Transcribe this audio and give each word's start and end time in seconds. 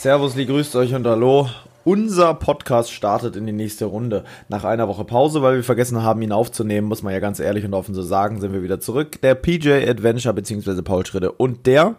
Servus, 0.00 0.34
die 0.34 0.46
grüßt 0.46 0.76
euch 0.76 0.94
und 0.94 1.06
hallo. 1.06 1.50
Unser 1.84 2.32
Podcast 2.32 2.90
startet 2.90 3.36
in 3.36 3.44
die 3.44 3.52
nächste 3.52 3.84
Runde. 3.84 4.24
Nach 4.48 4.64
einer 4.64 4.88
Woche 4.88 5.04
Pause, 5.04 5.42
weil 5.42 5.56
wir 5.56 5.62
vergessen 5.62 6.02
haben, 6.02 6.22
ihn 6.22 6.32
aufzunehmen, 6.32 6.88
muss 6.88 7.02
man 7.02 7.12
ja 7.12 7.18
ganz 7.18 7.38
ehrlich 7.38 7.66
und 7.66 7.74
offen 7.74 7.94
so 7.94 8.00
sagen, 8.00 8.40
sind 8.40 8.54
wir 8.54 8.62
wieder 8.62 8.80
zurück. 8.80 9.20
Der 9.20 9.34
PJ 9.34 9.70
Adventure 9.86 10.32
bzw. 10.32 10.80
Paul 10.80 11.04
Schritte 11.04 11.32
und 11.32 11.66
der 11.66 11.96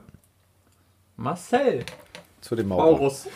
Marcel. 1.16 1.86
Zu 2.42 2.56
dem 2.56 2.70
Maurer. 2.70 2.86
Maurus. 2.86 3.28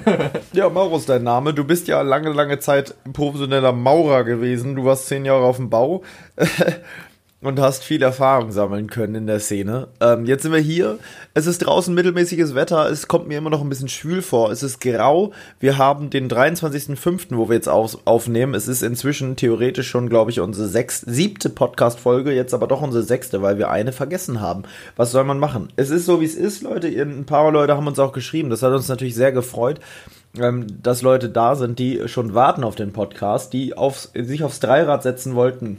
ja, 0.52 0.68
Maurus, 0.68 1.04
dein 1.04 1.24
Name. 1.24 1.52
Du 1.52 1.64
bist 1.64 1.88
ja 1.88 2.02
lange, 2.02 2.30
lange 2.30 2.60
Zeit 2.60 2.94
professioneller 3.12 3.72
Maurer 3.72 4.22
gewesen. 4.22 4.76
Du 4.76 4.84
warst 4.84 5.08
zehn 5.08 5.24
Jahre 5.24 5.42
auf 5.42 5.56
dem 5.56 5.68
Bau 5.68 6.04
und 7.42 7.58
hast 7.58 7.82
viel 7.82 8.02
Erfahrung 8.02 8.52
sammeln 8.52 8.88
können 8.88 9.16
in 9.16 9.26
der 9.26 9.40
Szene. 9.40 9.88
Ähm, 10.00 10.26
jetzt 10.26 10.44
sind 10.44 10.52
wir 10.52 10.60
hier. 10.60 10.98
Es 11.34 11.46
ist 11.46 11.58
draußen 11.58 11.92
mittelmäßiges 11.92 12.54
Wetter. 12.54 12.88
Es 12.88 13.08
kommt 13.08 13.26
mir 13.26 13.36
immer 13.36 13.50
noch 13.50 13.62
ein 13.62 13.68
bisschen 13.68 13.88
schwül 13.88 14.22
vor. 14.22 14.52
Es 14.52 14.62
ist 14.62 14.80
grau. 14.80 15.32
Wir 15.58 15.76
haben 15.76 16.08
den 16.08 16.30
23.05., 16.30 17.36
wo 17.36 17.48
wir 17.48 17.56
jetzt 17.56 17.68
auf, 17.68 17.98
aufnehmen. 18.04 18.54
Es 18.54 18.68
ist 18.68 18.82
inzwischen 18.82 19.34
theoretisch 19.34 19.88
schon, 19.88 20.08
glaube 20.08 20.30
ich, 20.30 20.38
unsere 20.38 20.68
sechs, 20.68 21.00
siebte 21.00 21.50
Podcast-Folge. 21.50 22.32
Jetzt 22.32 22.54
aber 22.54 22.68
doch 22.68 22.80
unsere 22.80 23.02
sechste, 23.02 23.42
weil 23.42 23.58
wir 23.58 23.70
eine 23.70 23.92
vergessen 23.92 24.40
haben. 24.40 24.62
Was 24.94 25.10
soll 25.10 25.24
man 25.24 25.40
machen? 25.40 25.68
Es 25.74 25.90
ist 25.90 26.06
so, 26.06 26.20
wie 26.20 26.26
es 26.26 26.36
ist, 26.36 26.62
Leute. 26.62 26.86
Ein 26.86 27.26
paar 27.26 27.50
Leute 27.50 27.76
haben 27.76 27.88
uns 27.88 27.98
auch 27.98 28.12
geschrieben. 28.12 28.50
Das 28.50 28.62
hat 28.62 28.72
uns 28.72 28.88
natürlich 28.88 29.16
sehr 29.16 29.32
gefreut 29.32 29.80
ähm, 30.40 30.66
dass 30.82 31.02
Leute 31.02 31.28
da 31.28 31.56
sind, 31.56 31.78
die 31.78 32.08
schon 32.08 32.32
warten 32.32 32.64
auf 32.64 32.74
den 32.74 32.94
Podcast, 32.94 33.52
die 33.52 33.76
aufs, 33.76 34.12
sich 34.14 34.42
aufs 34.42 34.60
Dreirad 34.60 35.02
setzen 35.02 35.34
wollten 35.34 35.78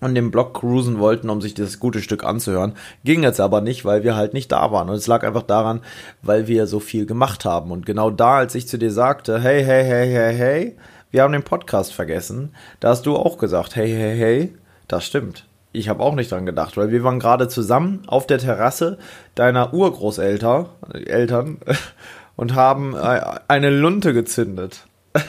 und 0.00 0.14
den 0.14 0.30
Block 0.30 0.54
cruisen 0.54 0.98
wollten, 0.98 1.30
um 1.30 1.40
sich 1.40 1.54
das 1.54 1.78
gute 1.80 2.00
Stück 2.00 2.24
anzuhören. 2.24 2.74
Ging 3.04 3.22
jetzt 3.22 3.40
aber 3.40 3.60
nicht, 3.60 3.84
weil 3.84 4.02
wir 4.02 4.16
halt 4.16 4.34
nicht 4.34 4.50
da 4.52 4.72
waren. 4.72 4.88
Und 4.88 4.96
es 4.96 5.06
lag 5.06 5.24
einfach 5.24 5.42
daran, 5.42 5.80
weil 6.22 6.46
wir 6.46 6.66
so 6.66 6.80
viel 6.80 7.06
gemacht 7.06 7.44
haben. 7.44 7.70
Und 7.70 7.86
genau 7.86 8.10
da, 8.10 8.36
als 8.36 8.54
ich 8.54 8.68
zu 8.68 8.78
dir 8.78 8.90
sagte, 8.90 9.40
hey, 9.40 9.64
hey, 9.64 9.84
hey, 9.84 10.10
hey, 10.10 10.34
hey, 10.34 10.76
wir 11.10 11.22
haben 11.22 11.32
den 11.32 11.42
Podcast 11.42 11.92
vergessen, 11.92 12.54
da 12.78 12.90
hast 12.90 13.06
du 13.06 13.16
auch 13.16 13.38
gesagt, 13.38 13.76
hey, 13.76 13.88
hey, 13.88 14.16
hey, 14.16 14.54
das 14.88 15.04
stimmt. 15.04 15.46
Ich 15.72 15.88
habe 15.88 16.02
auch 16.02 16.14
nicht 16.14 16.32
dran 16.32 16.46
gedacht, 16.46 16.76
weil 16.76 16.90
wir 16.90 17.04
waren 17.04 17.20
gerade 17.20 17.48
zusammen 17.48 18.02
auf 18.08 18.26
der 18.26 18.38
Terrasse 18.38 18.98
deiner 19.36 19.72
Urgroßeltern 19.72 20.66
Eltern, 21.06 21.58
und 22.36 22.54
haben 22.54 22.94
äh, 22.96 23.20
eine 23.48 23.70
Lunte 23.70 24.12
gezündet. 24.14 24.86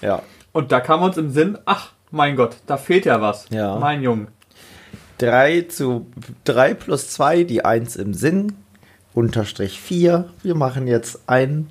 ja. 0.00 0.22
Und 0.52 0.72
da 0.72 0.80
kam 0.80 1.02
uns 1.02 1.16
im 1.16 1.30
Sinn, 1.30 1.58
ach, 1.64 1.92
mein 2.12 2.36
Gott, 2.36 2.56
da 2.66 2.76
fehlt 2.76 3.06
ja 3.06 3.20
was. 3.20 3.46
Ja. 3.50 3.76
Mein 3.76 4.02
Junge. 4.02 4.28
3 5.18 5.62
zu 5.62 6.06
3 6.44 6.74
plus 6.74 7.10
2, 7.10 7.44
die 7.44 7.64
1 7.64 7.96
im 7.96 8.14
Sinn. 8.14 8.54
Unterstrich 9.14 9.80
4. 9.80 10.28
Wir 10.42 10.54
machen 10.54 10.86
jetzt 10.86 11.20
ein. 11.26 11.70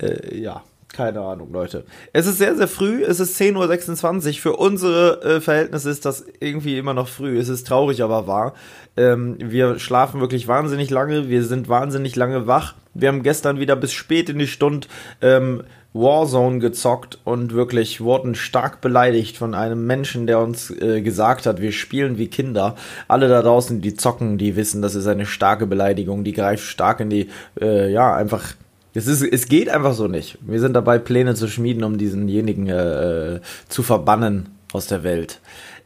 Äh, 0.00 0.36
ja, 0.38 0.62
keine 0.92 1.20
Ahnung, 1.20 1.52
Leute. 1.52 1.84
Es 2.12 2.26
ist 2.26 2.38
sehr, 2.38 2.56
sehr 2.56 2.68
früh. 2.68 3.02
Es 3.02 3.20
ist 3.20 3.40
10.26 3.40 4.28
Uhr. 4.28 4.34
Für 4.34 4.56
unsere 4.56 5.22
äh, 5.22 5.40
Verhältnisse 5.40 5.90
ist 5.90 6.04
das 6.04 6.24
irgendwie 6.40 6.78
immer 6.78 6.94
noch 6.94 7.08
früh. 7.08 7.38
Es 7.38 7.48
ist 7.48 7.66
traurig, 7.66 8.02
aber 8.02 8.26
wahr. 8.26 8.54
Ähm, 8.96 9.36
wir 9.38 9.78
schlafen 9.78 10.20
wirklich 10.20 10.48
wahnsinnig 10.48 10.90
lange. 10.90 11.28
Wir 11.28 11.44
sind 11.44 11.68
wahnsinnig 11.68 12.16
lange 12.16 12.46
wach. 12.46 12.74
Wir 12.94 13.08
haben 13.08 13.22
gestern 13.22 13.60
wieder 13.60 13.76
bis 13.76 13.92
spät 13.92 14.28
in 14.28 14.38
die 14.38 14.48
Stunde 14.48 14.88
ähm, 15.22 15.64
Warzone 15.92 16.60
gezockt 16.60 17.18
und 17.24 17.52
wirklich 17.52 18.00
wurden 18.00 18.34
stark 18.34 18.80
beleidigt 18.80 19.36
von 19.36 19.54
einem 19.54 19.86
Menschen, 19.86 20.26
der 20.26 20.38
uns 20.38 20.70
äh, 20.70 21.02
gesagt 21.02 21.46
hat, 21.46 21.60
wir 21.60 21.72
spielen 21.72 22.16
wie 22.16 22.28
Kinder. 22.28 22.76
Alle 23.08 23.28
da 23.28 23.42
draußen, 23.42 23.80
die 23.80 23.94
zocken, 23.94 24.38
die 24.38 24.54
wissen, 24.54 24.82
das 24.82 24.94
ist 24.94 25.08
eine 25.08 25.26
starke 25.26 25.66
Beleidigung, 25.66 26.22
die 26.22 26.32
greift 26.32 26.64
stark 26.64 27.00
in 27.00 27.10
die, 27.10 27.28
äh, 27.60 27.90
ja, 27.90 28.14
einfach. 28.14 28.54
Es, 28.94 29.06
ist, 29.06 29.22
es 29.22 29.48
geht 29.48 29.68
einfach 29.68 29.94
so 29.94 30.08
nicht. 30.08 30.38
Wir 30.40 30.60
sind 30.60 30.74
dabei, 30.74 30.98
Pläne 30.98 31.34
zu 31.34 31.48
schmieden, 31.48 31.84
um 31.84 31.98
diesenjenigen 31.98 32.68
äh, 32.68 33.40
zu 33.68 33.82
verbannen 33.82 34.48
aus 34.72 34.86
der 34.86 35.02
Welt. 35.04 35.40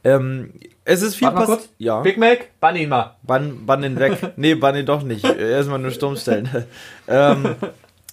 Ähm, 0.05 0.53
es 0.85 1.01
ist 1.01 1.17
viel 1.17 1.31
passiert. 1.31 1.69
Ja. 1.79 2.01
Big 2.01 2.19
Mac, 2.19 2.49
bann 2.61 2.77
ihn 2.77 2.91
mal. 2.91 3.17
Bann, 3.23 3.65
bann 3.65 3.83
ihn 3.85 3.99
weg. 3.99 4.35
nee, 4.37 4.55
bann 4.55 4.77
ihn 4.77 4.85
doch 4.85 5.03
nicht. 5.03 5.25
Erstmal 5.25 5.79
nur 5.79 5.91
stumm 5.91 6.17
stellen. 6.17 6.49
ähm, 7.09 7.57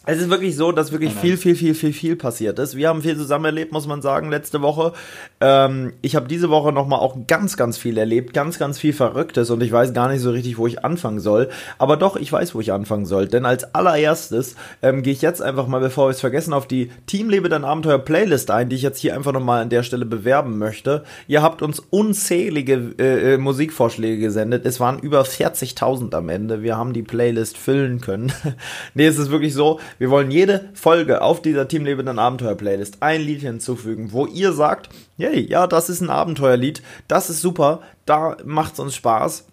es 0.08 0.20
ist 0.20 0.32
wirklich 0.32 0.56
so, 0.56 0.72
dass 0.72 0.92
wirklich 0.92 1.14
viel, 1.14 1.38
viel, 1.38 1.54
viel, 1.54 1.76
viel, 1.76 1.94
viel 1.94 2.16
passiert 2.16 2.58
ist. 2.58 2.76
Wir 2.76 2.90
haben 2.90 3.04
viel 3.04 3.16
zusammen 3.16 3.46
erlebt, 3.46 3.72
muss 3.72 3.86
man 3.86 4.02
sagen, 4.02 4.32
letzte 4.32 4.64
Woche. 4.64 4.94
Ähm, 5.40 5.94
ich 6.02 6.16
habe 6.16 6.28
diese 6.28 6.50
Woche 6.50 6.72
nochmal 6.72 7.00
auch 7.00 7.16
ganz, 7.28 7.56
ganz 7.56 7.78
viel 7.78 8.00
erlebt, 8.00 8.34
ganz, 8.34 8.58
ganz 8.58 8.80
viel 8.80 8.94
Verrücktes 8.94 9.52
und 9.52 9.62
ich 9.62 9.72
weiß 9.72 9.94
gar 9.94 10.10
nicht 10.10 10.22
so 10.22 10.32
richtig, 10.32 10.58
wo 10.58 10.66
ich 10.66 10.84
anfangen 10.84 11.20
soll. 11.20 11.50
Aber 11.78 11.98
doch, 11.98 12.16
ich 12.16 12.34
weiß, 12.34 12.56
wo 12.56 12.62
ich 12.62 12.74
anfangen 12.74 13.06
soll. 13.06 13.28
Denn 13.28 13.46
als 13.46 13.76
allererstes 13.76 14.56
ähm, 14.82 15.04
gehe 15.04 15.14
ich 15.14 15.22
jetzt 15.22 15.40
einfach 15.40 15.68
mal, 15.68 15.80
bevor 15.80 16.08
wir 16.08 16.12
es 16.12 16.20
vergessen, 16.20 16.54
auf 16.54 16.66
die 16.66 16.90
Team 17.06 17.30
Lebe 17.30 17.48
dein 17.48 17.64
Abenteuer 17.64 18.00
Playlist 18.00 18.50
ein, 18.50 18.70
die 18.70 18.78
ich 18.78 18.82
jetzt 18.82 18.98
hier 18.98 19.14
einfach 19.14 19.34
nochmal 19.34 19.62
an 19.62 19.70
der 19.70 19.84
Stelle 19.84 20.08
bewerben 20.08 20.58
möchte. 20.58 21.04
Ihr 21.28 21.44
habt 21.44 21.62
uns 21.62 21.80
unzählige 21.80 22.96
äh, 22.98 23.36
äh 23.36 23.38
Musikvorschläge 23.38 24.18
gesendet. 24.18 24.66
Es 24.66 24.80
waren 24.80 24.98
über 24.98 25.22
40.000 25.22 26.16
am 26.16 26.30
Ende. 26.30 26.64
Wir 26.64 26.76
haben 26.76 26.94
die 26.94 27.04
Playlist 27.04 27.56
füllen 27.56 28.02
können. 28.02 28.34
nee, 28.96 29.06
es 29.06 29.20
ist 29.20 29.30
wirklich 29.30 29.54
so, 29.54 29.80
wir 30.00 30.10
wollen 30.10 30.32
jede 30.32 30.70
Folge 30.74 31.22
auf 31.22 31.42
dieser 31.42 31.68
Team 31.68 31.86
Lebenden 31.86 32.20
Abenteuer 32.20 32.56
Playlist 32.56 32.98
ein 33.02 33.22
Lied 33.22 33.42
hinzufügen, 33.42 34.12
wo 34.12 34.26
ihr 34.26 34.54
sagt, 34.54 34.90
hey, 35.18 35.40
ja, 35.42 35.68
das 35.68 35.90
ist 35.90 36.02
ein 36.02 36.10
Abenteuerlied, 36.10 36.82
das 37.08 37.30
ist 37.30 37.42
super, 37.42 37.82
da 38.06 38.38
macht's 38.46 38.80
uns 38.80 38.96
Spaß. 38.96 39.46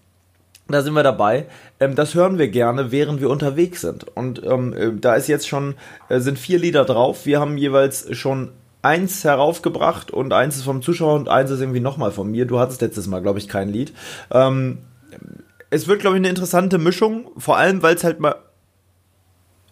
Da 0.70 0.82
sind 0.82 0.92
wir 0.92 1.02
dabei. 1.02 1.46
Ähm, 1.80 1.94
das 1.94 2.14
hören 2.14 2.36
wir 2.36 2.48
gerne, 2.48 2.92
während 2.92 3.22
wir 3.22 3.30
unterwegs 3.30 3.80
sind. 3.80 4.04
Und 4.14 4.42
ähm, 4.44 4.74
äh, 4.74 4.92
da 4.94 5.14
ist 5.14 5.26
jetzt 5.26 5.48
schon, 5.48 5.74
äh, 6.10 6.20
sind 6.20 6.38
vier 6.38 6.58
Lieder 6.58 6.84
drauf. 6.84 7.24
Wir 7.24 7.40
haben 7.40 7.56
jeweils 7.56 8.14
schon 8.14 8.50
eins 8.82 9.24
heraufgebracht 9.24 10.10
und 10.10 10.32
eins 10.32 10.56
ist 10.56 10.64
vom 10.64 10.82
Zuschauer 10.82 11.14
und 11.14 11.28
eins 11.28 11.50
ist 11.50 11.60
irgendwie 11.60 11.80
nochmal 11.80 12.10
von 12.10 12.30
mir. 12.30 12.44
Du 12.44 12.58
hattest 12.58 12.82
letztes 12.82 13.06
Mal, 13.06 13.22
glaube 13.22 13.38
ich, 13.38 13.48
kein 13.48 13.70
Lied. 13.70 13.94
Ähm, 14.30 14.78
es 15.70 15.88
wird, 15.88 16.00
glaube 16.00 16.16
ich, 16.16 16.20
eine 16.20 16.28
interessante 16.28 16.78
Mischung, 16.78 17.30
vor 17.36 17.56
allem, 17.56 17.82
weil 17.82 17.94
es 17.94 18.04
halt 18.04 18.20
mal 18.20 18.36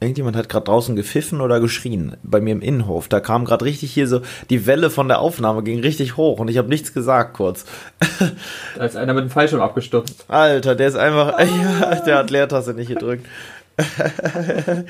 Irgendjemand 0.06 0.36
hat 0.36 0.48
gerade 0.48 0.66
draußen 0.66 0.94
gepfiffen 0.94 1.40
oder 1.40 1.58
geschrien 1.58 2.16
bei 2.22 2.40
mir 2.40 2.52
im 2.52 2.60
Innenhof. 2.60 3.08
Da 3.08 3.18
kam 3.18 3.44
gerade 3.44 3.64
richtig 3.64 3.92
hier 3.92 4.06
so 4.06 4.20
die 4.50 4.64
Welle 4.64 4.88
von 4.88 5.08
der 5.08 5.18
Aufnahme 5.18 5.64
ging 5.64 5.80
richtig 5.80 6.16
hoch 6.16 6.38
und 6.38 6.46
ich 6.46 6.58
habe 6.58 6.68
nichts 6.68 6.94
gesagt 6.94 7.34
kurz. 7.34 7.64
Da 8.76 8.84
ist 8.84 8.96
einer 8.96 9.14
mit 9.14 9.24
dem 9.24 9.30
Fallschirm 9.30 9.60
abgestürzt. 9.60 10.24
Alter, 10.28 10.76
der 10.76 10.86
ist 10.86 10.94
einfach, 10.94 11.40
ja, 11.80 11.96
der 11.96 12.18
hat 12.18 12.30
Leertaste 12.30 12.72
nicht 12.72 12.86
gedrückt. 12.86 13.26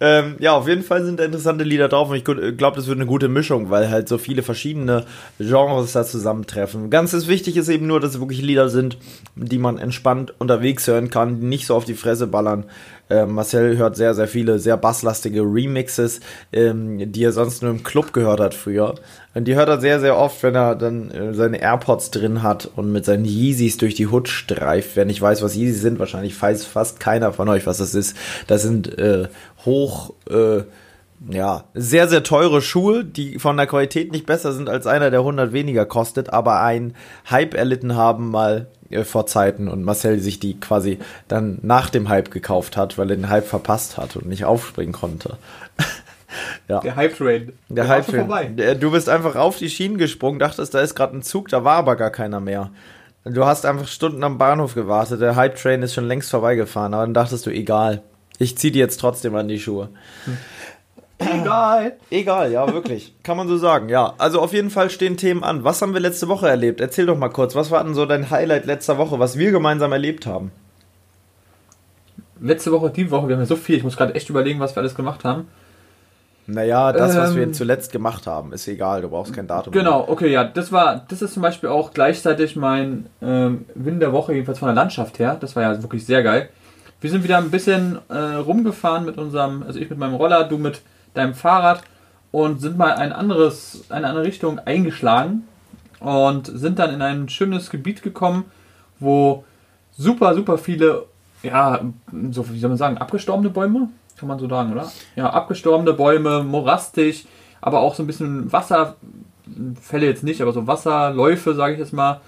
ähm, 0.00 0.34
ja, 0.40 0.52
auf 0.52 0.66
jeden 0.66 0.82
Fall 0.82 1.04
sind 1.04 1.20
da 1.20 1.24
interessante 1.24 1.62
Lieder 1.62 1.88
drauf 1.88 2.10
und 2.10 2.16
ich 2.16 2.24
glaube, 2.24 2.76
das 2.76 2.88
wird 2.88 2.98
eine 2.98 3.06
gute 3.06 3.28
Mischung, 3.28 3.70
weil 3.70 3.90
halt 3.90 4.08
so 4.08 4.18
viele 4.18 4.42
verschiedene 4.42 5.04
Genres 5.38 5.92
da 5.92 6.04
zusammentreffen. 6.04 6.90
Ganz 6.90 7.14
wichtig 7.28 7.56
ist 7.56 7.68
eben 7.68 7.86
nur, 7.86 8.00
dass 8.00 8.14
es 8.14 8.20
wirklich 8.20 8.42
Lieder 8.42 8.68
sind, 8.68 8.98
die 9.36 9.58
man 9.58 9.78
entspannt 9.78 10.34
unterwegs 10.38 10.86
hören 10.88 11.10
kann, 11.10 11.40
die 11.40 11.46
nicht 11.46 11.66
so 11.66 11.76
auf 11.76 11.84
die 11.84 11.94
Fresse 11.94 12.26
ballern. 12.26 12.64
Äh, 13.10 13.26
Marcel 13.26 13.76
hört 13.76 13.96
sehr, 13.96 14.14
sehr 14.14 14.28
viele 14.28 14.58
sehr 14.58 14.76
basslastige 14.76 15.42
Remixes, 15.42 16.20
ähm, 16.52 17.12
die 17.12 17.24
er 17.24 17.32
sonst 17.32 17.62
nur 17.62 17.70
im 17.70 17.82
Club 17.82 18.12
gehört 18.12 18.40
hat 18.40 18.54
früher. 18.54 18.94
Und 19.34 19.46
die 19.46 19.54
hört 19.54 19.68
er 19.68 19.80
sehr, 19.80 20.00
sehr 20.00 20.16
oft, 20.16 20.42
wenn 20.42 20.54
er 20.54 20.74
dann 20.74 21.10
äh, 21.10 21.34
seine 21.34 21.60
AirPods 21.60 22.10
drin 22.10 22.42
hat 22.42 22.70
und 22.76 22.92
mit 22.92 23.04
seinen 23.04 23.24
Yeezys 23.24 23.76
durch 23.76 23.94
die 23.94 24.08
Hood 24.08 24.28
streift. 24.28 24.90
Wer 24.94 25.04
nicht 25.04 25.20
weiß, 25.20 25.42
was 25.42 25.56
Yeezys 25.56 25.80
sind, 25.80 25.98
wahrscheinlich 25.98 26.40
weiß 26.40 26.64
fast 26.64 27.00
keiner 27.00 27.32
von 27.32 27.48
euch, 27.48 27.66
was 27.66 27.78
das 27.78 27.94
ist. 27.94 28.16
Das 28.46 28.62
sind 28.62 28.98
äh, 28.98 29.28
hoch... 29.64 30.14
Äh, 30.30 30.62
ja, 31.28 31.64
sehr, 31.74 32.08
sehr 32.08 32.22
teure 32.22 32.62
Schuhe, 32.62 33.04
die 33.04 33.38
von 33.38 33.56
der 33.56 33.66
Qualität 33.66 34.12
nicht 34.12 34.26
besser 34.26 34.52
sind 34.52 34.68
als 34.68 34.86
einer, 34.86 35.10
der 35.10 35.20
100 35.20 35.52
weniger 35.52 35.84
kostet, 35.84 36.32
aber 36.32 36.60
einen 36.60 36.94
Hype 37.28 37.54
erlitten 37.54 37.96
haben 37.96 38.30
mal 38.30 38.68
äh, 38.90 39.04
vor 39.04 39.26
Zeiten 39.26 39.68
und 39.68 39.84
Marcel 39.84 40.18
sich 40.20 40.40
die 40.40 40.58
quasi 40.58 40.98
dann 41.28 41.58
nach 41.62 41.90
dem 41.90 42.08
Hype 42.08 42.30
gekauft 42.30 42.76
hat, 42.76 42.98
weil 42.98 43.10
er 43.10 43.16
den 43.16 43.28
Hype 43.28 43.46
verpasst 43.46 43.96
hat 43.96 44.16
und 44.16 44.26
nicht 44.26 44.44
aufspringen 44.44 44.92
konnte. 44.92 45.36
ja. 46.68 46.80
Der 46.80 46.96
Hype 46.96 47.16
Train. 47.16 47.52
Der, 47.68 47.84
der 47.84 47.88
Hype 47.88 48.06
Train. 48.06 48.80
Du 48.80 48.90
bist 48.90 49.08
einfach 49.08 49.36
auf 49.36 49.58
die 49.58 49.70
Schienen 49.70 49.98
gesprungen, 49.98 50.38
dachtest, 50.38 50.74
da 50.74 50.80
ist 50.80 50.94
gerade 50.94 51.16
ein 51.16 51.22
Zug, 51.22 51.48
da 51.48 51.64
war 51.64 51.76
aber 51.76 51.96
gar 51.96 52.10
keiner 52.10 52.40
mehr. 52.40 52.70
Du 53.24 53.44
hast 53.44 53.66
einfach 53.66 53.88
Stunden 53.88 54.24
am 54.24 54.38
Bahnhof 54.38 54.74
gewartet, 54.74 55.20
der 55.20 55.36
Hype 55.36 55.56
Train 55.56 55.82
ist 55.82 55.94
schon 55.94 56.06
längst 56.06 56.30
vorbeigefahren, 56.30 56.94
aber 56.94 57.02
dann 57.02 57.14
dachtest 57.14 57.44
du, 57.46 57.50
egal, 57.50 58.02
ich 58.38 58.56
zieh 58.56 58.70
die 58.70 58.78
jetzt 58.78 59.00
trotzdem 59.00 59.34
an 59.34 59.48
die 59.48 59.58
Schuhe. 59.58 59.88
Hm. 60.24 60.38
Egal. 61.18 61.96
Egal, 62.10 62.52
ja, 62.52 62.72
wirklich. 62.72 63.14
Kann 63.22 63.36
man 63.36 63.48
so 63.48 63.56
sagen, 63.56 63.88
ja. 63.88 64.14
Also 64.18 64.40
auf 64.40 64.52
jeden 64.52 64.70
Fall 64.70 64.88
stehen 64.90 65.16
Themen 65.16 65.42
an. 65.42 65.64
Was 65.64 65.82
haben 65.82 65.92
wir 65.92 66.00
letzte 66.00 66.28
Woche 66.28 66.48
erlebt? 66.48 66.80
Erzähl 66.80 67.06
doch 67.06 67.18
mal 67.18 67.28
kurz. 67.28 67.54
Was 67.54 67.70
war 67.70 67.82
denn 67.82 67.94
so 67.94 68.06
dein 68.06 68.30
Highlight 68.30 68.66
letzter 68.66 68.98
Woche, 68.98 69.18
was 69.18 69.36
wir 69.36 69.50
gemeinsam 69.50 69.92
erlebt 69.92 70.26
haben? 70.26 70.52
Letzte 72.40 72.70
Woche, 72.70 72.90
die 72.90 73.10
Woche, 73.10 73.28
wir 73.28 73.34
haben 73.34 73.42
ja 73.42 73.46
so 73.46 73.56
viel. 73.56 73.76
Ich 73.76 73.82
muss 73.82 73.96
gerade 73.96 74.14
echt 74.14 74.30
überlegen, 74.30 74.60
was 74.60 74.76
wir 74.76 74.80
alles 74.80 74.94
gemacht 74.94 75.24
haben. 75.24 75.48
Naja, 76.50 76.92
das, 76.92 77.14
was 77.14 77.36
wir 77.36 77.42
ähm. 77.42 77.52
zuletzt 77.52 77.92
gemacht 77.92 78.26
haben, 78.26 78.54
ist 78.54 78.66
egal, 78.68 79.02
du 79.02 79.10
brauchst 79.10 79.34
kein 79.34 79.46
Datum. 79.46 79.70
Genau, 79.70 80.08
okay, 80.08 80.32
ja, 80.32 80.44
das 80.44 80.72
war, 80.72 81.04
das 81.06 81.20
ist 81.20 81.34
zum 81.34 81.42
Beispiel 81.42 81.68
auch 81.68 81.92
gleichzeitig 81.92 82.56
mein 82.56 83.04
ähm, 83.20 83.66
Win 83.74 84.00
der 84.00 84.14
Woche, 84.14 84.32
jedenfalls 84.32 84.58
von 84.58 84.68
der 84.68 84.74
Landschaft 84.74 85.18
her. 85.18 85.36
Das 85.38 85.56
war 85.56 85.62
ja 85.62 85.82
wirklich 85.82 86.06
sehr 86.06 86.22
geil. 86.22 86.48
Wir 87.02 87.10
sind 87.10 87.22
wieder 87.22 87.36
ein 87.36 87.50
bisschen 87.50 87.98
äh, 88.08 88.16
rumgefahren 88.16 89.04
mit 89.04 89.18
unserem, 89.18 89.62
also 89.62 89.78
ich 89.78 89.90
mit 89.90 89.98
meinem 89.98 90.14
Roller, 90.14 90.44
du 90.44 90.56
mit 90.56 90.80
deinem 91.14 91.34
Fahrrad 91.34 91.82
und 92.30 92.60
sind 92.60 92.76
mal 92.76 92.92
ein 92.92 93.12
anderes, 93.12 93.84
eine 93.90 94.08
andere 94.08 94.24
Richtung 94.24 94.58
eingeschlagen 94.58 95.46
und 96.00 96.46
sind 96.46 96.78
dann 96.78 96.92
in 96.92 97.02
ein 97.02 97.28
schönes 97.28 97.70
Gebiet 97.70 98.02
gekommen, 98.02 98.44
wo 99.00 99.44
super, 99.96 100.34
super 100.34 100.58
viele, 100.58 101.06
ja, 101.42 101.80
so 102.30 102.48
wie 102.50 102.58
soll 102.58 102.70
man 102.70 102.78
sagen, 102.78 102.98
abgestorbene 102.98 103.50
Bäume, 103.50 103.88
kann 104.16 104.28
man 104.28 104.38
so 104.38 104.48
sagen, 104.48 104.72
oder? 104.72 104.90
Ja, 105.16 105.30
abgestorbene 105.30 105.92
Bäume, 105.92 106.42
morastig, 106.42 107.26
aber 107.60 107.80
auch 107.80 107.94
so 107.94 108.02
ein 108.02 108.06
bisschen 108.06 108.52
Wasserfälle 108.52 110.06
jetzt 110.06 110.24
nicht, 110.24 110.40
aber 110.42 110.52
so 110.52 110.66
Wasserläufe, 110.66 111.54
sage 111.54 111.74
ich 111.74 111.80
jetzt 111.80 111.92
mal. 111.92 112.20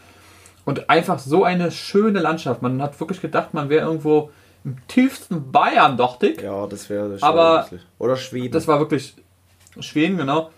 Und 0.65 0.91
einfach 0.91 1.19
so 1.19 1.45
eine 1.45 1.71
schöne 1.73 2.21
Landschaft. 2.21 2.63
Man 2.63 2.81
hat 2.83 2.99
wirklich 3.01 3.21
gedacht, 3.21 3.55
man 3.55 3.69
wäre 3.71 3.87
irgendwo 3.87 4.31
im 4.65 4.77
tiefsten 4.89 5.53
Bayern, 5.53 5.97
dachte 5.97 6.29
ich. 6.29 6.41
Ja, 6.41 6.67
das 6.67 6.91
wäre 6.91 7.17
Aber 7.21 7.67
Oder 7.99 8.17
Schweden. 8.17 8.53
Das 8.53 8.69
war 8.69 8.79
wirklich 8.79 9.15
Schweden, 9.81 10.19
genau. 10.19 10.51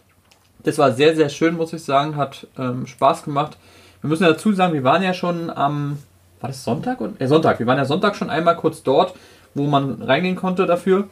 Das 0.64 0.78
war 0.78 0.92
sehr, 0.92 1.14
sehr 1.14 1.28
schön, 1.28 1.56
muss 1.56 1.72
ich 1.72 1.84
sagen. 1.84 2.16
Hat 2.16 2.46
ähm, 2.58 2.86
Spaß 2.86 3.24
gemacht. 3.24 3.56
Wir 4.00 4.08
müssen 4.08 4.24
dazu 4.24 4.52
sagen, 4.52 4.74
wir 4.74 4.84
waren 4.84 5.02
ja 5.02 5.14
schon 5.14 5.50
am, 5.50 5.98
war 6.40 6.48
das 6.48 6.64
Sonntag? 6.64 6.98
Äh, 7.18 7.26
Sonntag. 7.26 7.58
Wir 7.58 7.66
waren 7.66 7.78
ja 7.78 7.84
Sonntag 7.84 8.16
schon 8.16 8.30
einmal 8.30 8.56
kurz 8.56 8.82
dort, 8.82 9.14
wo 9.54 9.66
man 9.66 10.02
reingehen 10.02 10.36
konnte 10.36 10.66
dafür. 10.66 11.08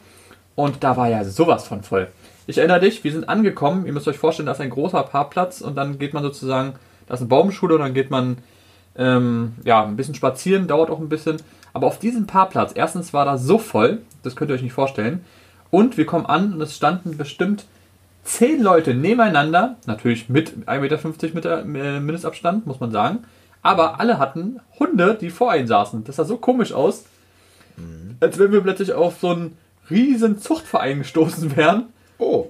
Und 0.55 0.83
da 0.83 0.97
war 0.97 1.09
ja 1.09 1.23
sowas 1.23 1.67
von 1.67 1.83
voll. 1.83 2.09
Ich 2.47 2.57
erinnere 2.57 2.81
dich, 2.81 3.03
wir 3.03 3.11
sind 3.11 3.29
angekommen. 3.29 3.85
Ihr 3.85 3.93
müsst 3.93 4.07
euch 4.07 4.17
vorstellen, 4.17 4.47
da 4.47 4.51
ist 4.51 4.61
ein 4.61 4.69
großer 4.69 5.03
Parkplatz 5.03 5.61
und 5.61 5.75
dann 5.75 5.99
geht 5.99 6.13
man 6.13 6.23
sozusagen, 6.23 6.73
da 7.07 7.13
ist 7.13 7.21
eine 7.21 7.29
Baumschule 7.29 7.75
und 7.75 7.81
dann 7.81 7.93
geht 7.93 8.11
man 8.11 8.39
ähm, 8.97 9.55
ja, 9.63 9.83
ein 9.83 9.95
bisschen 9.95 10.15
spazieren, 10.15 10.67
dauert 10.67 10.89
auch 10.89 10.99
ein 10.99 11.09
bisschen. 11.09 11.37
Aber 11.73 11.87
auf 11.87 11.99
diesem 11.99 12.27
Parkplatz, 12.27 12.71
erstens 12.75 13.13
war 13.13 13.25
da 13.25 13.37
so 13.37 13.57
voll, 13.57 14.01
das 14.23 14.35
könnt 14.35 14.51
ihr 14.51 14.55
euch 14.55 14.61
nicht 14.61 14.73
vorstellen. 14.73 15.23
Und 15.69 15.97
wir 15.97 16.05
kommen 16.05 16.25
an 16.25 16.53
und 16.53 16.61
es 16.61 16.75
standen 16.75 17.17
bestimmt 17.17 17.65
zehn 18.23 18.61
Leute 18.61 18.93
nebeneinander, 18.93 19.77
natürlich 19.85 20.29
mit 20.29 20.67
1,50 20.67 21.33
Meter 21.33 21.61
äh, 21.61 21.99
Mindestabstand, 21.99 22.67
muss 22.67 22.79
man 22.79 22.91
sagen. 22.91 23.19
Aber 23.61 23.99
alle 23.99 24.19
hatten 24.19 24.59
Hunde, 24.79 25.17
die 25.19 25.29
vor 25.29 25.55
ihnen 25.55 25.67
saßen. 25.67 26.03
Das 26.03 26.15
sah 26.15 26.25
so 26.25 26.37
komisch 26.37 26.73
aus, 26.73 27.05
mhm. 27.77 28.17
als 28.19 28.39
wenn 28.39 28.51
wir 28.51 28.61
plötzlich 28.61 28.93
auf 28.93 29.19
so 29.19 29.29
einen 29.29 29.57
riesen 29.89 30.39
Zuchtverein 30.39 30.99
gestoßen 30.99 31.55
wären. 31.55 31.87
Oh. 32.17 32.47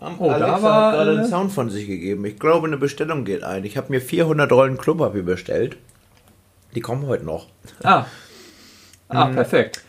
oh, 0.00 0.30
Alexa 0.30 0.38
da 0.38 0.62
war 0.62 0.86
hat 0.86 0.94
gerade 0.94 1.10
einen 1.12 1.28
Sound 1.28 1.52
von 1.52 1.70
sich 1.70 1.86
gegeben. 1.86 2.24
Ich 2.24 2.38
glaube, 2.38 2.66
eine 2.66 2.76
Bestellung 2.76 3.24
geht 3.24 3.44
ein. 3.44 3.64
Ich 3.64 3.76
habe 3.76 3.90
mir 3.90 4.00
400 4.00 4.50
Rollen 4.50 4.78
Klopapier 4.78 5.22
bestellt. 5.22 5.76
Die 6.76 6.82
kommen 6.82 7.06
heute 7.06 7.24
noch. 7.24 7.46
Ah. 7.82 8.04
Ah, 9.08 9.24
mhm. 9.24 9.34
perfekt. 9.34 9.82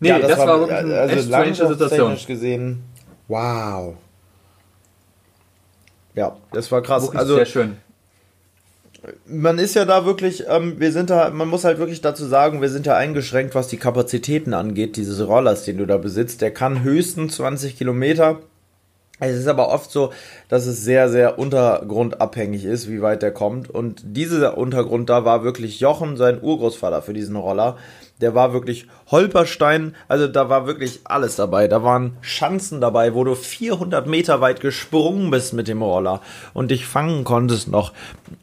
Nee, 0.00 0.08
ja, 0.08 0.18
das, 0.18 0.30
das, 0.30 0.38
war, 0.40 0.46
war 0.48 0.60
wirklich 0.60 0.78
eine 0.78 0.98
also 0.98 1.14
echt 1.14 1.26
strange 1.26 1.54
Situation. 1.54 2.18
gesehen, 2.26 2.82
wow. 3.28 3.94
Ja, 6.14 6.36
das 6.52 6.72
war 6.72 6.82
krass. 6.82 7.04
Wirklich 7.04 7.20
also 7.20 7.36
sehr 7.36 7.46
schön. 7.46 7.76
Man 9.26 9.60
ist 9.60 9.74
ja 9.74 9.84
da 9.84 10.04
wirklich, 10.04 10.44
ähm, 10.48 10.80
wir 10.80 10.90
sind 10.90 11.10
da, 11.10 11.30
man 11.30 11.46
muss 11.46 11.62
halt 11.62 11.78
wirklich 11.78 12.00
dazu 12.00 12.24
sagen, 12.24 12.60
wir 12.60 12.68
sind 12.70 12.86
ja 12.86 12.96
eingeschränkt, 12.96 13.54
was 13.54 13.68
die 13.68 13.76
Kapazitäten 13.76 14.52
angeht, 14.52 14.96
dieses 14.96 15.24
Rollers, 15.24 15.64
den 15.64 15.78
du 15.78 15.86
da 15.86 15.96
besitzt. 15.96 16.40
Der 16.40 16.52
kann 16.52 16.82
höchstens 16.82 17.36
20 17.36 17.78
Kilometer 17.78 18.40
es 19.30 19.38
ist 19.38 19.46
aber 19.46 19.68
oft 19.68 19.90
so, 19.90 20.12
dass 20.48 20.66
es 20.66 20.82
sehr, 20.82 21.08
sehr 21.08 21.38
untergrundabhängig 21.38 22.64
ist, 22.64 22.90
wie 22.90 23.02
weit 23.02 23.22
der 23.22 23.32
kommt. 23.32 23.70
Und 23.70 24.02
dieser 24.04 24.58
Untergrund 24.58 25.08
da 25.08 25.24
war 25.24 25.44
wirklich 25.44 25.80
Jochen, 25.80 26.16
sein 26.16 26.42
Urgroßvater 26.42 27.02
für 27.02 27.14
diesen 27.14 27.36
Roller. 27.36 27.76
Der 28.20 28.34
war 28.34 28.52
wirklich 28.52 28.86
Holperstein, 29.10 29.96
also 30.06 30.28
da 30.28 30.48
war 30.48 30.66
wirklich 30.66 31.00
alles 31.04 31.36
dabei. 31.36 31.66
Da 31.66 31.82
waren 31.82 32.16
Schanzen 32.20 32.80
dabei, 32.80 33.14
wo 33.14 33.24
du 33.24 33.34
400 33.34 34.06
Meter 34.06 34.40
weit 34.40 34.60
gesprungen 34.60 35.30
bist 35.30 35.54
mit 35.54 35.66
dem 35.68 35.82
Roller 35.82 36.20
und 36.52 36.70
dich 36.70 36.86
fangen 36.86 37.24
konntest 37.24 37.68
noch. 37.68 37.92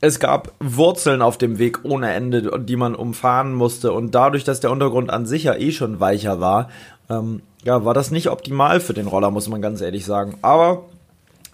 Es 0.01 0.19
gab 0.19 0.53
Wurzeln 0.59 1.21
auf 1.21 1.37
dem 1.37 1.59
Weg 1.59 1.79
ohne 1.83 2.13
Ende, 2.13 2.59
die 2.59 2.75
man 2.75 2.95
umfahren 2.95 3.53
musste. 3.53 3.91
Und 3.91 4.15
dadurch, 4.15 4.43
dass 4.43 4.59
der 4.59 4.71
Untergrund 4.71 5.09
an 5.09 5.25
sich 5.25 5.43
ja 5.43 5.55
eh 5.55 5.71
schon 5.71 5.99
weicher 5.99 6.39
war, 6.39 6.69
ähm, 7.09 7.41
ja, 7.63 7.85
war 7.85 7.93
das 7.93 8.11
nicht 8.11 8.29
optimal 8.29 8.79
für 8.79 8.93
den 8.93 9.07
Roller, 9.07 9.31
muss 9.31 9.49
man 9.49 9.61
ganz 9.61 9.81
ehrlich 9.81 10.05
sagen. 10.05 10.37
Aber 10.41 10.85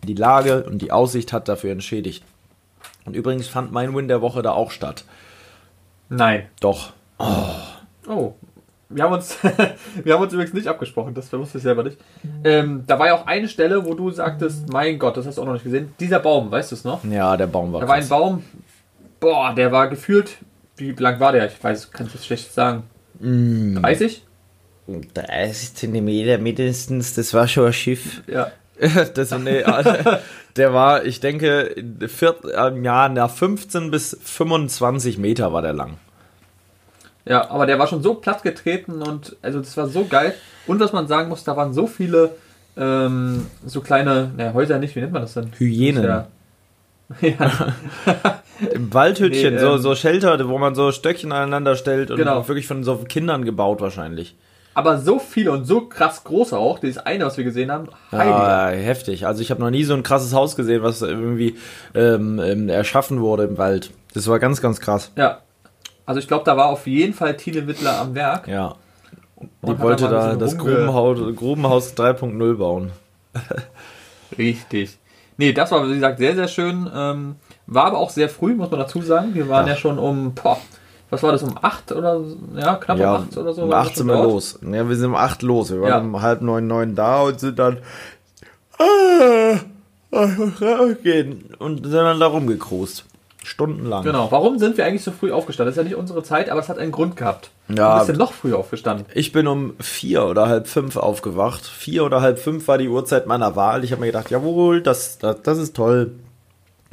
die 0.03 0.13
Lage 0.13 0.63
und 0.63 0.81
die 0.81 0.91
Aussicht 0.91 1.33
hat 1.33 1.47
dafür 1.47 1.71
entschädigt. 1.71 2.23
Und 3.05 3.15
übrigens 3.15 3.47
fand 3.47 3.71
mein 3.71 3.95
Win 3.95 4.07
der 4.07 4.21
Woche 4.21 4.41
da 4.41 4.51
auch 4.51 4.71
statt. 4.71 5.05
Nein. 6.09 6.47
Doch. 6.59 6.93
Oh. 7.17 7.25
oh. 8.07 8.33
Wir 8.87 9.03
haben, 9.03 9.13
uns, 9.13 9.37
wir 10.03 10.13
haben 10.13 10.21
uns 10.21 10.31
übrigens 10.31 10.53
nicht 10.53 10.67
abgesprochen, 10.67 11.15
das 11.15 11.33
wusste 11.33 11.57
ich 11.57 11.63
selber 11.63 11.83
nicht. 11.83 11.97
Ähm, 12.43 12.83
da 12.85 12.99
war 12.99 13.07
ja 13.07 13.15
auch 13.15 13.25
eine 13.25 13.47
Stelle, 13.47 13.83
wo 13.83 13.95
du 13.95 14.11
sagtest, 14.11 14.71
mein 14.71 14.99
Gott, 14.99 15.17
das 15.17 15.25
hast 15.25 15.37
du 15.37 15.41
auch 15.41 15.45
noch 15.45 15.53
nicht 15.53 15.63
gesehen. 15.63 15.93
Dieser 15.99 16.19
Baum, 16.19 16.51
weißt 16.51 16.71
du 16.71 16.75
es 16.75 16.83
noch? 16.83 17.03
Ja, 17.03 17.35
der 17.35 17.47
Baum 17.47 17.73
war 17.73 17.81
Da 17.81 17.87
war 17.87 17.95
ein 17.95 18.07
Baum, 18.07 18.43
boah, 19.19 19.53
der 19.55 19.71
war 19.71 19.89
gefühlt, 19.89 20.37
wie 20.77 20.91
lang 20.91 21.19
war 21.19 21.31
der? 21.31 21.47
Ich 21.47 21.61
weiß, 21.63 21.91
kann 21.91 22.05
ich 22.05 22.13
jetzt 22.13 22.27
schlecht 22.27 22.53
sagen. 22.53 22.83
Mm. 23.19 23.81
30? 23.81 24.23
30 24.87 25.75
Zentimeter 25.75 26.37
mindestens, 26.37 27.13
das 27.15 27.33
war 27.33 27.47
schon 27.47 27.67
ein 27.67 27.73
Schiff. 27.73 28.21
Ja. 28.27 28.51
das, 29.13 29.31
nee, 29.39 29.63
der 30.57 30.73
war, 30.73 31.05
ich 31.05 31.21
denke, 31.21 31.75
vier, 32.07 32.35
ja, 32.83 33.09
na, 33.09 33.27
15 33.27 33.89
bis 33.89 34.17
25 34.21 35.17
Meter 35.17 35.53
war 35.53 35.61
der 35.61 35.73
lang. 35.73 35.97
Ja, 37.23 37.49
aber 37.49 37.65
der 37.65 37.79
war 37.79 37.87
schon 37.87 38.03
so 38.03 38.15
platt 38.15 38.43
getreten 38.43 39.01
und 39.01 39.37
also 39.41 39.59
das 39.59 39.75
war 39.77 39.87
so 39.87 40.05
geil. 40.05 40.35
Und 40.67 40.79
was 40.79 40.91
man 40.91 41.07
sagen 41.07 41.29
muss, 41.29 41.43
da 41.43 41.55
waren 41.55 41.73
so 41.73 41.87
viele 41.87 42.35
ähm, 42.77 43.47
so 43.65 43.81
kleine, 43.81 44.31
naja, 44.35 44.53
Häuser 44.53 44.77
nicht, 44.77 44.95
wie 44.95 44.99
nennt 44.99 45.13
man 45.13 45.21
das 45.21 45.33
denn? 45.33 45.51
Hyänen. 45.57 46.03
Ja, 46.03 46.27
ja. 47.21 47.73
Im 48.73 48.93
Waldhütchen, 48.93 49.55
nee, 49.55 49.59
so, 49.59 49.75
ähm, 49.75 49.79
so 49.79 49.95
Shelter, 49.95 50.47
wo 50.49 50.57
man 50.57 50.75
so 50.75 50.91
Stöckchen 50.91 51.31
aneinander 51.31 51.75
stellt 51.75 52.11
und 52.11 52.17
genau. 52.17 52.47
wirklich 52.47 52.67
von 52.67 52.83
so 52.83 52.97
Kindern 52.97 53.45
gebaut 53.45 53.81
wahrscheinlich 53.81 54.35
aber 54.75 54.99
so 54.99 55.19
viele 55.19 55.51
und 55.51 55.65
so 55.65 55.81
krass 55.87 56.23
groß 56.25 56.53
auch. 56.53 56.79
Dieses 56.79 56.97
eine, 56.97 57.25
was 57.25 57.37
wir 57.37 57.45
gesehen 57.45 57.71
haben, 57.71 57.87
ja, 58.11 58.67
heftig. 58.67 59.25
Also 59.25 59.41
ich 59.41 59.49
habe 59.49 59.61
noch 59.61 59.71
nie 59.71 59.85
so 59.85 59.93
ein 59.93 60.03
krasses 60.03 60.33
Haus 60.33 60.55
gesehen, 60.55 60.83
was 60.83 61.01
irgendwie 61.01 61.55
ähm, 61.95 62.39
ähm, 62.39 62.69
erschaffen 62.69 63.21
wurde 63.21 63.45
im 63.45 63.57
Wald. 63.57 63.91
Das 64.13 64.27
war 64.27 64.37
ganz, 64.37 64.61
ganz 64.61 64.79
krass. 64.79 65.11
Ja. 65.15 65.39
Also 66.05 66.19
ich 66.19 66.27
glaube, 66.27 66.43
da 66.43 66.55
war 66.57 66.67
auf 66.67 66.85
jeden 66.85 67.13
Fall 67.13 67.35
Tine 67.37 67.67
Wittler 67.67 67.99
am 67.99 68.13
Werk. 68.13 68.47
Ja. 68.47 68.75
Die 69.63 69.79
wollte 69.79 70.03
da, 70.03 70.29
da 70.29 70.35
das 70.35 70.57
Grubenhaus, 70.57 71.19
Grubenhaus 71.35 71.93
3.0 71.95 72.57
bauen. 72.57 72.91
Richtig. 74.37 74.97
Nee, 75.37 75.53
das 75.53 75.71
war, 75.71 75.87
wie 75.87 75.95
gesagt, 75.95 76.19
sehr, 76.19 76.35
sehr 76.35 76.47
schön. 76.47 76.89
Ähm, 76.93 77.35
war 77.65 77.85
aber 77.85 77.97
auch 77.97 78.09
sehr 78.09 78.29
früh, 78.29 78.55
muss 78.55 78.71
man 78.71 78.79
dazu 78.79 79.01
sagen. 79.01 79.33
Wir 79.33 79.47
waren 79.49 79.67
ja, 79.67 79.73
ja 79.73 79.79
schon 79.79 79.99
um 79.99 80.33
boah, 80.33 80.59
was 81.09 81.23
war 81.23 81.31
das, 81.31 81.43
um 81.43 81.55
8 81.61 81.91
oder 81.91 82.21
ja, 82.55 82.75
knapp 82.75 82.97
ja, 82.97 83.15
um 83.15 83.23
8 83.23 83.37
oder 83.37 83.53
so? 83.53 83.63
Um 83.63 83.71
8 83.71 83.95
sind 83.95 84.07
wir 84.07 84.23
los. 84.23 84.59
Ja, 84.61 84.89
wir 84.89 84.95
sind 84.95 85.09
um 85.09 85.15
8 85.15 85.41
los. 85.43 85.71
Wir 85.71 85.81
waren 85.81 85.89
ja. 85.89 85.99
um 85.99 86.21
halb 86.21 86.41
neun, 86.41 86.67
neun 86.67 86.95
da 86.95 87.21
und 87.21 87.39
sind 87.39 87.59
dann 87.59 87.77
gehen 91.03 91.49
und 91.59 91.83
sind 91.83 91.93
dann 91.93 92.19
da 92.19 92.27
rumgekrust. 92.27 93.05
Stundenlang. 93.43 94.03
Genau. 94.03 94.31
Warum 94.31 94.57
sind 94.57 94.75
wir 94.77 94.85
eigentlich 94.85 95.03
so 95.03 95.11
früh 95.11 95.31
aufgestanden? 95.31 95.67
Das 95.67 95.77
ist 95.77 95.83
ja 95.83 95.87
nicht 95.87 95.97
unsere 95.97 96.23
Zeit, 96.23 96.49
aber 96.49 96.59
es 96.59 96.67
hat 96.67 96.79
einen 96.79 96.91
Grund 96.91 97.15
gehabt. 97.15 97.51
Ja. 97.67 97.93
Du 97.93 97.97
bist 97.99 98.09
ja 98.09 98.17
noch 98.17 98.33
früher 98.33 98.57
aufgestanden. 98.57 99.05
Ich 99.13 99.31
bin 99.31 99.45
um 99.45 99.75
vier 99.79 100.25
oder 100.25 100.47
halb 100.47 100.67
fünf 100.67 100.97
aufgewacht. 100.97 101.63
Vier 101.63 102.03
oder 102.05 102.21
halb 102.21 102.39
fünf 102.39 102.67
war 102.67 102.79
die 102.79 102.89
Uhrzeit 102.89 103.27
meiner 103.27 103.55
Wahl. 103.55 103.83
Ich 103.83 103.91
habe 103.91 104.01
mir 104.01 104.07
gedacht, 104.07 104.31
jawohl, 104.31 104.81
das, 104.81 105.19
das, 105.19 105.43
das 105.43 105.59
ist 105.59 105.75
toll. 105.75 106.11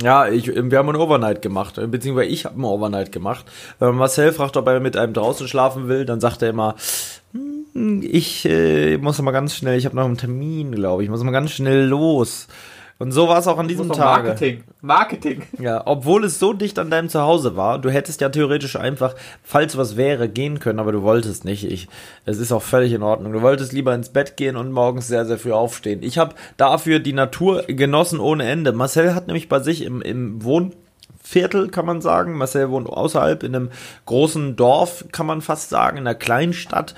Ja, 0.02 0.28
ich, 0.28 0.48
wir 0.48 0.78
haben 0.78 0.88
ein 0.88 0.96
Overnight 0.96 1.42
gemacht, 1.42 1.80
beziehungsweise 1.90 2.28
ich 2.28 2.44
habe 2.44 2.60
ein 2.60 2.64
Overnight 2.64 3.12
gemacht. 3.12 3.44
Wenn 3.78 3.94
Marcel 3.94 4.32
fragt, 4.32 4.56
ob 4.56 4.66
er 4.66 4.80
mit 4.80 4.96
einem 4.96 5.12
draußen 5.12 5.46
schlafen 5.46 5.88
will, 5.88 6.04
dann 6.04 6.20
sagt 6.20 6.42
er 6.42 6.50
immer, 6.50 6.74
hm, 7.32 8.02
ich 8.02 8.44
äh, 8.44 8.98
muss 8.98 9.22
mal 9.22 9.30
ganz 9.30 9.54
schnell, 9.54 9.78
ich 9.78 9.86
habe 9.86 9.96
noch 9.96 10.04
einen 10.04 10.18
Termin, 10.18 10.72
glaube 10.72 11.04
ich, 11.04 11.08
muss 11.08 11.22
mal 11.22 11.30
ganz 11.30 11.52
schnell 11.52 11.86
los. 11.86 12.48
Und 12.98 13.12
so 13.12 13.26
war 13.28 13.38
es 13.38 13.48
auch 13.48 13.58
an 13.58 13.66
diesem 13.66 13.90
Tag. 13.90 14.24
Marketing. 14.24 14.64
Marketing. 14.80 15.42
Ja, 15.58 15.82
obwohl 15.86 16.24
es 16.24 16.38
so 16.38 16.52
dicht 16.52 16.78
an 16.78 16.90
deinem 16.90 17.08
Zuhause 17.08 17.56
war. 17.56 17.80
Du 17.80 17.90
hättest 17.90 18.20
ja 18.20 18.28
theoretisch 18.28 18.76
einfach, 18.76 19.14
falls 19.42 19.76
was 19.76 19.96
wäre, 19.96 20.28
gehen 20.28 20.60
können, 20.60 20.78
aber 20.78 20.92
du 20.92 21.02
wolltest 21.02 21.44
nicht. 21.44 21.64
Ich, 21.64 21.88
es 22.26 22.38
ist 22.38 22.52
auch 22.52 22.62
völlig 22.62 22.92
in 22.92 23.02
Ordnung. 23.02 23.32
Du 23.32 23.42
wolltest 23.42 23.72
lieber 23.72 23.94
ins 23.94 24.10
Bett 24.10 24.36
gehen 24.36 24.56
und 24.56 24.70
morgens 24.70 25.08
sehr, 25.08 25.24
sehr 25.24 25.38
früh 25.38 25.52
aufstehen. 25.52 26.02
Ich 26.02 26.18
habe 26.18 26.34
dafür 26.56 27.00
die 27.00 27.12
Natur 27.12 27.64
genossen 27.66 28.20
ohne 28.20 28.44
Ende. 28.44 28.72
Marcel 28.72 29.14
hat 29.14 29.26
nämlich 29.26 29.48
bei 29.48 29.60
sich 29.60 29.82
im, 29.82 30.00
im 30.00 30.44
Wohnviertel, 30.44 31.68
kann 31.70 31.86
man 31.86 32.00
sagen. 32.00 32.36
Marcel 32.36 32.70
wohnt 32.70 32.88
außerhalb 32.88 33.42
in 33.42 33.56
einem 33.56 33.70
großen 34.06 34.54
Dorf, 34.54 35.06
kann 35.10 35.26
man 35.26 35.42
fast 35.42 35.70
sagen, 35.70 35.96
in 35.96 36.06
einer 36.06 36.14
Kleinstadt 36.14 36.94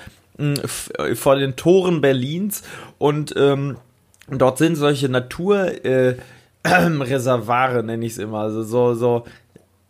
vor 1.15 1.35
den 1.37 1.55
Toren 1.55 2.01
Berlins 2.01 2.63
und 2.97 3.33
ähm, 3.37 3.77
und 4.27 4.41
dort 4.41 4.57
sind 4.57 4.75
solche 4.75 5.09
Naturreservare, 5.09 7.79
äh, 7.79 7.83
nenne 7.83 8.05
ich 8.05 8.13
es 8.13 8.17
immer. 8.17 8.39
Also 8.39 8.63
so, 8.63 8.93
so, 8.93 9.25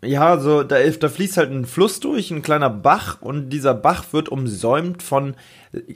ja, 0.03 0.39
so, 0.39 0.63
da, 0.63 0.77
da 0.79 1.09
fließt 1.09 1.37
halt 1.37 1.51
ein 1.51 1.65
Fluss 1.65 1.99
durch, 1.99 2.31
ein 2.31 2.41
kleiner 2.41 2.69
Bach 2.69 3.21
und 3.21 3.49
dieser 3.49 3.73
Bach 3.73 4.05
wird 4.11 4.29
umsäumt 4.29 5.03
von 5.03 5.35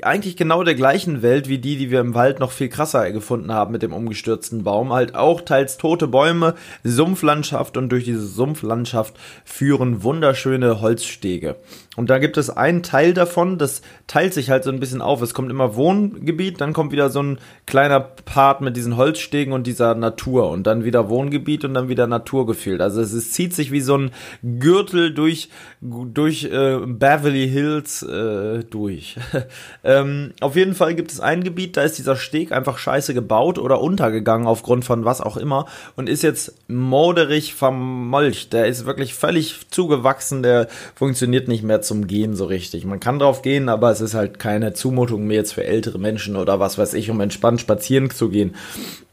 eigentlich 0.02 0.38
genau 0.38 0.64
der 0.64 0.76
gleichen 0.76 1.22
Welt 1.22 1.48
wie 1.48 1.58
die, 1.58 1.78
die 1.78 1.92
wir 1.92 2.00
im 2.00 2.14
Wald 2.14 2.40
noch 2.40 2.52
viel 2.52 2.70
krasser 2.70 3.12
gefunden 3.12 3.54
haben 3.54 3.72
mit 3.72 3.82
dem 3.82 3.94
umgestürzten 3.94 4.64
Baum. 4.64 4.94
Halt 4.94 5.16
auch 5.16 5.42
teils 5.42 5.78
tote 5.78 6.08
Bäume, 6.08 6.56
Sumpflandschaft 6.84 7.78
und 7.78 7.90
durch 7.90 8.06
diese 8.06 8.26
Sumpflandschaft 8.26 9.16
führen 9.46 10.04
wunderschöne 10.04 10.82
Holzstege. 10.82 11.56
Und 12.00 12.10
da 12.10 12.18
gibt 12.18 12.38
es 12.38 12.50
einen 12.50 12.82
Teil 12.82 13.14
davon, 13.14 13.58
das 13.58 13.82
teilt 14.08 14.34
sich 14.34 14.50
halt 14.50 14.64
so 14.64 14.72
ein 14.72 14.80
bisschen 14.80 15.02
auf. 15.02 15.22
Es 15.22 15.34
kommt 15.34 15.52
immer 15.52 15.76
Wohngebiet, 15.76 16.62
dann 16.62 16.72
kommt 16.72 16.94
wieder 16.94 17.10
so 17.10 17.22
ein 17.22 17.40
kleiner 17.66 18.00
Part 18.00 18.62
mit 18.62 18.78
diesen 18.78 18.96
Holzstegen 18.96 19.54
und 19.54 19.68
dieser 19.68 19.96
Natur 19.96 20.50
und 20.50 20.66
dann 20.66 20.86
wieder 20.86 21.10
Wohngebiet 21.10 21.66
und 21.66 21.74
dann 21.74 21.90
wieder 21.90 22.08
Natur 22.08 22.46
gefüllt. 22.46 22.80
Also 22.80 23.02
es, 23.02 23.12
es 23.12 23.34
zieht 23.34 23.54
sich 23.54 23.72
wie 23.74 23.82
so 23.82 23.98
ein 23.98 24.12
Gürtel 24.60 25.14
durch, 25.14 25.50
durch 25.82 26.46
äh, 26.46 26.80
Beverly 26.86 27.50
Hills 27.50 28.02
äh, 28.04 28.64
durch. 28.64 29.18
ähm, 29.84 30.34
auf 30.42 30.56
jeden 30.56 30.76
Fall 30.76 30.96
gibt 30.96 31.12
es 31.12 31.20
ein 31.20 31.44
Gebiet, 31.44 31.78
da 31.78 31.84
ist 31.84 31.98
dieser 31.98 32.16
Steg 32.16 32.52
einfach 32.52 32.78
scheiße 32.78 33.14
gebaut 33.14 33.58
oder 33.60 33.82
untergegangen 33.82 34.48
aufgrund 34.48 34.86
von 34.86 35.06
was 35.06 35.22
auch 35.22 35.38
immer 35.38 35.66
und 35.96 36.10
ist 36.10 36.24
jetzt 36.24 36.56
moderig 36.68 37.54
vermolcht. 37.54 38.54
Der 38.54 38.68
ist 38.68 38.86
wirklich 38.86 39.14
völlig 39.14 39.70
zugewachsen, 39.70 40.44
der 40.44 40.68
funktioniert 40.96 41.48
nicht 41.48 41.64
mehr 41.64 41.82
zum 41.82 42.08
Gehen 42.08 42.36
so 42.36 42.46
richtig. 42.46 42.86
Man 42.86 43.00
kann 43.00 43.20
drauf 43.20 43.42
gehen, 43.42 43.70
aber 43.70 43.92
es 43.92 44.02
ist 44.02 44.14
halt 44.14 44.40
keine 44.40 44.74
Zumutung 44.74 45.26
mehr 45.26 45.38
jetzt 45.38 45.54
für 45.54 45.64
ältere 45.64 46.00
Menschen 46.00 46.36
oder 46.36 46.60
was 46.60 46.78
weiß 46.78 46.94
ich, 46.94 47.10
um 47.10 47.20
entspannt 47.22 47.62
spazieren 47.62 48.10
zu 48.10 48.30
gehen. 48.30 48.56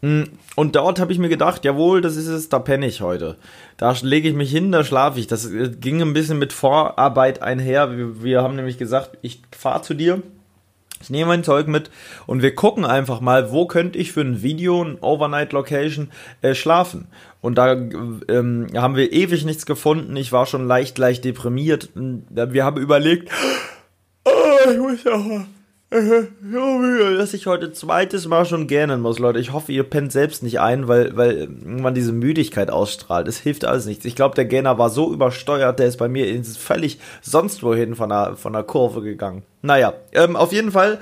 Mm, 0.00 0.24
und 0.54 0.76
dort 0.76 1.00
habe 1.00 1.12
ich 1.12 1.18
mir 1.18 1.28
gedacht, 1.28 1.64
jawohl, 1.64 2.00
das 2.00 2.16
ist 2.16 2.28
es, 2.28 2.48
da 2.48 2.58
penne 2.58 2.86
ich 2.86 3.00
heute. 3.00 3.36
Da 3.76 3.94
lege 4.02 4.28
ich 4.28 4.34
mich 4.34 4.50
hin, 4.50 4.72
da 4.72 4.84
schlafe 4.84 5.20
ich. 5.20 5.26
Das 5.26 5.46
äh, 5.46 5.70
ging 5.80 6.00
ein 6.00 6.12
bisschen 6.12 6.38
mit 6.38 6.52
Vorarbeit 6.52 7.42
einher. 7.42 7.96
Wir, 7.96 8.22
wir 8.22 8.42
haben 8.42 8.56
nämlich 8.56 8.78
gesagt, 8.78 9.18
ich 9.22 9.42
fahre 9.56 9.82
zu 9.82 9.94
dir. 9.94 10.22
Ich 11.02 11.10
nehme 11.10 11.28
mein 11.28 11.44
Zeug 11.44 11.68
mit 11.68 11.90
und 12.26 12.42
wir 12.42 12.54
gucken 12.54 12.84
einfach 12.84 13.20
mal, 13.20 13.52
wo 13.52 13.66
könnte 13.66 13.98
ich 13.98 14.12
für 14.12 14.22
ein 14.22 14.42
Video, 14.42 14.82
ein 14.82 14.98
Overnight 15.00 15.52
Location, 15.52 16.10
äh, 16.42 16.54
schlafen. 16.54 17.08
Und 17.40 17.58
da 17.58 17.72
ähm, 17.72 18.66
haben 18.74 18.96
wir 18.96 19.12
ewig 19.12 19.44
nichts 19.44 19.66
gefunden. 19.66 20.16
Ich 20.16 20.32
war 20.32 20.46
schon 20.46 20.66
leicht, 20.66 20.98
leicht 20.98 21.24
deprimiert. 21.24 21.90
Wir 21.94 22.64
haben 22.64 22.80
überlegt, 22.80 23.30
oh, 24.24 24.70
ich 24.70 24.78
muss 24.78 25.04
ja 25.04 25.46
so 25.88 26.78
müde, 26.78 27.16
dass 27.16 27.32
ich 27.32 27.46
heute 27.46 27.72
zweites 27.72 28.26
Mal 28.26 28.44
schon 28.44 28.66
gähnen 28.66 29.00
muss, 29.00 29.20
Leute. 29.20 29.38
Ich 29.38 29.52
hoffe, 29.52 29.70
ihr 29.70 29.84
pennt 29.84 30.10
selbst 30.10 30.42
nicht 30.42 30.58
ein, 30.58 30.88
weil, 30.88 31.16
weil 31.16 31.36
irgendwann 31.36 31.94
diese 31.94 32.12
Müdigkeit 32.12 32.70
ausstrahlt. 32.70 33.28
Es 33.28 33.38
hilft 33.38 33.64
alles 33.64 33.86
nichts. 33.86 34.04
Ich 34.04 34.16
glaube, 34.16 34.34
der 34.34 34.46
Gähner 34.46 34.78
war 34.78 34.90
so 34.90 35.12
übersteuert, 35.12 35.78
der 35.78 35.86
ist 35.86 35.98
bei 35.98 36.08
mir 36.08 36.42
völlig 36.44 36.98
sonst 37.22 37.62
wohin 37.62 37.94
von 37.94 38.08
der, 38.08 38.36
von 38.36 38.52
der 38.52 38.64
Kurve 38.64 39.00
gegangen. 39.00 39.44
Naja, 39.62 39.94
ähm, 40.12 40.34
auf 40.34 40.52
jeden 40.52 40.72
Fall 40.72 40.98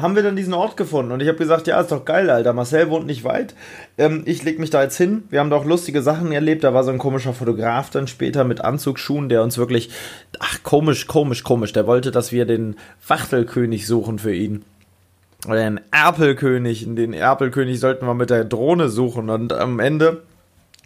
haben 0.00 0.14
wir 0.14 0.22
dann 0.22 0.36
diesen 0.36 0.54
Ort 0.54 0.76
gefunden 0.76 1.10
und 1.10 1.20
ich 1.20 1.28
habe 1.28 1.38
gesagt, 1.38 1.66
ja, 1.66 1.80
ist 1.80 1.90
doch 1.90 2.04
geil, 2.04 2.30
Alter. 2.30 2.52
Marcel 2.52 2.88
wohnt 2.88 3.06
nicht 3.06 3.24
weit. 3.24 3.54
Ähm, 3.98 4.22
ich 4.26 4.44
leg 4.44 4.60
mich 4.60 4.70
da 4.70 4.82
jetzt 4.82 4.96
hin. 4.96 5.24
Wir 5.28 5.40
haben 5.40 5.50
da 5.50 5.56
auch 5.56 5.64
lustige 5.64 6.02
Sachen 6.02 6.30
erlebt. 6.30 6.62
Da 6.62 6.72
war 6.72 6.84
so 6.84 6.92
ein 6.92 6.98
komischer 6.98 7.34
Fotograf 7.34 7.90
dann 7.90 8.06
später 8.06 8.44
mit 8.44 8.60
Anzugsschuhen, 8.60 9.28
der 9.28 9.42
uns 9.42 9.58
wirklich, 9.58 9.90
ach, 10.38 10.62
komisch, 10.62 11.08
komisch, 11.08 11.42
komisch. 11.42 11.72
Der 11.72 11.88
wollte, 11.88 12.12
dass 12.12 12.30
wir 12.30 12.46
den 12.46 12.76
Wachtelkönig 13.08 13.88
suchen 13.88 14.20
für 14.20 14.32
ihn. 14.32 14.64
Oder 15.46 15.56
den 15.56 15.80
Erpelkönig. 15.90 16.86
Den 16.88 17.12
Erpelkönig 17.12 17.80
sollten 17.80 18.06
wir 18.06 18.14
mit 18.14 18.30
der 18.30 18.44
Drohne 18.44 18.88
suchen 18.88 19.30
und 19.30 19.52
am 19.52 19.80
Ende 19.80 20.22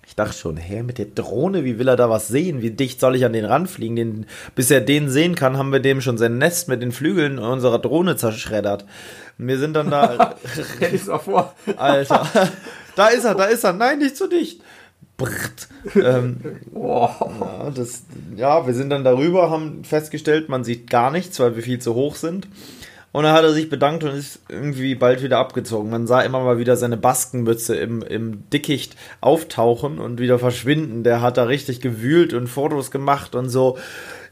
ich 0.07 0.17
dachte 0.17 0.37
schon, 0.37 0.57
hä, 0.57 0.83
mit 0.83 0.99
der 0.99 1.07
Drohne, 1.07 1.65
wie 1.65 1.79
will 1.79 1.89
er 1.89 1.97
da 1.97 2.11
was 2.11 2.29
sehen? 2.29 2.61
Wie 2.61 2.71
dicht 2.71 3.01
soll 3.01 3.17
ich 3.17 3.25
an 3.25 3.33
den 3.33 3.45
ranfliegen? 3.45 3.97
Den, 3.97 4.27
bis 4.55 4.71
er 4.71 4.81
den 4.81 5.09
sehen 5.09 5.35
kann, 5.35 5.57
haben 5.57 5.73
wir 5.73 5.81
dem 5.81 6.01
schon 6.01 6.19
sein 6.19 6.39
Nest 6.39 6.69
mit 6.69 6.83
den 6.83 6.93
Flügeln 6.93 7.39
unserer 7.39 7.79
Drohne 7.79 8.17
zerschreddert. 8.17 8.85
Und 9.39 9.49
wir 9.49 9.59
sind 9.59 9.75
dann 9.75 9.91
da. 9.91 10.35
Hätte 10.81 10.97
ich 10.97 11.09
auch 11.09 11.23
vor. 11.23 11.55
Alter. 11.77 12.27
Da 12.95 13.09
ist 13.09 13.25
er, 13.25 13.35
da 13.35 13.45
ist 13.45 13.65
er. 13.65 13.73
Nein, 13.73 14.01
nicht 14.01 14.19
zu 14.19 14.29
dicht. 14.29 14.61
Ähm, 15.95 16.37
oh. 16.75 17.09
ja, 17.41 17.71
das, 17.75 18.03
ja, 18.37 18.67
wir 18.67 18.75
sind 18.75 18.91
dann 18.91 19.05
darüber, 19.05 19.51
haben 19.51 19.85
festgestellt, 19.85 20.49
man 20.49 20.65
sieht 20.65 20.91
gar 20.91 21.11
nichts, 21.11 21.41
weil 21.41 21.57
wir 21.57 21.63
viel 21.63 21.79
zu 21.79 21.95
hoch 21.95 22.17
sind. 22.17 22.49
Und 23.13 23.25
dann 23.25 23.35
hat 23.35 23.45
er 23.45 23.53
sich 23.53 23.69
bedankt 23.69 24.05
und 24.05 24.15
ist 24.15 24.41
irgendwie 24.49 24.95
bald 24.95 25.23
wieder 25.23 25.39
abgezogen. 25.39 25.91
Man 25.91 26.07
sah 26.07 26.23
immer 26.23 26.41
mal 26.41 26.59
wieder 26.59 26.77
seine 26.77 26.97
Baskenmütze 26.97 27.77
im, 27.77 28.01
im 28.03 28.49
Dickicht 28.51 28.97
auftauchen 29.21 29.99
und 29.99 30.19
wieder 30.19 30.39
verschwinden. 30.39 31.05
Der 31.05 31.21
hat 31.21 31.37
da 31.37 31.45
richtig 31.45 31.83
gewühlt 31.83 32.33
und 32.33 32.49
Fotos 32.49 32.91
gemacht 32.91 33.35
und 33.35 33.51
so. 33.51 33.77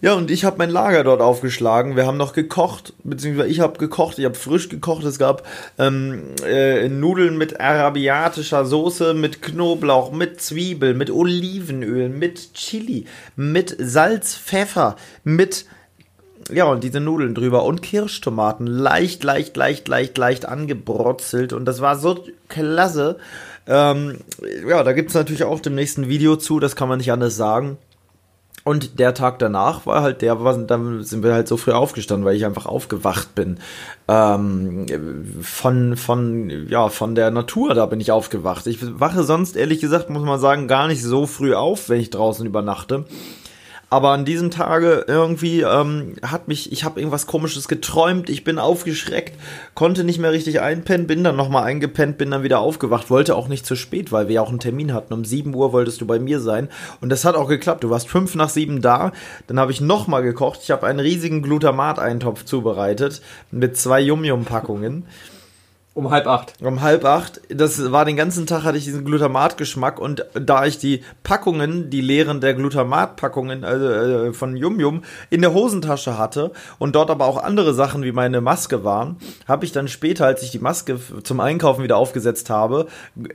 Ja, 0.03 0.15
und 0.15 0.31
ich 0.31 0.47
habe 0.47 0.57
mein 0.57 0.71
Lager 0.71 1.05
dort 1.05 1.21
aufgeschlagen. 1.21 1.95
Wir 1.95 2.07
haben 2.07 2.17
noch 2.17 2.33
gekocht, 2.33 2.95
beziehungsweise 3.05 3.51
ich 3.51 3.61
habe 3.61 3.79
gekocht, 3.79 4.19
ich 4.19 4.25
habe 4.25 4.35
frisch 4.35 4.71
gekocht. 4.71 5.05
Es 5.05 5.19
gab 5.19 5.47
ähm, 5.79 6.23
äh, 6.47 6.89
Nudeln 6.89 7.37
mit 7.37 7.61
arabiatischer 7.61 8.65
Soße, 8.65 9.13
mit 9.13 9.43
Knoblauch, 9.43 10.11
mit 10.11 10.41
Zwiebel, 10.41 10.95
mit 10.95 11.11
Olivenöl, 11.11 12.09
mit 12.09 12.55
Chili, 12.55 13.05
mit 13.37 13.77
Salz, 13.79 14.37
Pfeffer, 14.37 14.97
mit 15.23 15.67
ja, 16.53 16.65
und 16.65 16.85
diese 16.85 17.01
Nudeln 17.01 17.35
drüber 17.35 17.65
und 17.65 17.83
Kirschtomaten 17.83 18.67
leicht, 18.67 19.25
leicht, 19.25 19.57
leicht, 19.57 19.89
leicht, 19.89 20.17
leicht 20.19 20.47
angebrotzelt. 20.47 21.53
Und 21.53 21.65
das 21.65 21.81
war 21.81 21.97
so 21.97 22.25
klasse. 22.49 23.19
Ähm, 23.67 24.19
ja, 24.69 24.83
da 24.83 24.93
gibt 24.93 25.11
es 25.11 25.15
natürlich 25.15 25.45
auch 25.45 25.61
dem 25.61 25.75
nächsten 25.75 26.09
Video 26.09 26.37
zu, 26.37 26.61
das 26.61 26.77
kann 26.77 26.89
man 26.89 26.99
nicht 26.99 27.13
anders 27.13 27.37
sagen. 27.37 27.79
Und 28.63 28.99
der 28.99 29.15
Tag 29.15 29.39
danach 29.39 29.87
war 29.87 30.03
halt 30.03 30.21
der, 30.21 30.35
dann 30.37 31.03
sind 31.03 31.23
wir 31.23 31.33
halt 31.33 31.49
so 31.49 31.57
früh 31.57 31.73
aufgestanden, 31.73 32.27
weil 32.27 32.37
ich 32.37 32.45
einfach 32.45 32.67
aufgewacht 32.67 33.35
bin. 33.35 33.59
Ähm, 34.07 34.87
von, 35.41 35.97
von, 35.97 36.69
ja, 36.69 36.91
von 36.91 37.15
der 37.15 37.31
Natur, 37.31 37.75
da 37.75 37.87
bin 37.87 38.01
ich 38.01 38.13
aufgewacht. 38.13 38.67
Ich 38.67 38.79
wache 39.01 39.23
sonst, 39.23 39.57
ehrlich 39.57 39.81
gesagt, 39.81 40.11
muss 40.11 40.23
man 40.23 40.39
sagen, 40.39 40.69
gar 40.69 40.89
nicht 40.89 41.03
so 41.03 41.27
früh 41.27 41.55
auf, 41.55 41.89
wenn 41.89 42.01
ich 42.01 42.11
draußen 42.11 42.45
übernachte. 42.45 43.07
Aber 43.93 44.11
an 44.11 44.25
diesem 44.25 44.53
Tage 44.53 45.05
irgendwie 45.09 45.63
ähm, 45.63 46.15
hat 46.23 46.47
mich, 46.47 46.71
ich 46.71 46.85
habe 46.85 47.01
irgendwas 47.01 47.27
Komisches 47.27 47.67
geträumt, 47.67 48.31
ich 48.31 48.45
bin 48.45 48.61
aufgeschreckt, 48.61 49.37
konnte 49.75 50.05
nicht 50.05 50.21
mehr 50.21 50.31
richtig 50.31 50.61
einpennen, 50.61 51.09
bin 51.09 51.25
dann 51.25 51.35
nochmal 51.35 51.65
eingepennt, 51.65 52.17
bin 52.17 52.31
dann 52.31 52.45
wieder 52.45 52.61
aufgewacht, 52.61 53.11
wollte 53.11 53.35
auch 53.35 53.49
nicht 53.49 53.67
zu 53.67 53.75
spät, 53.75 54.13
weil 54.13 54.29
wir 54.29 54.37
ja 54.37 54.43
auch 54.43 54.49
einen 54.51 54.61
Termin 54.61 54.95
hatten. 54.95 55.13
Um 55.13 55.25
7 55.25 55.53
Uhr 55.53 55.73
wolltest 55.73 56.01
du 56.01 56.07
bei 56.07 56.21
mir 56.21 56.39
sein 56.39 56.69
und 57.01 57.09
das 57.09 57.25
hat 57.25 57.35
auch 57.35 57.49
geklappt. 57.49 57.83
Du 57.83 57.91
warst 57.91 58.09
fünf 58.09 58.37
nach 58.37 58.49
sieben 58.49 58.81
da, 58.81 59.11
dann 59.49 59.59
habe 59.59 59.73
ich 59.73 59.81
nochmal 59.81 60.23
gekocht. 60.23 60.61
Ich 60.63 60.71
habe 60.71 60.87
einen 60.87 61.01
riesigen 61.01 61.43
Glutamat-Eintopf 61.43 62.45
zubereitet 62.45 63.21
mit 63.51 63.77
zwei 63.77 64.01
Yum-Yum-Packungen. 64.01 65.05
Um 65.93 66.09
halb 66.09 66.29
acht. 66.29 66.55
Um 66.63 66.83
halb 66.83 67.05
acht. 67.05 67.41
Das 67.49 67.91
war 67.91 68.05
den 68.05 68.17
ganzen 68.17 68.47
Tag 68.47 68.63
hatte 68.63 68.79
ich 68.79 68.85
diesen 68.85 69.05
Glutamatgeschmack 69.05 69.99
und 69.99 70.25
da 70.35 70.65
ich 70.65 70.79
die 70.79 71.03
Packungen, 71.25 71.91
die 71.91 72.01
leeren 72.01 72.41
der 72.41 72.55
Glutamatpackungen 72.55 73.65
also 73.65 73.87
äh, 73.87 74.33
von 74.33 74.57
Yum 74.57 74.79
Yum 74.79 75.03
in 75.31 75.41
der 75.41 75.53
Hosentasche 75.53 76.17
hatte 76.17 76.53
und 76.79 76.95
dort 76.95 77.11
aber 77.11 77.27
auch 77.27 77.43
andere 77.43 77.75
Sachen 77.75 78.05
wie 78.05 78.13
meine 78.13 78.41
Maske 78.41 78.85
waren, 78.85 79.17
habe 79.49 79.65
ich 79.65 79.73
dann 79.73 79.89
später, 79.89 80.27
als 80.27 80.45
ich 80.45 80.53
die 80.53 80.61
Maske 80.61 81.01
zum 81.25 81.41
Einkaufen 81.41 81.83
wieder 81.83 81.97
aufgesetzt 81.97 82.51
habe, 82.51 82.87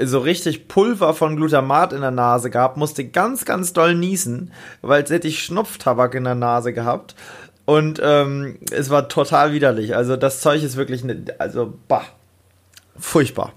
so 0.02 0.20
richtig 0.20 0.70
Pulver 0.70 1.14
von 1.14 1.36
Glutamat 1.36 1.92
in 1.92 2.00
der 2.00 2.12
Nase 2.12 2.50
gehabt, 2.50 2.78
musste 2.78 3.04
ganz 3.04 3.44
ganz 3.44 3.74
doll 3.74 3.96
niesen, 3.96 4.54
weil 4.82 5.02
als 5.02 5.10
hätte 5.10 5.28
ich 5.28 5.44
Schnupftabak 5.44 6.16
in 6.16 6.24
der 6.24 6.36
Nase 6.36 6.72
gehabt. 6.72 7.16
Und 7.66 8.00
ähm, 8.02 8.60
es 8.72 8.92
war 8.92 9.10
total 9.10 9.52
widerlich. 9.52 9.96
Also 9.96 10.16
das 10.16 10.40
Zeug 10.40 10.64
ist 10.64 10.78
wirklich, 10.78 11.04
ne, 11.04 11.26
also 11.40 11.74
bah 11.88 12.06
furchtbar. 12.98 13.54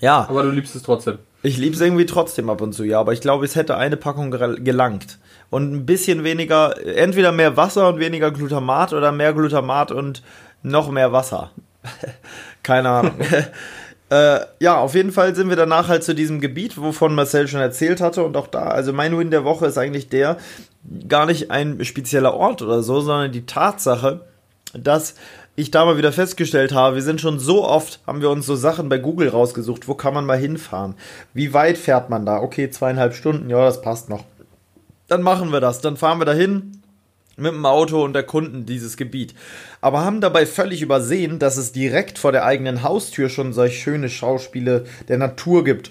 Ja. 0.00 0.26
Aber 0.28 0.42
du 0.42 0.50
liebst 0.50 0.74
es 0.74 0.82
trotzdem. 0.82 1.18
Ich 1.42 1.58
liebe 1.58 1.74
es 1.74 1.80
irgendwie 1.80 2.06
trotzdem 2.06 2.48
ab 2.48 2.60
und 2.60 2.72
zu, 2.72 2.84
ja. 2.84 3.00
Aber 3.00 3.12
ich 3.12 3.20
glaube, 3.20 3.44
es 3.44 3.54
hätte 3.54 3.76
eine 3.76 3.96
Packung 3.96 4.30
gelangt. 4.30 5.18
Und 5.50 5.72
ein 5.72 5.86
bisschen 5.86 6.24
weniger, 6.24 6.74
entweder 6.84 7.32
mehr 7.32 7.56
Wasser 7.56 7.88
und 7.88 8.00
weniger 8.00 8.30
Glutamat 8.30 8.92
oder 8.92 9.12
mehr 9.12 9.32
Glutamat 9.34 9.92
und 9.92 10.22
noch 10.62 10.90
mehr 10.90 11.12
Wasser. 11.12 11.50
Keine 12.62 12.88
Ahnung. 12.88 13.14
äh, 14.10 14.40
ja, 14.58 14.78
auf 14.78 14.94
jeden 14.94 15.12
Fall 15.12 15.34
sind 15.34 15.50
wir 15.50 15.56
danach 15.56 15.88
halt 15.88 16.02
zu 16.02 16.14
diesem 16.14 16.40
Gebiet, 16.40 16.80
wovon 16.80 17.14
Marcel 17.14 17.46
schon 17.46 17.60
erzählt 17.60 18.00
hatte. 18.00 18.24
Und 18.24 18.36
auch 18.36 18.46
da, 18.46 18.62
also 18.62 18.92
mein 18.92 19.16
Win 19.16 19.30
der 19.30 19.44
Woche 19.44 19.66
ist 19.66 19.78
eigentlich 19.78 20.08
der, 20.08 20.38
gar 21.08 21.26
nicht 21.26 21.50
ein 21.50 21.84
spezieller 21.84 22.34
Ort 22.34 22.62
oder 22.62 22.82
so, 22.82 23.00
sondern 23.00 23.32
die 23.32 23.46
Tatsache, 23.46 24.20
dass 24.72 25.14
ich 25.56 25.70
da 25.70 25.84
mal 25.84 25.96
wieder 25.96 26.12
festgestellt 26.12 26.72
habe, 26.72 26.96
wir 26.96 27.02
sind 27.02 27.20
schon 27.20 27.38
so 27.38 27.64
oft, 27.64 28.00
haben 28.06 28.20
wir 28.20 28.30
uns 28.30 28.46
so 28.46 28.56
Sachen 28.56 28.88
bei 28.88 28.98
Google 28.98 29.28
rausgesucht, 29.28 29.86
wo 29.86 29.94
kann 29.94 30.14
man 30.14 30.26
mal 30.26 30.38
hinfahren? 30.38 30.94
Wie 31.32 31.52
weit 31.52 31.78
fährt 31.78 32.10
man 32.10 32.26
da? 32.26 32.40
Okay, 32.40 32.70
zweieinhalb 32.70 33.14
Stunden, 33.14 33.50
ja, 33.50 33.64
das 33.64 33.80
passt 33.80 34.08
noch. 34.08 34.24
Dann 35.06 35.22
machen 35.22 35.52
wir 35.52 35.60
das, 35.60 35.80
dann 35.80 35.96
fahren 35.96 36.18
wir 36.18 36.24
dahin 36.24 36.82
mit 37.36 37.52
dem 37.52 37.66
Auto 37.66 38.02
und 38.04 38.16
erkunden 38.16 38.66
dieses 38.66 38.96
Gebiet. 38.96 39.34
Aber 39.80 40.04
haben 40.04 40.20
dabei 40.20 40.46
völlig 40.46 40.82
übersehen, 40.82 41.38
dass 41.38 41.56
es 41.56 41.72
direkt 41.72 42.18
vor 42.18 42.32
der 42.32 42.44
eigenen 42.44 42.82
Haustür 42.82 43.28
schon 43.28 43.52
solch 43.52 43.80
schöne 43.80 44.08
Schauspiele 44.08 44.84
der 45.08 45.18
Natur 45.18 45.64
gibt, 45.64 45.90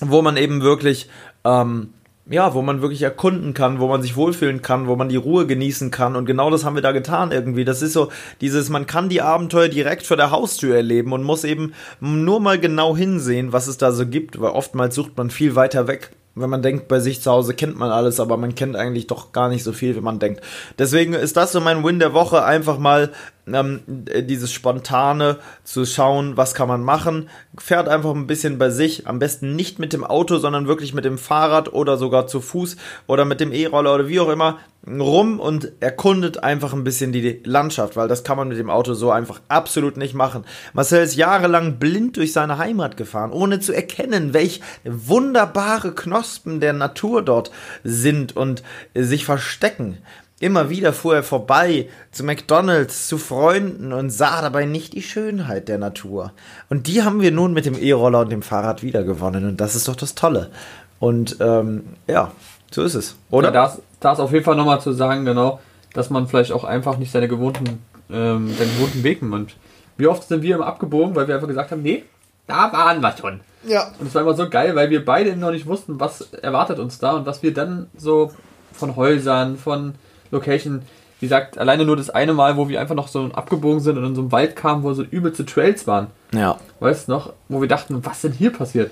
wo 0.00 0.22
man 0.22 0.36
eben 0.36 0.62
wirklich 0.62 1.08
ähm, 1.44 1.92
ja, 2.28 2.54
wo 2.54 2.62
man 2.62 2.82
wirklich 2.82 3.02
erkunden 3.02 3.54
kann, 3.54 3.78
wo 3.78 3.86
man 3.86 4.02
sich 4.02 4.16
wohlfühlen 4.16 4.60
kann, 4.60 4.88
wo 4.88 4.96
man 4.96 5.08
die 5.08 5.16
Ruhe 5.16 5.46
genießen 5.46 5.90
kann. 5.90 6.16
Und 6.16 6.26
genau 6.26 6.50
das 6.50 6.64
haben 6.64 6.74
wir 6.74 6.82
da 6.82 6.92
getan 6.92 7.30
irgendwie. 7.30 7.64
Das 7.64 7.82
ist 7.82 7.92
so 7.92 8.10
dieses, 8.40 8.68
man 8.68 8.86
kann 8.86 9.08
die 9.08 9.22
Abenteuer 9.22 9.68
direkt 9.68 10.06
vor 10.06 10.16
der 10.16 10.32
Haustür 10.32 10.74
erleben 10.74 11.12
und 11.12 11.22
muss 11.22 11.44
eben 11.44 11.72
nur 12.00 12.40
mal 12.40 12.58
genau 12.58 12.96
hinsehen, 12.96 13.52
was 13.52 13.68
es 13.68 13.78
da 13.78 13.92
so 13.92 14.06
gibt, 14.06 14.40
weil 14.40 14.50
oftmals 14.50 14.94
sucht 14.94 15.16
man 15.16 15.30
viel 15.30 15.54
weiter 15.54 15.86
weg 15.86 16.10
wenn 16.38 16.50
man 16.50 16.62
denkt, 16.62 16.86
bei 16.86 17.00
sich 17.00 17.22
zu 17.22 17.30
Hause 17.30 17.54
kennt 17.54 17.78
man 17.78 17.90
alles, 17.90 18.20
aber 18.20 18.36
man 18.36 18.54
kennt 18.54 18.76
eigentlich 18.76 19.06
doch 19.06 19.32
gar 19.32 19.48
nicht 19.48 19.64
so 19.64 19.72
viel, 19.72 19.96
wie 19.96 20.02
man 20.02 20.18
denkt. 20.18 20.42
Deswegen 20.78 21.14
ist 21.14 21.36
das 21.36 21.52
so 21.52 21.60
mein 21.60 21.82
Win 21.82 21.98
der 21.98 22.12
Woche, 22.12 22.44
einfach 22.44 22.78
mal 22.78 23.10
ähm, 23.46 23.80
dieses 23.86 24.52
Spontane 24.52 25.38
zu 25.64 25.84
schauen, 25.84 26.36
was 26.36 26.54
kann 26.54 26.68
man 26.68 26.82
machen. 26.82 27.28
Fährt 27.58 27.88
einfach 27.88 28.14
ein 28.14 28.26
bisschen 28.26 28.58
bei 28.58 28.70
sich, 28.70 29.06
am 29.06 29.18
besten 29.18 29.54
nicht 29.54 29.78
mit 29.78 29.92
dem 29.92 30.04
Auto, 30.04 30.38
sondern 30.38 30.66
wirklich 30.66 30.94
mit 30.94 31.04
dem 31.04 31.18
Fahrrad 31.18 31.72
oder 31.72 31.96
sogar 31.96 32.26
zu 32.26 32.40
Fuß 32.40 32.76
oder 33.06 33.24
mit 33.24 33.40
dem 33.40 33.52
E-Roller 33.52 33.94
oder 33.94 34.08
wie 34.08 34.20
auch 34.20 34.28
immer 34.28 34.58
rum 34.86 35.40
und 35.40 35.72
erkundet 35.80 36.44
einfach 36.44 36.72
ein 36.72 36.84
bisschen 36.84 37.10
die 37.10 37.40
Landschaft, 37.44 37.96
weil 37.96 38.06
das 38.06 38.22
kann 38.22 38.36
man 38.36 38.48
mit 38.48 38.58
dem 38.58 38.70
Auto 38.70 38.94
so 38.94 39.10
einfach 39.10 39.40
absolut 39.48 39.96
nicht 39.96 40.14
machen. 40.14 40.44
Marcel 40.74 41.02
ist 41.02 41.16
jahrelang 41.16 41.78
blind 41.78 42.16
durch 42.16 42.32
seine 42.32 42.58
Heimat 42.58 42.96
gefahren, 42.96 43.32
ohne 43.32 43.58
zu 43.58 43.72
erkennen, 43.72 44.32
welch 44.32 44.60
wunderbare 44.84 45.92
Knospen 45.92 46.60
der 46.60 46.72
Natur 46.72 47.22
dort 47.22 47.50
sind 47.82 48.36
und 48.36 48.62
sich 48.94 49.24
verstecken. 49.24 49.98
Immer 50.38 50.68
wieder 50.68 50.92
fuhr 50.92 51.14
er 51.14 51.22
vorbei 51.22 51.88
zu 52.12 52.22
McDonalds, 52.22 53.08
zu 53.08 53.16
Freunden 53.16 53.94
und 53.94 54.10
sah 54.10 54.42
dabei 54.42 54.66
nicht 54.66 54.92
die 54.92 55.00
Schönheit 55.00 55.68
der 55.68 55.78
Natur. 55.78 56.32
Und 56.68 56.88
die 56.88 57.02
haben 57.02 57.22
wir 57.22 57.32
nun 57.32 57.54
mit 57.54 57.64
dem 57.64 57.74
E-Roller 57.74 58.20
und 58.20 58.30
dem 58.30 58.42
Fahrrad 58.42 58.82
wiedergewonnen 58.82 59.48
und 59.48 59.60
das 59.62 59.74
ist 59.74 59.88
doch 59.88 59.96
das 59.96 60.14
Tolle. 60.14 60.50
Und 60.98 61.38
ähm, 61.40 61.84
ja, 62.06 62.32
so 62.70 62.82
ist 62.82 62.94
es, 62.94 63.16
oder? 63.30 63.48
Ja, 63.48 63.52
da, 63.52 63.66
ist, 63.66 63.82
da 64.00 64.12
ist 64.12 64.20
auf 64.20 64.32
jeden 64.32 64.44
Fall 64.44 64.56
nochmal 64.56 64.80
zu 64.82 64.92
sagen, 64.92 65.24
genau, 65.24 65.58
dass 65.94 66.10
man 66.10 66.28
vielleicht 66.28 66.52
auch 66.52 66.64
einfach 66.64 66.98
nicht 66.98 67.12
seine 67.12 67.28
gewohnten, 67.28 67.82
ähm, 68.10 68.54
seinen 68.54 68.74
gewohnten 68.76 69.02
Weg 69.04 69.22
nimmt. 69.22 69.56
Wie 69.96 70.06
oft 70.06 70.28
sind 70.28 70.42
wir 70.42 70.56
immer 70.56 70.66
abgebogen, 70.66 71.16
weil 71.16 71.28
wir 71.28 71.36
einfach 71.36 71.48
gesagt 71.48 71.70
haben, 71.70 71.82
nee, 71.82 72.04
da 72.46 72.70
waren 72.72 73.00
wir 73.00 73.16
schon. 73.18 73.40
Ja. 73.66 73.90
Und 73.98 74.08
es 74.08 74.14
war 74.14 74.20
immer 74.20 74.34
so 74.34 74.50
geil, 74.50 74.76
weil 74.76 74.90
wir 74.90 75.02
beide 75.02 75.34
noch 75.34 75.50
nicht 75.50 75.66
wussten, 75.66 75.98
was 75.98 76.20
erwartet 76.34 76.78
uns 76.78 76.98
da 76.98 77.12
und 77.12 77.24
was 77.24 77.42
wir 77.42 77.54
dann 77.54 77.88
so 77.96 78.32
von 78.72 78.96
Häusern, 78.96 79.56
von 79.56 79.94
Location. 80.30 80.82
Wie 81.18 81.26
gesagt, 81.26 81.56
alleine 81.56 81.84
nur 81.84 81.96
das 81.96 82.10
eine 82.10 82.34
Mal, 82.34 82.56
wo 82.56 82.68
wir 82.68 82.80
einfach 82.80 82.94
noch 82.94 83.08
so 83.08 83.30
abgebogen 83.32 83.80
sind 83.80 83.96
und 83.96 84.04
in 84.04 84.14
so 84.14 84.20
einem 84.20 84.32
Wald 84.32 84.54
kamen, 84.54 84.82
wo 84.82 84.92
so 84.92 85.02
übelste 85.02 85.46
Trails 85.46 85.86
waren. 85.86 86.08
Ja. 86.32 86.58
Weißt 86.80 87.08
du 87.08 87.12
noch, 87.12 87.32
wo 87.48 87.60
wir 87.60 87.68
dachten, 87.68 88.04
was 88.04 88.20
denn 88.20 88.32
hier 88.32 88.52
passiert? 88.52 88.90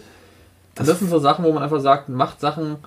Das, 0.74 0.86
das 0.86 0.98
sind 0.98 1.10
so 1.10 1.18
Sachen, 1.18 1.44
wo 1.44 1.52
man 1.52 1.62
einfach 1.62 1.80
sagt, 1.80 2.08
macht 2.08 2.40
Sachen, 2.40 2.78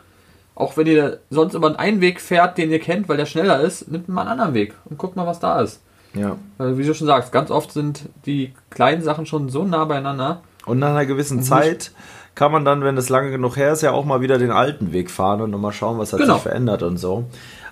auch 0.55 0.75
wenn 0.75 0.87
ihr 0.87 1.19
sonst 1.29 1.53
über 1.53 1.79
einen 1.79 2.01
Weg 2.01 2.19
fährt, 2.19 2.57
den 2.57 2.71
ihr 2.71 2.79
kennt, 2.79 3.07
weil 3.07 3.17
der 3.17 3.27
schneller 3.27 3.61
ist, 3.61 3.89
nimmt 3.91 4.09
mal 4.09 4.21
einen 4.21 4.31
anderen 4.31 4.53
Weg 4.55 4.73
und 4.85 4.97
guckt 4.97 5.15
mal, 5.15 5.27
was 5.27 5.39
da 5.39 5.61
ist. 5.61 5.81
Ja. 6.13 6.37
Weil, 6.57 6.77
wie 6.77 6.85
du 6.85 6.93
schon 6.95 7.07
sagst, 7.07 7.31
ganz 7.31 7.51
oft 7.51 7.71
sind 7.71 8.09
die 8.25 8.53
kleinen 8.71 9.03
Sachen 9.03 9.25
schon 9.27 9.49
so 9.49 9.63
nah 9.63 9.85
beieinander. 9.85 10.41
Und 10.65 10.79
nach 10.79 10.89
einer 10.89 11.05
gewissen 11.05 11.43
Zeit 11.43 11.91
kann 12.35 12.51
man 12.51 12.65
dann, 12.65 12.83
wenn 12.83 12.97
es 12.97 13.09
lange 13.09 13.31
genug 13.31 13.55
her 13.55 13.71
ist, 13.71 13.81
ja 13.81 13.91
auch 13.91 14.05
mal 14.05 14.21
wieder 14.21 14.37
den 14.37 14.51
alten 14.51 14.93
Weg 14.93 15.09
fahren 15.09 15.41
und 15.41 15.51
mal 15.59 15.71
schauen, 15.71 15.97
was 15.97 16.13
hat 16.13 16.19
genau. 16.19 16.35
sich 16.35 16.43
verändert 16.43 16.83
und 16.83 16.97
so. 16.97 17.25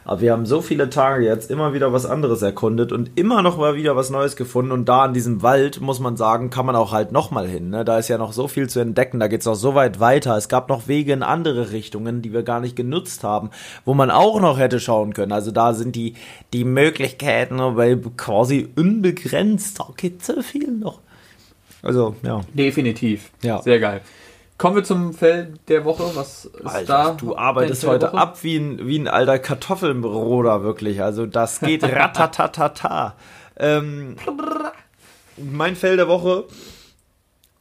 Aber 0.06 0.22
wir 0.22 0.32
haben 0.32 0.46
so 0.46 0.62
viele 0.62 0.92
Tage 0.92 1.26
jetzt 1.26 1.50
immer 1.50 1.74
wieder 1.74 1.92
was 1.92 2.06
anderes 2.06 2.44
erkundet 2.44 2.92
und 2.92 3.18
immer 3.20 3.42
noch 3.42 3.58
mal 3.58 3.76
wieder 3.76 3.96
was 3.96 4.12
Neues 4.12 4.36
gefunden. 4.36 4.72
Und 4.72 4.88
da 4.88 5.04
in 5.04 5.14
diesem 5.14 5.42
Wald, 5.42 5.82
muss 5.82 6.00
man 6.00 6.16
sagen, 6.16 6.52
kann 6.52 6.68
man 6.68 6.76
auch 6.76 6.92
halt 6.92 7.12
noch 7.12 7.32
mal 7.32 7.48
hin. 7.48 7.72
Ne? 7.72 7.84
Da 7.84 7.98
ist 7.98 8.08
ja 8.08 8.20
noch 8.20 8.32
so 8.32 8.48
viel 8.48 8.70
zu 8.70 8.80
entdecken. 8.80 9.20
Da 9.20 9.28
geht 9.28 9.40
es 9.40 9.48
noch 9.48 9.56
so 9.56 9.74
weit 9.74 10.00
weiter. 10.00 10.38
Es 10.38 10.48
gab 10.48 10.70
noch 10.70 10.88
Wege 10.88 11.12
in 11.12 11.24
andere 11.24 11.72
Richtungen, 11.72 12.22
die 12.22 12.34
wir 12.34 12.44
gar 12.44 12.60
nicht 12.60 12.76
genutzt 12.76 13.24
haben, 13.24 13.50
wo 13.84 13.96
man 13.96 14.12
auch 14.12 14.40
noch 14.40 14.60
hätte 14.60 14.80
schauen 14.80 15.14
können. 15.14 15.32
Also 15.32 15.50
da 15.50 15.74
sind 15.74 15.96
die, 15.96 16.14
die 16.54 16.66
Möglichkeiten 16.66 17.58
quasi 18.16 18.70
unbegrenzt. 18.76 19.80
Da 19.80 19.88
geht 19.98 20.24
so 20.24 20.44
viel 20.44 20.72
noch. 20.72 21.00
Also, 21.82 22.16
ja. 22.22 22.42
Definitiv. 22.54 23.32
Ja. 23.42 23.62
Sehr 23.64 23.80
geil. 23.80 24.02
Kommen 24.58 24.78
wir 24.78 24.84
zum 24.84 25.14
Fell 25.14 25.54
der 25.68 25.84
Woche. 25.84 26.04
Was 26.16 26.46
ist 26.46 26.66
Alter, 26.66 26.86
da? 26.86 27.12
Du 27.12 27.36
arbeitest 27.36 27.86
heute 27.86 28.14
ab 28.14 28.42
wie 28.42 28.56
ein, 28.56 28.88
wie 28.88 28.98
ein 28.98 29.08
alter 29.10 29.38
Kartoffelbroder, 29.38 30.64
wirklich. 30.64 31.02
Also 31.02 31.26
das 31.26 31.60
geht 31.60 31.84
ratatatata. 31.84 33.16
ähm, 33.58 34.16
mein 35.38 35.76
Fell 35.76 35.98
der 35.98 36.08
Woche. 36.08 36.46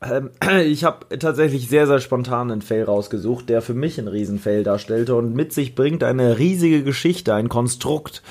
Ähm, 0.02 0.30
ich 0.64 0.84
habe 0.84 1.18
tatsächlich 1.18 1.68
sehr, 1.68 1.88
sehr 1.88 2.00
spontan 2.00 2.52
einen 2.52 2.62
Fell 2.62 2.84
rausgesucht, 2.84 3.48
der 3.48 3.60
für 3.60 3.74
mich 3.74 3.98
ein 3.98 4.08
Riesenfell 4.08 4.62
darstellte 4.62 5.16
und 5.16 5.34
mit 5.34 5.52
sich 5.52 5.74
bringt 5.74 6.04
eine 6.04 6.38
riesige 6.38 6.84
Geschichte, 6.84 7.34
ein 7.34 7.48
Konstrukt. 7.48 8.22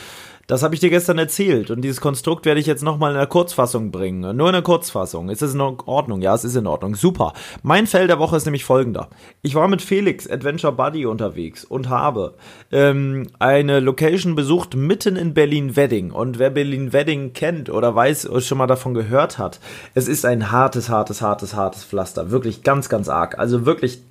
Das 0.46 0.62
habe 0.62 0.76
ich 0.76 0.82
dir 0.82 0.90
gestern 0.90 1.18
erzählt 1.18 1.72
und 1.72 1.82
dieses 1.82 2.02
Konstrukt 2.02 2.46
werde 2.46 2.60
ich 2.60 2.66
jetzt 2.66 2.84
nochmal 2.84 3.12
in 3.12 3.18
der 3.18 3.28
Kurzfassung 3.28 3.92
bringen. 3.92 4.36
Nur 4.36 4.50
in 4.50 4.54
der 4.54 4.62
Kurzfassung. 4.62 5.30
Ist 5.30 5.42
es 5.42 5.54
in 5.54 5.62
Ordnung? 5.62 6.22
Ja, 6.22 6.36
es 6.36 6.44
ist 6.44 6.58
in 6.58 6.68
Ordnung. 6.68 6.96
Super. 6.96 7.32
Mein 7.62 7.88
Fell 7.88 8.08
der 8.08 8.20
Woche 8.20 8.36
ist 8.36 8.44
nämlich 8.44 8.66
folgender. 8.66 9.08
Ich 9.42 9.56
war 9.56 9.70
mit 9.70 9.82
Felix 9.82 10.30
Adventure 10.30 10.74
Buddy 10.74 11.06
unterwegs 11.06 11.64
und 11.64 11.88
habe 11.88 12.34
ähm, 12.74 13.28
eine 13.40 13.80
Location 13.80 14.36
besucht 14.36 14.76
mitten 14.76 15.16
in 15.16 15.34
Berlin-Wedding. 15.34 16.12
Und 16.12 16.40
wer 16.40 16.50
Berlin-Wedding 16.50 17.32
kennt 17.32 17.70
oder 17.70 17.96
weiß 17.96 18.30
oder 18.30 18.42
schon 18.42 18.58
mal 18.58 18.68
davon 18.68 18.94
gehört 18.94 19.38
hat, 19.38 19.62
es 19.94 20.10
ist 20.10 20.26
ein 20.26 20.52
hartes, 20.52 20.90
hartes, 20.90 21.22
hartes, 21.22 21.56
hartes 21.56 21.86
Pflaster. 21.86 22.32
Wirklich 22.32 22.64
ganz, 22.64 22.90
ganz 22.90 23.08
arg. 23.08 23.40
Also 23.40 23.66
wirklich 23.66 24.02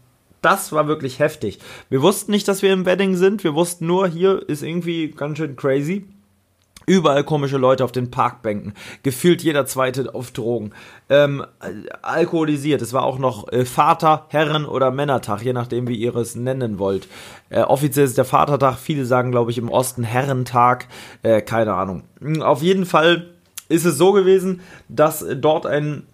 das 0.40 0.72
war 0.72 0.88
wirklich 0.88 1.20
heftig. 1.20 1.60
Wir 1.88 2.02
wussten 2.02 2.32
nicht, 2.32 2.48
dass 2.48 2.62
wir 2.62 2.72
im 2.72 2.84
Wedding 2.84 3.14
sind. 3.16 3.44
Wir 3.44 3.54
wussten 3.54 3.86
nur, 3.86 4.08
hier 4.08 4.48
ist 4.48 4.62
irgendwie 4.62 5.08
ganz 5.08 5.38
schön 5.38 5.54
crazy. 5.56 6.04
Überall 6.86 7.24
komische 7.24 7.56
Leute 7.56 7.84
auf 7.84 7.92
den 7.92 8.10
Parkbänken. 8.10 8.74
Gefühlt 9.02 9.42
jeder 9.42 9.66
zweite 9.66 10.14
auf 10.14 10.30
Drogen. 10.30 10.72
Ähm, 11.08 11.44
alkoholisiert. 12.02 12.82
Es 12.82 12.92
war 12.92 13.04
auch 13.04 13.18
noch 13.18 13.50
äh, 13.52 13.64
Vater, 13.64 14.26
Herren- 14.28 14.66
oder 14.66 14.90
Männertag, 14.90 15.42
je 15.42 15.52
nachdem, 15.52 15.88
wie 15.88 15.96
ihr 15.96 16.14
es 16.16 16.34
nennen 16.34 16.78
wollt. 16.78 17.08
Äh, 17.50 17.62
offiziell 17.62 18.06
ist 18.06 18.18
der 18.18 18.24
Vatertag. 18.24 18.78
Viele 18.78 19.04
sagen, 19.04 19.30
glaube 19.30 19.50
ich, 19.50 19.58
im 19.58 19.68
Osten 19.68 20.04
Herrentag. 20.04 20.88
Äh, 21.22 21.42
keine 21.42 21.74
Ahnung. 21.74 22.02
Auf 22.40 22.62
jeden 22.62 22.86
Fall 22.86 23.28
ist 23.68 23.84
es 23.84 23.96
so 23.96 24.12
gewesen, 24.12 24.60
dass 24.88 25.24
dort 25.36 25.66
ein 25.66 26.06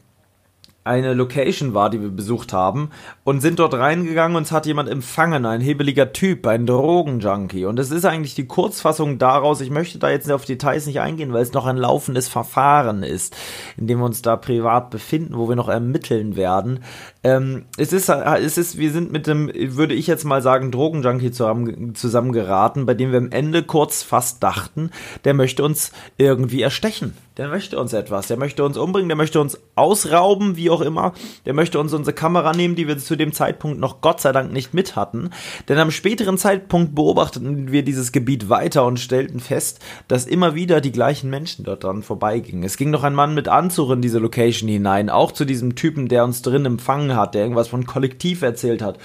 eine 0.89 1.15
Location 1.15 1.75
war, 1.75 1.91
die 1.91 2.01
wir 2.01 2.09
besucht 2.09 2.53
haben 2.53 2.91
und 3.23 3.41
sind 3.41 3.59
dort 3.59 3.75
reingegangen 3.75 4.37
und 4.37 4.45
es 4.45 4.53
hat 4.53 4.67
jemand 4.67 4.89
empfangen, 4.89 5.45
ein 5.45 5.61
hebeliger 5.61 6.13
Typ, 6.13 6.47
ein 6.47 6.67
Drogenjunkie. 6.67 7.67
Und 7.67 7.79
es 7.79 7.91
ist 7.91 8.07
eigentlich 8.07 8.35
die 8.35 8.47
Kurzfassung 8.47 9.19
daraus, 9.19 9.61
ich 9.61 9.71
möchte 9.71 9.99
da 9.99 10.11
jetzt 10.11 10.31
auf 10.31 10.47
Details 10.47 10.87
nicht 10.87 11.01
eingehen, 11.01 11.33
weil 11.33 11.43
es 11.43 11.53
noch 11.53 11.67
ein 11.67 11.77
laufendes 11.77 12.29
Verfahren 12.29 13.03
ist, 13.03 13.37
in 13.77 13.87
dem 13.87 13.99
wir 13.99 14.07
uns 14.07 14.23
da 14.23 14.37
privat 14.37 14.91
befinden, 14.91 15.37
wo 15.37 15.49
wir 15.49 15.57
noch 15.57 15.69
ermitteln 15.69 16.37
werden. 16.37 16.81
Ähm, 17.23 17.67
es 17.77 17.93
ist, 17.93 18.09
es 18.09 18.59
ist, 18.59 18.79
wir 18.79 18.91
sind 18.91 19.13
mit 19.13 19.27
dem, 19.27 19.53
würde 19.55 19.95
ich 19.95 20.07
jetzt 20.07 20.25
mal 20.25 20.41
sagen, 20.41 20.71
Drogenjunkie 20.71 21.31
zusammen, 21.31 21.95
zusammengeraten, 21.95 22.87
bei 22.87 22.95
dem 22.95 23.13
wir 23.13 23.19
am 23.19 23.31
Ende 23.31 23.63
kurz 23.63 24.03
fast 24.03 24.43
dachten, 24.43 24.91
der 25.25 25.35
möchte 25.35 25.63
uns 25.63 25.93
irgendwie 26.17 26.63
erstechen. 26.63 27.15
Der 27.39 27.47
möchte 27.47 27.79
uns 27.79 27.93
etwas, 27.93 28.27
der 28.27 28.37
möchte 28.37 28.65
uns 28.65 28.77
umbringen, 28.77 29.09
der 29.09 29.17
möchte 29.17 29.41
uns 29.41 29.61
ausrauben, 29.77 30.57
wie 30.57 30.71
auch 30.71 30.81
immer. 30.81 31.13
Der 31.47 31.55
möchte 31.55 31.79
uns 31.79 31.95
unsere 31.95 32.13
Kamera 32.13 32.53
nehmen, 32.53 32.75
die 32.75 32.89
wir 32.89 32.99
zu 32.99 33.15
dem 33.15 33.33
Zeitpunkt 33.33 33.79
noch 33.79 34.01
Gott 34.01 34.21
sei 34.21 34.33
Dank 34.33 34.53
nicht 34.53 34.75
mit 34.75 34.97
hatten. 34.97 35.31
Denn 35.69 35.79
am 35.79 35.93
späteren 35.93 36.37
Zeitpunkt 36.37 36.97
beobachteten 36.97 37.71
wir 37.71 37.85
dieses 37.85 38.11
Gebiet 38.11 38.49
weiter 38.49 38.85
und 38.85 38.99
stellten 38.99 39.39
fest, 39.39 39.79
dass 40.09 40.27
immer 40.27 40.57
wieder 40.57 40.81
die 40.81 40.91
gleichen 40.91 41.31
Menschen 41.31 41.65
dort 41.65 41.85
dran 41.85 42.03
vorbeigingen. 42.03 42.65
Es 42.65 42.77
ging 42.77 42.91
noch 42.91 43.05
ein 43.05 43.15
Mann 43.15 43.37
mit 43.37 43.47
Anzug 43.47 43.93
in 43.93 44.03
diese 44.03 44.19
Location 44.19 44.69
hinein, 44.69 45.09
auch 45.09 45.31
zu 45.31 45.45
diesem 45.45 45.77
Typen, 45.77 46.09
der 46.09 46.25
uns 46.25 46.43
drin 46.43 46.67
empfangen 46.67 47.15
hat, 47.15 47.37
der 47.37 47.43
irgendwas 47.43 47.69
von 47.69 47.87
Kollektiv 47.87 48.43
erzählt 48.43 48.83
hat, 48.83 48.99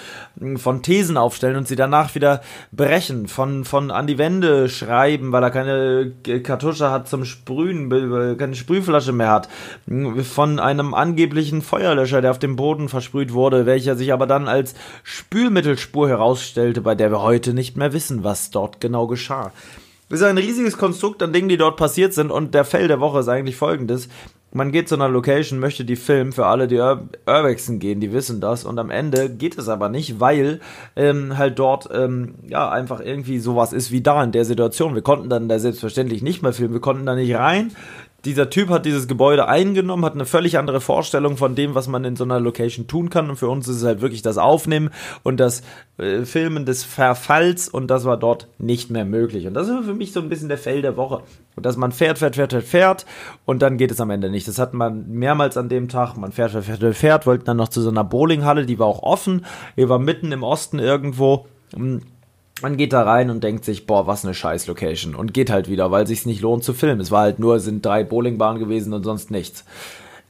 von 0.56 0.82
Thesen 0.82 1.18
aufstellen 1.18 1.56
und 1.56 1.68
sie 1.68 1.76
danach 1.76 2.16
wieder 2.16 2.42
brechen, 2.72 3.28
von, 3.28 3.64
von 3.64 3.92
an 3.92 4.08
die 4.08 4.18
Wände 4.18 4.70
schreiben, 4.70 5.32
weil 5.32 5.44
er 5.44 5.52
keine 5.52 6.14
Kartusche 6.42 6.90
hat 6.90 7.08
zum 7.08 7.26
Sprühen, 7.26 7.92
keine 8.38 8.56
Sprühflasche 8.56 9.12
mehr 9.12 9.30
hat, 9.30 9.50
von 10.24 10.60
einem 10.60 10.94
angeblichen 10.94 11.62
Feuerlöscher, 11.62 12.22
der 12.22 12.32
auf 12.32 12.40
dem 12.40 12.56
Boden 12.56 12.90
versprüht 12.90 13.34
wurde, 13.34 13.66
welcher 13.66 13.96
sich 13.96 14.14
aber 14.14 14.28
dann 14.28 14.48
als 14.48 14.76
Spülmittelspur 15.04 16.10
herausstellte, 16.10 16.82
bei 16.82 16.96
der 16.96 17.12
wir 17.12 17.22
heute 17.22 17.54
nicht 17.54 17.78
mehr 17.78 17.94
wissen, 17.94 18.24
was 18.24 18.52
dort 18.52 18.82
genau 18.82 19.08
geschah. 19.08 19.52
Es 20.10 20.20
ist 20.20 20.28
ein 20.28 20.38
riesiges 20.38 20.78
Konstrukt 20.78 21.24
an 21.24 21.34
Dingen, 21.34 21.50
die 21.50 21.58
dort 21.58 21.76
passiert 21.76 22.14
sind 22.14 22.30
und 22.30 22.54
der 22.54 22.66
Fell 22.66 22.88
der 22.88 23.00
Woche 23.00 23.22
ist 23.22 23.30
eigentlich 23.30 23.56
folgendes. 23.56 24.10
Man 24.56 24.72
geht 24.72 24.88
zu 24.88 24.94
einer 24.94 25.10
Location, 25.10 25.58
möchte 25.58 25.84
die 25.84 25.96
filmen, 25.96 26.32
für 26.32 26.46
alle, 26.46 26.68
die 26.68 26.78
Ur 26.78 27.10
Urbexen 27.26 27.80
gehen, 27.80 28.00
die 28.00 28.14
wissen 28.14 28.40
das 28.40 28.66
und 28.66 28.78
am 28.78 28.92
Ende 28.92 29.32
geht 29.32 29.58
es 29.58 29.68
aber 29.68 29.90
nicht, 29.90 30.20
weil 30.20 30.60
ähm, 30.96 31.40
halt 31.40 31.58
dort 31.58 31.90
ähm, 31.92 32.36
ja 32.48 32.70
einfach 32.70 33.00
irgendwie 33.00 33.40
sowas 33.40 33.74
ist 33.74 33.92
wie 33.92 34.02
da 34.02 34.24
in 34.24 34.32
der 34.32 34.46
Situation. 34.46 34.94
Wir 34.94 35.02
konnten 35.02 35.30
dann 35.30 35.50
da 35.50 35.58
selbstverständlich 35.58 36.22
nicht 36.22 36.44
mehr 36.44 36.54
filmen, 36.54 36.76
wir 36.76 36.82
konnten 36.82 37.08
da 37.08 37.16
nicht 37.16 37.34
rein, 37.34 37.72
dieser 38.26 38.50
Typ 38.50 38.70
hat 38.70 38.86
dieses 38.86 39.08
Gebäude 39.08 39.48
eingenommen, 39.48 40.06
hat 40.06 40.14
eine 40.14 40.26
völlig 40.26 40.58
andere 40.58 40.80
Vorstellung 40.80 41.36
von 41.36 41.56
dem, 41.56 41.76
was 41.76 41.88
man 41.88 42.06
in 42.06 42.16
so 42.16 42.24
einer 42.24 42.40
Location 42.40 42.88
tun 42.88 43.10
kann. 43.10 43.30
Und 43.30 43.36
für 43.36 43.50
uns 43.50 43.68
ist 43.68 43.78
es 43.78 43.84
halt 43.84 44.02
wirklich 44.02 44.22
das 44.22 44.38
Aufnehmen 44.38 44.92
und 45.24 45.40
das 45.40 45.62
äh, 45.98 46.24
Filmen 46.24 46.66
des 46.66 46.84
Verfalls 46.84 47.68
und 47.68 47.88
das 47.88 48.06
war 48.06 48.18
dort 48.18 48.48
nicht 48.58 48.90
mehr 48.90 49.06
möglich. 49.06 49.46
Und 49.46 49.54
das 49.54 49.68
ist 49.68 49.86
für 49.86 49.94
mich 49.94 50.14
so 50.14 50.22
ein 50.22 50.30
bisschen 50.30 50.48
der 50.48 50.58
Fell 50.58 50.82
der 50.82 50.96
Woche. 50.96 51.22
Und 51.56 51.66
dass 51.66 51.76
man 51.76 51.92
fährt, 51.92 52.18
fährt, 52.18 52.36
fährt, 52.36 52.52
fährt, 52.52 52.64
fährt 52.64 53.06
und 53.46 53.62
dann 53.62 53.78
geht 53.78 53.92
es 53.92 54.00
am 54.00 54.10
Ende 54.10 54.30
nicht. 54.30 54.48
Das 54.48 54.58
hat 54.58 54.74
man 54.74 55.10
mehrmals 55.10 55.58
an 55.58 55.68
dem 55.68 55.90
Tag. 55.90 56.16
Man 56.16 56.32
fährt, 56.32 56.52
fährt, 56.52 56.66
fährt, 56.80 56.96
fährt, 56.96 57.28
wollten 57.28 57.46
dann 57.46 57.58
noch 57.58 57.70
zu 57.70 57.82
so 57.82 57.90
einer 57.90 58.04
Bowlinghalle, 58.04 58.66
die 58.66 58.80
war 58.80 58.88
auch 58.88 59.04
offen. 59.04 59.46
Die 59.76 59.90
war 59.90 60.00
mitten 60.00 60.32
im 60.32 60.44
Osten 60.44 60.80
irgendwo. 60.80 61.46
Man 62.64 62.78
geht 62.78 62.94
da 62.94 63.04
rein 63.04 63.30
und 63.30 63.44
denkt 63.44 63.66
sich, 63.66 63.86
boah, 63.86 64.08
was 64.08 64.24
eine 64.24 64.34
scheiß 64.34 64.68
Location. 64.68 65.16
Und 65.16 65.34
geht 65.34 65.50
halt 65.50 65.70
wieder, 65.70 65.92
weil 65.92 66.08
sich's 66.08 66.26
nicht 66.26 66.40
lohnt 66.40 66.64
zu 66.64 66.74
filmen. 66.74 67.02
Es 67.02 67.12
war 67.12 67.24
halt 67.24 67.38
nur, 67.38 67.60
sind 67.60 67.86
drei 67.86 68.06
Bowlingbahnen 68.06 68.58
gewesen 68.58 68.94
und 68.94 69.04
sonst 69.04 69.32
nichts. 69.32 69.66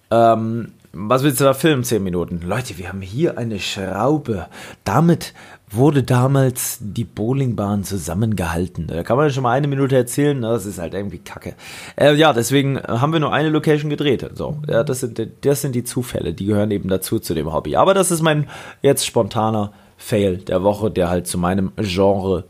Ähm, 0.10 0.74
was 0.94 1.22
willst 1.22 1.40
du 1.40 1.44
da 1.44 1.54
filmen? 1.54 1.84
Zehn 1.84 2.04
Minuten. 2.04 2.42
Leute, 2.44 2.80
wir 2.80 2.90
haben 2.90 3.02
hier 3.02 3.38
eine 3.38 3.60
Schraube. 3.60 4.48
Damit 4.84 5.36
wurde 5.70 6.02
damals 6.02 6.80
die 6.82 7.04
Bowlingbahn 7.04 7.84
zusammengehalten. 7.84 8.88
Da 8.88 9.04
kann 9.04 9.18
man 9.18 9.30
schon 9.30 9.44
mal 9.44 9.52
eine 9.52 9.68
Minute 9.68 9.96
erzählen, 9.96 10.42
das 10.42 10.66
ist 10.66 10.80
halt 10.80 10.96
irgendwie 10.96 11.20
kacke. 11.20 11.54
Äh, 11.96 12.16
ja, 12.16 12.34
deswegen 12.34 12.80
haben 12.80 13.14
wir 13.14 13.20
nur 13.20 13.32
eine 13.32 13.50
Location 13.50 13.92
gedreht. 13.92 14.28
So, 14.34 14.58
ja, 14.68 14.84
das 14.84 15.02
sind, 15.02 15.22
das 15.42 15.62
sind 15.62 15.76
die 15.76 15.84
Zufälle, 15.84 16.34
die 16.34 16.46
gehören 16.46 16.72
eben 16.72 16.90
dazu 16.90 17.20
zu 17.20 17.36
dem 17.36 17.54
Hobby. 17.54 17.76
Aber 17.76 17.94
das 17.94 18.10
ist 18.10 18.24
mein 18.24 18.48
jetzt 18.82 19.06
spontaner 19.06 19.72
Fail 19.98 20.38
der 20.38 20.64
Woche, 20.64 20.92
der 20.92 21.10
halt 21.10 21.28
zu 21.28 21.38
meinem 21.38 21.72
Genre, 21.78 22.46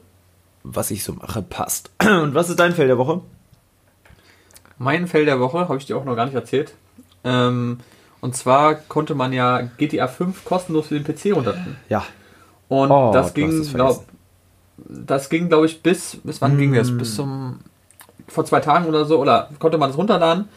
was 0.63 0.91
ich 0.91 1.03
so 1.03 1.13
mache, 1.13 1.41
passt. 1.41 1.91
Und 2.01 2.33
was 2.33 2.49
ist 2.49 2.59
dein 2.59 2.73
Fail 2.73 2.87
der 2.87 2.97
Woche? 2.97 3.21
Mein 4.77 5.07
Fail 5.07 5.25
der 5.25 5.39
Woche 5.39 5.59
habe 5.59 5.77
ich 5.77 5.85
dir 5.85 5.97
auch 5.97 6.05
noch 6.05 6.15
gar 6.15 6.25
nicht 6.25 6.35
erzählt. 6.35 6.73
Ähm, 7.23 7.77
und 8.21 8.35
zwar 8.35 8.75
konnte 8.75 9.15
man 9.15 9.33
ja 9.33 9.61
GTA 9.77 10.07
5 10.07 10.45
kostenlos 10.45 10.87
für 10.87 10.99
den 10.99 11.03
PC 11.03 11.35
runterladen. 11.35 11.77
Ja. 11.89 12.05
Und 12.69 12.89
oh, 12.89 13.11
das, 13.13 13.33
ging, 13.33 13.61
glaub, 13.73 14.05
das 14.77 15.29
ging, 15.29 15.49
glaube 15.49 15.65
ich, 15.65 15.83
bis, 15.83 16.17
bis 16.23 16.41
wann 16.41 16.55
mm. 16.55 16.57
ging 16.57 16.73
das? 16.73 16.97
Bis 16.97 17.15
zum, 17.15 17.59
vor 18.27 18.45
zwei 18.45 18.61
Tagen 18.61 18.85
oder 18.85 19.05
so, 19.05 19.19
oder 19.19 19.49
konnte 19.59 19.77
man 19.77 19.89
das 19.89 19.97
runterladen. 19.97 20.47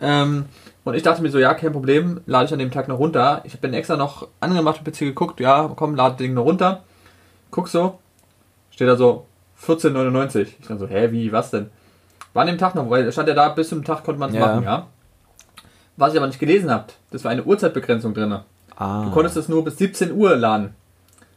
Ähm, 0.00 0.44
und 0.86 0.94
ich 0.94 1.02
dachte 1.02 1.20
mir 1.20 1.30
so, 1.30 1.40
ja, 1.40 1.52
kein 1.54 1.72
Problem, 1.72 2.20
lade 2.26 2.44
ich 2.44 2.52
an 2.52 2.60
dem 2.60 2.70
Tag 2.70 2.86
noch 2.86 3.00
runter. 3.00 3.40
Ich 3.42 3.58
bin 3.58 3.74
extra 3.74 3.96
noch 3.96 4.28
angemacht 4.38 4.84
PC 4.84 5.00
geguckt, 5.00 5.40
ja, 5.40 5.68
komm, 5.74 5.96
lade 5.96 6.10
das 6.10 6.18
Ding 6.18 6.32
noch 6.32 6.44
runter. 6.44 6.84
Guck 7.50 7.66
so, 7.66 7.98
steht 8.70 8.86
da 8.86 8.94
so 8.94 9.26
14,99. 9.64 10.42
Ich 10.42 10.58
dachte 10.60 10.78
so, 10.78 10.86
hä, 10.86 11.10
wie, 11.10 11.32
was 11.32 11.50
denn? 11.50 11.70
War 12.34 12.42
an 12.42 12.46
dem 12.46 12.58
Tag 12.58 12.76
noch, 12.76 12.88
weil 12.88 13.10
stand 13.10 13.28
ja 13.28 13.34
da, 13.34 13.48
bis 13.48 13.68
zum 13.68 13.82
Tag 13.82 14.04
konnte 14.04 14.20
man 14.20 14.30
es 14.30 14.36
ja. 14.36 14.46
machen, 14.46 14.62
ja. 14.62 14.86
Was 15.96 16.14
ihr 16.14 16.20
aber 16.20 16.28
nicht 16.28 16.38
gelesen 16.38 16.70
habt, 16.70 16.94
das 17.10 17.24
war 17.24 17.32
eine 17.32 17.42
Uhrzeitbegrenzung 17.42 18.14
drin. 18.14 18.38
Ah. 18.76 19.06
Du 19.06 19.10
konntest 19.10 19.36
es 19.36 19.48
nur 19.48 19.64
bis 19.64 19.78
17 19.78 20.12
Uhr 20.12 20.36
laden. 20.36 20.72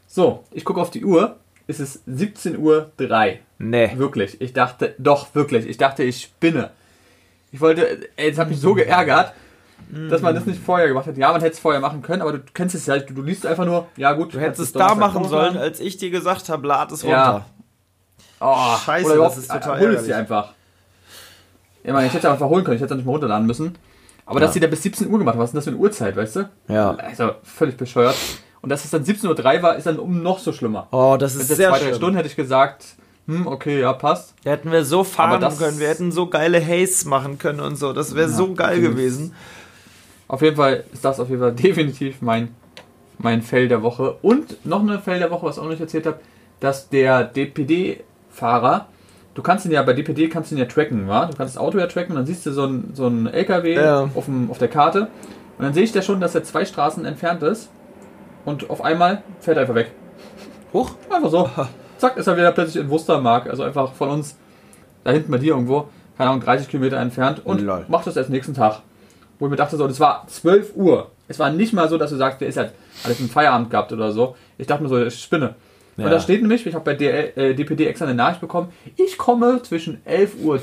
So, 0.06 0.44
ich 0.52 0.64
gucke 0.64 0.80
auf 0.80 0.92
die 0.92 1.04
Uhr, 1.04 1.38
es 1.66 1.80
ist 1.80 2.04
17 2.06 2.56
Uhr 2.56 2.92
3. 2.98 3.40
Nee. 3.58 3.94
Wirklich. 3.96 4.40
Ich 4.42 4.54
dachte, 4.54 4.94
doch, 5.00 5.34
wirklich. 5.34 5.68
Ich 5.68 5.78
dachte, 5.78 6.04
ich 6.04 6.22
spinne. 6.22 6.70
Ich 7.52 7.62
wollte, 7.62 8.10
ey, 8.16 8.30
das 8.30 8.40
hat 8.40 8.50
mich 8.50 8.60
so 8.60 8.74
geärgert, 8.74 9.34
dass 10.10 10.22
man 10.22 10.36
das 10.36 10.46
nicht 10.46 10.62
vorher 10.62 10.88
gemacht 10.88 11.08
hat. 11.08 11.18
Ja, 11.18 11.32
man 11.32 11.42
hätte 11.42 11.54
es 11.54 11.60
vorher 11.60 11.82
machen 11.82 12.02
können, 12.02 12.22
aber 12.22 12.34
du 12.34 12.40
kennst 12.54 12.76
es 12.76 12.86
ja, 12.86 13.00
du, 13.00 13.14
du 13.14 13.22
liest 13.24 13.46
einfach 13.46 13.66
nur, 13.66 13.88
ja 13.98 14.14
gut. 14.14 14.34
Du 14.34 14.40
hättest 14.40 14.60
es 14.60 14.72
da 14.72 14.94
machen 14.94 15.28
sollen, 15.28 15.58
als 15.58 15.80
ich 15.80 15.98
dir 15.98 16.12
gesagt 16.12 16.50
habe, 16.50 16.68
lad 16.68 16.92
es 16.92 17.04
runter. 17.04 17.16
Ja. 17.16 17.46
Oh, 18.40 18.78
Scheiße, 18.86 19.18
das 19.18 19.38
ist 19.38 19.52
total 19.52 19.80
hol 19.80 19.94
es 19.96 20.06
dir 20.06 20.18
einfach. 20.18 20.54
Ich 21.84 21.92
meine, 21.92 22.08
ich 22.08 22.14
hätte 22.14 22.28
es 22.28 22.34
einfach 22.34 22.50
holen 22.50 22.64
können, 22.64 22.76
ich 22.76 22.82
hätte 22.82 22.94
es 22.94 22.98
nicht 22.98 23.06
mehr 23.06 23.14
runterladen 23.14 23.48
müssen. 23.48 23.76
Aber 24.26 24.40
ja. 24.40 24.46
dass 24.46 24.54
sie 24.54 24.60
da 24.60 24.68
bis 24.68 24.84
17 24.84 25.10
Uhr 25.10 25.18
gemacht 25.18 25.34
haben, 25.34 25.42
was 25.42 25.50
ist 25.50 25.54
denn 25.54 25.58
das 25.58 25.66
für 25.66 25.72
eine 25.72 25.80
Uhrzeit, 25.80 26.16
weißt 26.16 26.36
du? 26.36 26.50
Ja. 26.68 26.92
Also 26.92 27.32
völlig 27.42 27.78
bescheuert. 27.78 28.16
Und 28.62 28.70
dass 28.70 28.86
es 28.86 28.92
dann 28.92 29.04
17.03 29.04 29.58
Uhr 29.58 29.64
war, 29.64 29.76
ist 29.76 29.88
dann 29.88 29.98
um 29.98 30.22
noch 30.22 30.40
so 30.40 30.54
schlimmer. 30.54 30.88
Oh, 30.92 31.18
das 31.20 31.36
ist 31.36 31.48
sehr 31.48 31.70
zwei, 31.70 31.80
drei 31.80 31.94
Stunden 31.94 32.16
hätte 32.16 32.28
ich 32.28 32.36
gesagt, 32.36 32.86
hm, 33.30 33.46
okay, 33.46 33.80
ja, 33.80 33.94
passt. 33.94 34.34
Da 34.44 34.50
hätten 34.50 34.72
wir 34.72 34.84
so 34.84 35.04
fahren 35.04 35.40
können, 35.60 35.78
wir 35.78 35.88
hätten 35.88 36.12
so 36.12 36.26
geile 36.26 36.60
Haze 36.66 37.08
machen 37.08 37.38
können 37.38 37.60
und 37.60 37.76
so. 37.76 37.94
Das 37.94 38.16
wäre 38.16 38.28
ja, 38.28 38.36
so 38.36 38.56
geil 38.56 38.82
gewesen. 38.82 39.36
Auf 40.28 40.42
jeden 40.42 40.56
Fall 40.56 40.84
ist 40.92 41.06
das 41.06 41.20
auf 41.20 41.30
jeden 41.30 41.40
Fall 41.40 41.52
definitiv 41.54 42.24
mein, 42.24 42.56
mein 43.20 43.44
Fell 43.44 43.68
der 43.68 43.84
Woche. 43.84 44.16
Und 44.24 44.66
noch 44.66 44.82
eine 44.82 44.98
Fell 44.98 45.20
der 45.20 45.30
Woche, 45.30 45.46
was 45.46 45.58
ich 45.58 45.60
auch 45.60 45.66
noch 45.66 45.72
nicht 45.72 45.80
erzählt 45.80 46.08
habe, 46.08 46.20
dass 46.60 46.90
der 46.90 47.24
DPD-Fahrer, 47.24 48.88
du 49.36 49.44
kannst 49.44 49.64
ihn 49.68 49.74
ja 49.74 49.84
bei 49.84 49.94
DPD 49.94 50.28
kannst 50.28 50.50
du 50.50 50.56
ihn 50.56 50.60
ja 50.60 50.66
tracken, 50.66 51.08
wa? 51.08 51.28
Du 51.28 51.38
kannst 51.38 51.56
das 51.56 51.62
Auto 51.62 51.78
ja 51.78 51.86
tracken 51.86 52.14
und 52.14 52.16
dann 52.16 52.26
siehst 52.26 52.48
du 52.48 52.52
so 52.52 52.66
ein, 52.66 52.94
so 52.96 53.08
LKW 53.08 53.76
ja. 53.76 54.10
auf, 54.16 54.26
dem, 54.26 54.50
auf 54.50 54.58
der 54.58 54.70
Karte. 54.70 55.02
Und 55.60 55.66
dann 55.66 55.76
sehe 55.76 55.84
ich 55.84 55.92
da 55.92 56.02
schon, 56.02 56.20
dass 56.20 56.34
er 56.34 56.44
zwei 56.44 56.66
Straßen 56.66 57.06
entfernt 57.06 57.44
ist. 57.44 57.70
Und 58.44 58.72
auf 58.72 58.84
einmal 58.84 59.22
fährt 59.40 59.58
er 59.58 59.62
einfach 59.62 59.76
weg. 59.76 59.92
Hoch? 60.74 60.94
Einfach 61.12 61.30
so 61.30 61.48
zack, 62.00 62.18
ist 62.18 62.28
er 62.28 62.38
wieder 62.38 62.52
plötzlich 62.52 62.84
in 62.84 62.90
Wustermark, 62.90 63.50
also 63.50 63.64
einfach 63.64 63.94
von 63.94 64.10
uns 64.10 64.36
da 65.04 65.12
hinten 65.12 65.32
bei 65.32 65.38
dir 65.38 65.54
irgendwo, 65.54 65.90
keine 66.18 66.32
Ahnung, 66.32 66.44
30 66.44 66.68
Kilometer 66.68 66.98
entfernt 66.98 67.46
und 67.46 67.62
Lol. 67.62 67.86
macht 67.88 68.08
das 68.08 68.18
erst 68.18 68.30
nächsten 68.30 68.54
Tag. 68.54 68.82
Wo 69.38 69.46
ich 69.46 69.52
mir 69.52 69.58
dachte, 69.58 69.78
so, 69.78 69.88
das 69.88 70.00
war 70.00 70.28
12 70.28 70.76
Uhr. 70.76 71.12
Es 71.30 71.40
war 71.40 71.50
nicht 71.50 71.72
mal 71.74 71.88
so, 71.88 71.98
dass 71.98 72.10
du 72.10 72.18
sagst, 72.18 72.42
der 72.42 72.50
ist 72.50 72.58
halt 72.58 72.74
alles 73.06 73.20
im 73.20 73.30
Feierabend 73.30 73.70
gehabt 73.70 73.94
oder 73.94 74.12
so. 74.12 74.36
Ich 74.58 74.68
dachte 74.68 74.84
mir 74.84 74.90
so, 74.90 75.02
ich 75.02 75.18
spinne. 75.18 75.56
Ja. 75.96 76.06
Und 76.06 76.12
da 76.12 76.20
steht 76.20 76.42
nämlich, 76.42 76.66
ich 76.66 76.76
habe 76.76 76.84
bei 76.84 76.94
DL, 76.94 77.32
äh, 77.36 77.54
DPD 77.54 77.86
extra 77.88 78.06
eine 78.06 78.16
Nachricht 78.16 78.42
bekommen, 78.42 78.72
ich 78.96 79.18
komme 79.18 79.62
zwischen 79.64 80.02
11.12 80.06 80.44
Uhr 80.44 80.60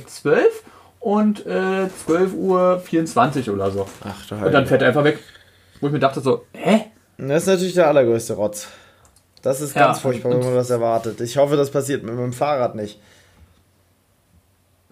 und 1.00 1.46
äh, 1.46 1.88
12.24 2.08 3.48
Uhr 3.48 3.54
oder 3.54 3.70
so. 3.70 3.86
Ach, 4.02 4.44
und 4.44 4.52
dann 4.52 4.66
fährt 4.66 4.82
er 4.82 4.88
einfach 4.88 5.04
weg. 5.04 5.18
Wo 5.80 5.86
ich 5.86 5.92
mir 5.92 5.98
dachte 5.98 6.20
so, 6.20 6.44
hä? 6.52 6.86
Das 7.18 7.42
ist 7.42 7.48
natürlich 7.48 7.74
der 7.74 7.88
allergrößte 7.88 8.34
Rotz. 8.34 8.68
Das 9.46 9.60
ist 9.60 9.74
ganz 9.74 9.98
ja, 9.98 10.02
furchtbar, 10.02 10.32
wenn 10.32 10.40
man 10.40 10.54
das 10.56 10.70
erwartet. 10.70 11.20
Ich 11.20 11.36
hoffe, 11.36 11.54
das 11.54 11.70
passiert 11.70 12.02
mit 12.02 12.16
meinem 12.16 12.32
Fahrrad 12.32 12.74
nicht. 12.74 12.98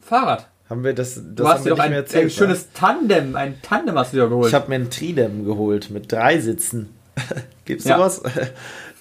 Fahrrad? 0.01 0.47
Haben 0.71 0.85
wir 0.85 0.95
das, 0.95 1.17
das 1.17 1.25
du 1.35 1.49
hast 1.49 1.67
dir 1.67 1.71
doch 1.71 1.81
ein, 1.81 1.93
erzählt, 1.93 2.27
ein 2.27 2.31
schönes 2.31 2.69
Tandem, 2.73 3.35
ein 3.35 3.61
Tandem 3.63 3.99
hast 3.99 4.13
du 4.13 4.19
dir 4.19 4.29
geholt. 4.29 4.47
Ich 4.47 4.55
habe 4.55 4.69
mir 4.69 4.77
ein 4.77 4.91
Tridem 4.91 5.45
geholt 5.45 5.91
mit 5.91 6.13
drei 6.13 6.39
Sitzen. 6.39 6.95
Gibt's 7.65 7.85
ja. 7.85 7.97
sowas? 7.97 8.23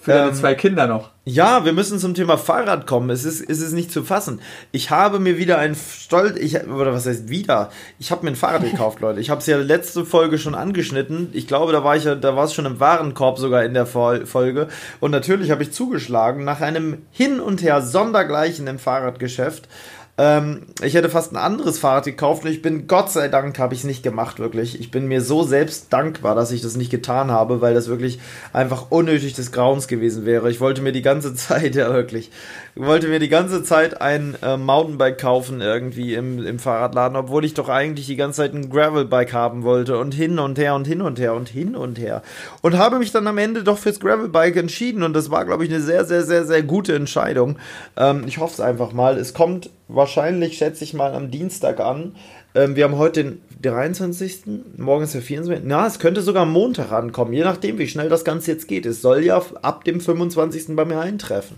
Für 0.04 0.12
deine 0.12 0.32
ähm, 0.32 0.36
zwei 0.36 0.54
Kinder 0.54 0.86
noch. 0.86 1.12
Ja, 1.24 1.63
wir 1.63 1.72
müssen 1.72 1.98
zum 1.98 2.13
Thema 2.13 2.38
Fahrrad 2.38 2.86
kommen. 2.86 3.10
Es 3.10 3.24
ist, 3.24 3.39
es 3.39 3.62
ist 3.62 3.72
nicht 3.72 3.89
zu 3.89 4.04
fassen. 4.04 4.42
Ich 4.74 4.89
habe 4.89 5.18
mir 5.18 5.38
wieder 5.38 5.60
ein 5.60 5.76
Stolz, 5.76 6.38
ich, 6.38 6.62
oder 6.68 6.92
was 6.92 7.06
heißt 7.06 7.30
wieder? 7.30 7.70
Ich 8.00 8.12
habe 8.12 8.26
mir 8.26 8.32
ein 8.32 8.36
Fahrrad 8.36 8.70
gekauft, 8.70 9.00
Leute. 9.00 9.22
Ich 9.22 9.30
habe 9.30 9.39
es 9.39 9.48
ja 9.48 9.56
letzte 9.56 10.04
Folge 10.04 10.39
schon 10.39 10.56
angeschnitten. 10.56 11.30
Ich 11.32 11.48
glaube, 11.48 11.72
da 11.72 11.86
war 11.86 11.96
ich 11.96 12.04
ja, 12.04 12.16
da 12.16 12.36
war 12.36 12.44
es 12.44 12.54
schon 12.54 12.66
im 12.66 12.82
Warenkorb 12.82 13.39
sogar 13.39 13.63
in 13.63 13.74
der 13.74 13.86
Folge. 13.86 14.68
Und 15.00 15.12
natürlich 15.12 15.52
habe 15.52 15.63
ich 15.63 15.72
zugeschlagen 15.72 16.44
nach 16.44 16.60
einem 16.60 17.04
Hin 17.12 17.39
und 17.39 17.62
Her 17.62 17.82
Sondergleichen 17.82 18.68
im 18.68 18.80
Fahrradgeschäft 18.80 19.70
ähm, 20.15 20.62
ich 20.84 20.93
hätte 20.93 21.10
fast 21.10 21.32
ein 21.32 21.38
anderes 21.38 21.80
Fahrrad 21.80 22.06
gekauft 22.06 22.45
und 22.45 22.52
ich 22.52 22.62
bin, 22.62 22.86
Gott 22.86 23.10
sei 23.10 23.30
Dank, 23.30 23.58
habe 23.58 23.73
ich 23.73 23.80
es 23.80 23.86
nicht 23.86 24.04
gemacht, 24.04 24.38
wirklich. 24.38 24.80
Ich 24.80 24.91
bin 24.91 25.08
mir 25.08 25.21
so 25.21 25.41
selbst 25.41 25.91
dankbar, 25.91 26.36
dass 26.36 26.52
ich 26.52 26.62
das 26.62 26.78
nicht 26.78 26.91
getan 26.91 27.32
habe, 27.32 27.62
weil 27.62 27.73
das 27.73 27.88
wirklich 27.88 28.19
einfach 28.54 28.91
unnötig 28.91 29.34
des 29.34 29.52
Grauens 29.52 29.88
gewesen 29.88 30.23
wäre. 30.23 30.52
Ich 30.52 30.62
wollte 30.62 30.84
mir 30.84 30.91
die 30.91 31.02
ganze 31.02 31.34
Zeit, 31.36 31.73
ja 31.73 31.91
wirklich, 31.91 32.30
wollte 32.76 33.08
mir 33.08 33.17
die 33.17 33.30
ganze 33.30 33.63
Zeit 33.63 34.02
ein 34.02 34.36
äh, 34.43 34.56
Mountainbike 34.56 35.17
kaufen 35.17 35.62
irgendwie 35.62 36.13
im, 36.13 36.45
im 36.45 36.60
Fahrradladen, 36.60 37.17
obwohl 37.17 37.43
ich 37.43 37.56
doch 37.56 37.69
eigentlich 37.69 38.06
die 38.06 38.15
ganze 38.15 38.38
Zeit 38.38 38.54
ein 38.54 38.69
Gravelbike 38.69 39.34
haben 39.34 39.63
wollte 39.63 39.97
und 39.97 40.13
hin 40.13 40.38
und 40.38 40.60
her 40.60 40.76
und 40.76 40.86
hin 40.86 41.02
und 41.02 41.19
her 41.19 41.34
und 41.34 41.49
hin 41.49 41.76
und 41.76 41.97
her. 41.97 42.21
Und 42.62 42.78
habe 42.78 42.99
mich 42.99 43.12
dann 43.12 43.26
am 43.26 43.39
Ende 43.39 43.63
doch 43.63 43.80
fürs 43.80 43.99
Gravelbike 43.99 44.58
entschieden 44.58 45.02
und 45.02 45.13
das 45.13 45.32
war, 45.32 45.43
glaube 45.43 45.65
ich, 45.65 45.71
eine 45.71 45.82
sehr, 45.82 46.06
sehr, 46.06 46.21
sehr, 46.21 46.45
sehr 46.45 46.62
gute 46.62 46.93
Entscheidung. 46.93 47.58
Ähm, 47.97 48.26
ich 48.28 48.38
hoffe 48.38 48.54
es 48.54 48.60
einfach 48.60 48.93
mal. 48.93 49.17
Es 49.17 49.34
kommt 49.34 49.71
wahrscheinlich, 50.04 50.58
schätze 50.58 50.84
ich 50.84 50.94
mal, 50.94 51.13
am 51.13 51.32
Dienstag 51.32 51.80
an. 51.80 52.16
Ähm, 52.56 52.76
wir 52.76 52.84
haben 52.84 52.98
heute 52.98 53.24
den 53.24 53.42
23. 53.62 54.42
Morgen 54.76 55.06
ist 55.06 55.13
der 55.13 55.22
24. 55.22 55.66
Na, 55.66 55.88
es 55.88 55.98
könnte 55.98 56.22
sogar 56.22 56.44
am 56.44 56.52
Montag 56.52 56.92
ankommen, 56.92 57.32
je 57.32 57.46
nachdem, 57.46 57.78
wie 57.78 57.88
schnell 57.88 58.10
das 58.10 58.26
Ganze 58.26 58.52
jetzt 58.52 58.68
geht. 58.68 58.86
Es 58.86 59.02
soll 59.02 59.24
ja 59.24 59.42
ab 59.62 59.86
dem 59.86 60.02
25. 60.02 60.76
bei 60.76 60.84
mir 60.84 61.00
eintreffen. 61.00 61.56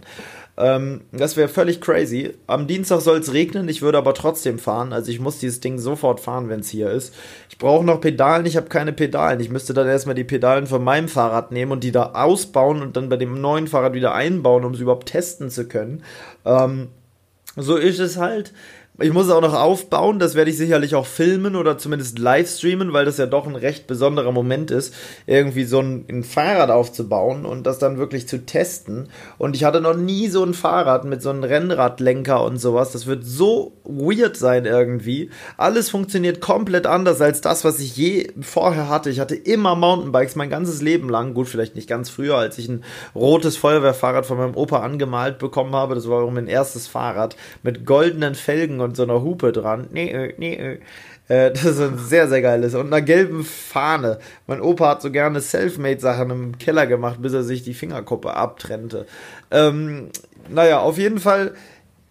Ähm, 0.57 1.01
das 1.11 1.35
wäre 1.37 1.49
völlig 1.49 1.81
crazy. 1.81 2.35
Am 2.45 2.67
Dienstag 2.67 3.01
soll 3.01 3.17
es 3.17 3.33
regnen, 3.33 3.67
ich 3.67 3.81
würde 3.81 3.97
aber 3.97 4.13
trotzdem 4.13 4.59
fahren. 4.59 4.93
Also 4.93 5.09
ich 5.09 5.19
muss 5.19 5.39
dieses 5.39 5.59
Ding 5.59 5.79
sofort 5.79 6.19
fahren, 6.19 6.47
wenn 6.47 6.59
es 6.59 6.69
hier 6.69 6.91
ist. 6.91 7.15
Ich 7.49 7.57
brauche 7.57 7.83
noch 7.83 7.99
Pedalen, 7.99 8.45
ich 8.45 8.57
habe 8.57 8.69
keine 8.69 8.93
Pedalen. 8.93 9.39
Ich 9.39 9.49
müsste 9.49 9.73
dann 9.73 9.87
erstmal 9.87 10.15
die 10.15 10.23
Pedalen 10.23 10.67
von 10.67 10.83
meinem 10.83 11.07
Fahrrad 11.07 11.51
nehmen 11.51 11.71
und 11.71 11.83
die 11.83 11.91
da 11.91 12.11
ausbauen 12.13 12.83
und 12.83 12.95
dann 12.95 13.09
bei 13.09 13.17
dem 13.17 13.41
neuen 13.41 13.65
Fahrrad 13.65 13.93
wieder 13.93 14.13
einbauen, 14.13 14.63
um 14.63 14.75
sie 14.75 14.83
überhaupt 14.83 15.07
testen 15.07 15.49
zu 15.49 15.67
können. 15.67 16.03
Ähm, 16.45 16.89
so 17.55 17.77
ist 17.77 17.99
es 17.99 18.17
halt. 18.17 18.51
Ich 18.97 19.11
muss 19.11 19.25
es 19.25 19.31
auch 19.31 19.41
noch 19.41 19.53
aufbauen, 19.53 20.19
das 20.19 20.35
werde 20.35 20.49
ich 20.49 20.55
sicherlich 20.55 20.95
auch 20.95 21.05
filmen 21.05 21.57
oder 21.57 21.77
zumindest 21.77 22.17
live 22.17 22.49
streamen, 22.49 22.93
weil 22.93 23.03
das 23.03 23.17
ja 23.17 23.25
doch 23.25 23.45
ein 23.45 23.57
recht 23.57 23.87
besonderer 23.87 24.31
Moment 24.31 24.71
ist, 24.71 24.93
irgendwie 25.25 25.65
so 25.65 25.79
ein, 25.79 26.05
ein, 26.09 26.23
Fahrrad 26.23 26.69
aufzubauen 26.69 27.45
und 27.45 27.67
das 27.67 27.77
dann 27.77 27.97
wirklich 27.97 28.25
zu 28.29 28.45
testen. 28.45 29.09
Und 29.37 29.53
ich 29.53 29.65
hatte 29.65 29.81
noch 29.81 29.97
nie 29.97 30.29
so 30.29 30.45
ein 30.45 30.53
Fahrrad 30.53 31.03
mit 31.03 31.21
so 31.21 31.29
einem 31.29 31.43
Rennradlenker 31.43 32.41
und 32.41 32.57
sowas. 32.57 32.93
Das 32.93 33.05
wird 33.05 33.25
so 33.25 33.73
weird 33.83 34.37
sein 34.37 34.63
irgendwie. 34.63 35.29
Alles 35.57 35.89
funktioniert 35.89 36.39
komplett 36.39 36.87
anders 36.87 37.19
als 37.19 37.41
das, 37.41 37.65
was 37.65 37.81
ich 37.81 37.97
je 37.97 38.31
vorher 38.39 38.87
hatte. 38.87 39.09
Ich 39.09 39.19
hatte 39.19 39.35
immer 39.35 39.75
Mountainbikes 39.75 40.37
mein 40.37 40.49
ganzes 40.49 40.81
Leben 40.81 41.09
lang. 41.09 41.33
Gut, 41.33 41.49
vielleicht 41.49 41.75
nicht 41.75 41.89
ganz 41.89 42.09
früher, 42.09 42.37
als 42.37 42.57
ich 42.57 42.69
ein 42.69 42.85
rotes 43.13 43.57
Feuerwehrfahrrad 43.57 44.25
von 44.25 44.37
meinem 44.37 44.55
Opa 44.55 44.79
angemalt 44.79 45.37
bekommen 45.37 45.75
habe. 45.75 45.95
Das 45.95 46.07
war 46.07 46.23
auch 46.23 46.31
mein 46.31 46.47
erstes 46.47 46.87
Fahrrad 46.87 47.35
mit 47.61 47.85
goldenen 47.85 48.35
Felgen 48.35 48.84
und 48.85 48.95
so 48.95 49.03
einer 49.03 49.21
Hupe 49.21 49.51
dran. 49.51 49.87
Nee, 49.91 50.09
äh, 50.09 50.33
nee, 50.37 50.55
äh. 50.55 50.79
äh. 51.27 51.51
Das 51.51 51.65
ist 51.65 51.81
ein 51.81 51.97
sehr, 51.97 52.29
sehr 52.29 52.41
geiles. 52.41 52.73
Und 52.75 52.87
einer 52.87 53.01
gelben 53.01 53.43
Fahne. 53.43 54.19
Mein 54.47 54.61
Opa 54.61 54.89
hat 54.89 55.01
so 55.01 55.11
gerne 55.11 55.41
Selfmade-Sachen 55.41 56.29
im 56.29 56.57
Keller 56.57 56.87
gemacht, 56.87 57.21
bis 57.21 57.33
er 57.33 57.43
sich 57.43 57.63
die 57.63 57.73
Fingerkuppe 57.73 58.33
abtrennte. 58.33 59.05
Ähm, 59.51 60.09
naja, 60.49 60.79
auf 60.79 60.97
jeden 60.97 61.19
Fall 61.19 61.53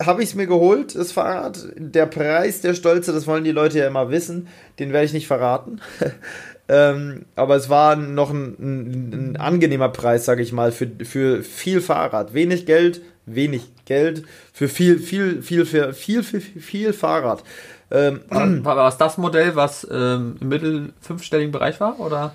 habe 0.03 0.23
ich 0.23 0.31
es 0.31 0.35
mir 0.35 0.47
geholt, 0.47 0.95
das 0.95 1.13
Fahrrad. 1.13 1.69
Der 1.77 2.07
Preis, 2.07 2.61
der 2.61 2.75
Stolze, 2.75 3.13
das 3.13 3.27
wollen 3.27 3.45
die 3.45 3.53
Leute 3.53 3.79
ja 3.79 3.87
immer 3.87 4.11
wissen. 4.11 4.49
Den 4.79 4.93
werde 4.93 5.07
ich 5.07 5.13
nicht 5.13 5.27
verraten. 5.27 5.81
ähm, 6.69 7.27
aber 7.37 7.57
es 7.57 7.69
war 7.69 7.97
noch 7.97 8.31
ein, 8.31 8.57
ein, 8.59 9.13
ein 9.13 9.37
angenehmer 9.37 9.89
Preis, 9.89 10.25
sage 10.25 10.43
ich 10.43 10.53
mal, 10.53 10.73
für, 10.73 10.91
für 11.05 11.43
viel 11.43 11.81
Fahrrad. 11.81 12.35
Wenig 12.35 12.67
Geld, 12.67 13.03
wenig 13.27 13.63
Geld 13.85 14.25
für 14.53 14.69
viel, 14.69 14.99
viel, 14.99 15.43
viel, 15.43 15.65
viel, 15.67 15.93
viel, 15.93 16.23
viel, 16.23 16.41
viel 16.41 16.93
Fahrrad. 16.93 17.43
Ähm, 17.91 18.21
war, 18.31 18.77
war 18.77 18.89
es 18.89 18.97
das 18.97 19.19
Modell, 19.19 19.57
was 19.57 19.87
ähm, 19.91 20.37
im 20.41 20.49
mittel 20.49 20.93
fünfstelligen 21.01 21.53
Bereich 21.53 21.81
war, 21.81 22.01
oder? 22.01 22.35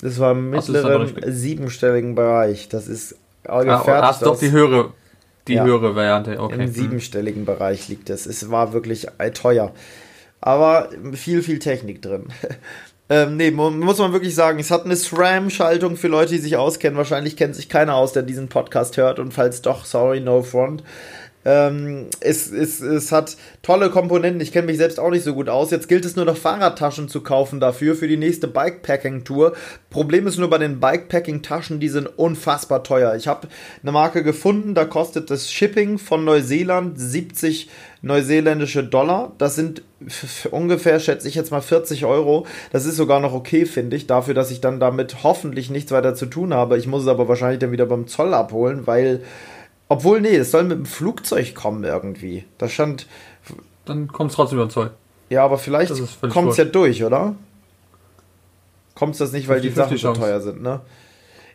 Das 0.00 0.18
war 0.18 0.32
im 0.32 0.50
mittleren 0.50 1.14
siebenstelligen 1.32 2.14
Bereich. 2.14 2.68
Das 2.68 2.86
ist 2.86 3.16
ungefähr. 3.48 4.02
Ah, 4.02 4.08
hast 4.08 4.22
doch 4.22 4.38
die 4.38 4.50
höhere, 4.50 4.92
die 5.48 5.54
ja, 5.54 5.64
höhere 5.64 5.96
Variante. 5.96 6.38
Okay. 6.38 6.54
Im 6.54 6.60
hm. 6.60 6.72
siebenstelligen 6.72 7.44
Bereich 7.44 7.88
liegt 7.88 8.10
es. 8.10 8.26
Es 8.26 8.50
war 8.50 8.72
wirklich 8.72 9.06
teuer. 9.34 9.72
Aber 10.40 10.90
viel, 11.12 11.42
viel 11.42 11.58
Technik 11.58 12.02
drin. 12.02 12.26
Ähm, 13.08 13.36
nee, 13.36 13.52
muss 13.52 13.98
man 13.98 14.12
wirklich 14.12 14.34
sagen, 14.34 14.58
es 14.58 14.72
hat 14.72 14.84
eine 14.84 14.96
SRAM-Schaltung 14.96 15.96
für 15.96 16.08
Leute, 16.08 16.32
die 16.32 16.40
sich 16.40 16.56
auskennen. 16.56 16.96
Wahrscheinlich 16.96 17.36
kennt 17.36 17.54
sich 17.54 17.68
keiner 17.68 17.94
aus, 17.94 18.12
der 18.12 18.24
diesen 18.24 18.48
Podcast 18.48 18.96
hört. 18.96 19.20
Und 19.20 19.32
falls 19.32 19.62
doch, 19.62 19.84
sorry, 19.84 20.20
no 20.20 20.42
front. 20.42 20.82
Ähm, 21.44 22.06
es, 22.18 22.50
es, 22.50 22.80
es 22.80 23.12
hat 23.12 23.36
tolle 23.62 23.90
Komponenten. 23.90 24.40
Ich 24.40 24.50
kenne 24.50 24.66
mich 24.66 24.78
selbst 24.78 24.98
auch 24.98 25.10
nicht 25.10 25.22
so 25.22 25.32
gut 25.32 25.48
aus. 25.48 25.70
Jetzt 25.70 25.88
gilt 25.88 26.04
es 26.04 26.16
nur 26.16 26.24
noch 26.24 26.36
Fahrradtaschen 26.36 27.08
zu 27.08 27.20
kaufen 27.20 27.60
dafür, 27.60 27.94
für 27.94 28.08
die 28.08 28.16
nächste 28.16 28.48
Bikepacking-Tour. 28.48 29.52
Problem 29.88 30.26
ist 30.26 30.38
nur 30.38 30.50
bei 30.50 30.58
den 30.58 30.80
Bikepacking-Taschen, 30.80 31.78
die 31.78 31.88
sind 31.88 32.08
unfassbar 32.18 32.82
teuer. 32.82 33.14
Ich 33.14 33.28
habe 33.28 33.46
eine 33.80 33.92
Marke 33.92 34.24
gefunden, 34.24 34.74
da 34.74 34.84
kostet 34.84 35.30
das 35.30 35.52
Shipping 35.52 35.98
von 35.98 36.24
Neuseeland 36.24 36.98
70 36.98 37.68
neuseeländische 38.06 38.84
Dollar. 38.84 39.32
Das 39.38 39.54
sind 39.54 39.82
ungefähr, 40.50 41.00
schätze 41.00 41.28
ich 41.28 41.34
jetzt 41.34 41.50
mal 41.50 41.60
40 41.60 42.04
Euro. 42.04 42.46
Das 42.72 42.86
ist 42.86 42.96
sogar 42.96 43.20
noch 43.20 43.34
okay, 43.34 43.66
finde 43.66 43.96
ich, 43.96 44.06
dafür, 44.06 44.34
dass 44.34 44.50
ich 44.50 44.60
dann 44.60 44.80
damit 44.80 45.22
hoffentlich 45.22 45.70
nichts 45.70 45.90
weiter 45.90 46.14
zu 46.14 46.26
tun 46.26 46.54
habe. 46.54 46.78
Ich 46.78 46.86
muss 46.86 47.02
es 47.02 47.08
aber 47.08 47.28
wahrscheinlich 47.28 47.58
dann 47.58 47.72
wieder 47.72 47.86
beim 47.86 48.06
Zoll 48.06 48.32
abholen, 48.32 48.86
weil 48.86 49.22
obwohl, 49.88 50.20
nee, 50.20 50.34
es 50.34 50.50
soll 50.50 50.64
mit 50.64 50.78
dem 50.78 50.86
Flugzeug 50.86 51.54
kommen 51.54 51.84
irgendwie. 51.84 52.44
Da 52.58 52.68
stand. 52.68 53.06
Dann 53.84 54.08
kommt 54.08 54.30
es 54.30 54.36
trotzdem 54.36 54.58
über 54.58 54.66
den 54.66 54.70
Zoll. 54.70 54.90
Ja, 55.28 55.44
aber 55.44 55.58
vielleicht 55.58 55.92
kommt 56.30 56.50
es 56.50 56.56
ja 56.56 56.64
durch, 56.64 57.04
oder? 57.04 57.34
Kommt 58.94 59.12
es 59.12 59.18
das 59.18 59.32
nicht, 59.32 59.48
weil 59.48 59.60
die 59.60 59.70
Sachen 59.70 59.96
so 59.96 60.12
teuer 60.12 60.40
sind, 60.40 60.62
ne? 60.62 60.80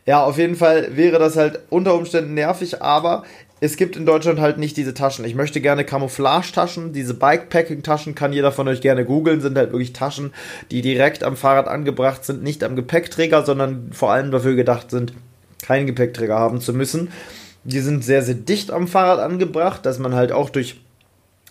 Ja, 0.05 0.23
auf 0.23 0.37
jeden 0.37 0.55
Fall 0.55 0.95
wäre 0.95 1.19
das 1.19 1.35
halt 1.35 1.59
unter 1.69 1.93
Umständen 1.93 2.33
nervig, 2.33 2.81
aber 2.81 3.23
es 3.63 3.77
gibt 3.77 3.95
in 3.95 4.07
Deutschland 4.07 4.39
halt 4.39 4.57
nicht 4.57 4.75
diese 4.75 4.95
Taschen. 4.95 5.23
Ich 5.23 5.35
möchte 5.35 5.61
gerne 5.61 5.85
Camouflage-Taschen. 5.85 6.93
Diese 6.93 7.13
Bikepacking-Taschen 7.13 8.15
kann 8.15 8.33
jeder 8.33 8.51
von 8.51 8.67
euch 8.67 8.81
gerne 8.81 9.05
googeln. 9.05 9.39
Sind 9.39 9.55
halt 9.55 9.71
wirklich 9.71 9.93
Taschen, 9.93 10.33
die 10.71 10.81
direkt 10.81 11.23
am 11.23 11.37
Fahrrad 11.37 11.67
angebracht 11.67 12.25
sind, 12.25 12.41
nicht 12.41 12.63
am 12.63 12.75
Gepäckträger, 12.75 13.45
sondern 13.45 13.93
vor 13.93 14.11
allem 14.11 14.31
dafür 14.31 14.55
gedacht 14.55 14.89
sind, 14.89 15.13
keinen 15.61 15.85
Gepäckträger 15.85 16.39
haben 16.39 16.59
zu 16.59 16.73
müssen. 16.73 17.09
Die 17.63 17.81
sind 17.81 18.03
sehr, 18.03 18.23
sehr 18.23 18.33
dicht 18.33 18.71
am 18.71 18.87
Fahrrad 18.87 19.19
angebracht, 19.19 19.85
dass 19.85 19.99
man 19.99 20.15
halt 20.15 20.31
auch 20.31 20.49
durch 20.49 20.81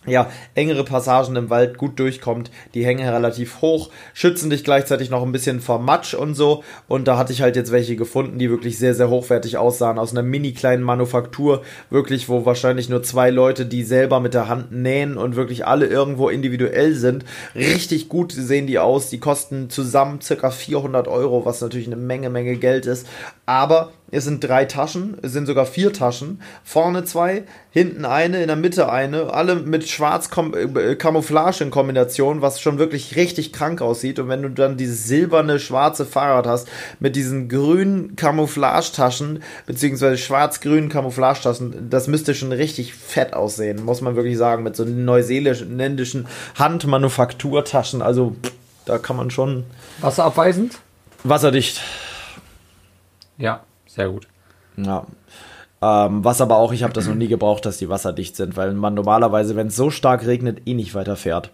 ja, 0.06 0.30
engere 0.54 0.82
Passagen 0.82 1.36
im 1.36 1.50
Wald 1.50 1.76
gut 1.76 1.98
durchkommt. 1.98 2.50
Die 2.72 2.86
hängen 2.86 3.06
relativ 3.06 3.60
hoch, 3.60 3.90
schützen 4.14 4.48
dich 4.48 4.64
gleichzeitig 4.64 5.10
noch 5.10 5.22
ein 5.22 5.30
bisschen 5.30 5.60
vor 5.60 5.78
Matsch 5.78 6.14
und 6.14 6.34
so. 6.34 6.64
Und 6.88 7.06
da 7.06 7.18
hatte 7.18 7.34
ich 7.34 7.42
halt 7.42 7.54
jetzt 7.54 7.70
welche 7.70 7.96
gefunden, 7.96 8.38
die 8.38 8.48
wirklich 8.48 8.78
sehr, 8.78 8.94
sehr 8.94 9.10
hochwertig 9.10 9.58
aussahen. 9.58 9.98
Aus 9.98 10.12
einer 10.12 10.22
mini 10.22 10.52
kleinen 10.52 10.82
Manufaktur. 10.82 11.60
Wirklich, 11.90 12.30
wo 12.30 12.46
wahrscheinlich 12.46 12.88
nur 12.88 13.02
zwei 13.02 13.28
Leute, 13.28 13.66
die 13.66 13.82
selber 13.82 14.20
mit 14.20 14.32
der 14.32 14.48
Hand 14.48 14.72
nähen 14.72 15.18
und 15.18 15.36
wirklich 15.36 15.66
alle 15.66 15.84
irgendwo 15.84 16.30
individuell 16.30 16.94
sind. 16.94 17.26
Richtig 17.54 18.08
gut 18.08 18.32
sehen 18.32 18.66
die 18.66 18.78
aus. 18.78 19.10
Die 19.10 19.20
kosten 19.20 19.68
zusammen 19.68 20.22
circa 20.22 20.50
400 20.50 21.08
Euro, 21.08 21.44
was 21.44 21.60
natürlich 21.60 21.88
eine 21.88 21.96
Menge, 21.96 22.30
Menge 22.30 22.56
Geld 22.56 22.86
ist. 22.86 23.06
Aber 23.44 23.92
es 24.12 24.24
sind 24.24 24.42
drei 24.42 24.64
Taschen, 24.64 25.16
es 25.22 25.32
sind 25.32 25.46
sogar 25.46 25.66
vier 25.66 25.92
Taschen. 25.92 26.40
Vorne 26.64 27.04
zwei, 27.04 27.44
hinten 27.70 28.04
eine, 28.04 28.40
in 28.40 28.48
der 28.48 28.56
Mitte 28.56 28.90
eine. 28.90 29.32
Alle 29.32 29.56
mit 29.56 29.88
schwarz 29.88 30.28
äh, 30.36 31.62
in 31.62 31.70
Kombination, 31.70 32.42
was 32.42 32.60
schon 32.60 32.78
wirklich 32.78 33.14
richtig 33.16 33.52
krank 33.52 33.80
aussieht. 33.80 34.18
Und 34.18 34.28
wenn 34.28 34.42
du 34.42 34.48
dann 34.48 34.76
dieses 34.76 35.04
silberne, 35.04 35.60
schwarze 35.60 36.04
Fahrrad 36.04 36.46
hast, 36.46 36.68
mit 36.98 37.14
diesen 37.14 37.48
grünen 37.48 38.16
Camouflage-Taschen, 38.16 39.42
beziehungsweise 39.66 40.18
schwarz-grünen 40.18 40.88
Camouflage-Taschen, 40.88 41.88
das 41.88 42.08
müsste 42.08 42.34
schon 42.34 42.52
richtig 42.52 42.94
fett 42.94 43.32
aussehen, 43.32 43.84
muss 43.84 44.00
man 44.00 44.16
wirklich 44.16 44.36
sagen. 44.36 44.64
Mit 44.64 44.74
so 44.74 44.84
neuseeländischen 44.84 46.26
Handmanufakturtaschen. 46.56 48.02
Also, 48.02 48.34
da 48.86 48.98
kann 48.98 49.16
man 49.16 49.30
schon. 49.30 49.64
Wasserabweisend? 50.00 50.78
Wasserdicht. 51.22 51.80
Ja, 53.38 53.62
sehr 53.94 54.08
gut. 54.08 54.26
Ja. 54.76 55.04
Ähm, 55.82 56.24
was 56.24 56.40
aber 56.40 56.56
auch, 56.56 56.72
ich 56.72 56.82
habe 56.82 56.92
das 56.92 57.08
noch 57.08 57.14
nie 57.14 57.28
gebraucht, 57.28 57.64
dass 57.64 57.78
die 57.78 57.88
wasserdicht 57.88 58.36
sind, 58.36 58.56
weil 58.56 58.72
man 58.72 58.94
normalerweise, 58.94 59.56
wenn 59.56 59.68
es 59.68 59.76
so 59.76 59.90
stark 59.90 60.26
regnet, 60.26 60.62
eh 60.66 60.74
nicht 60.74 60.94
weiter 60.94 61.16
fährt. 61.16 61.50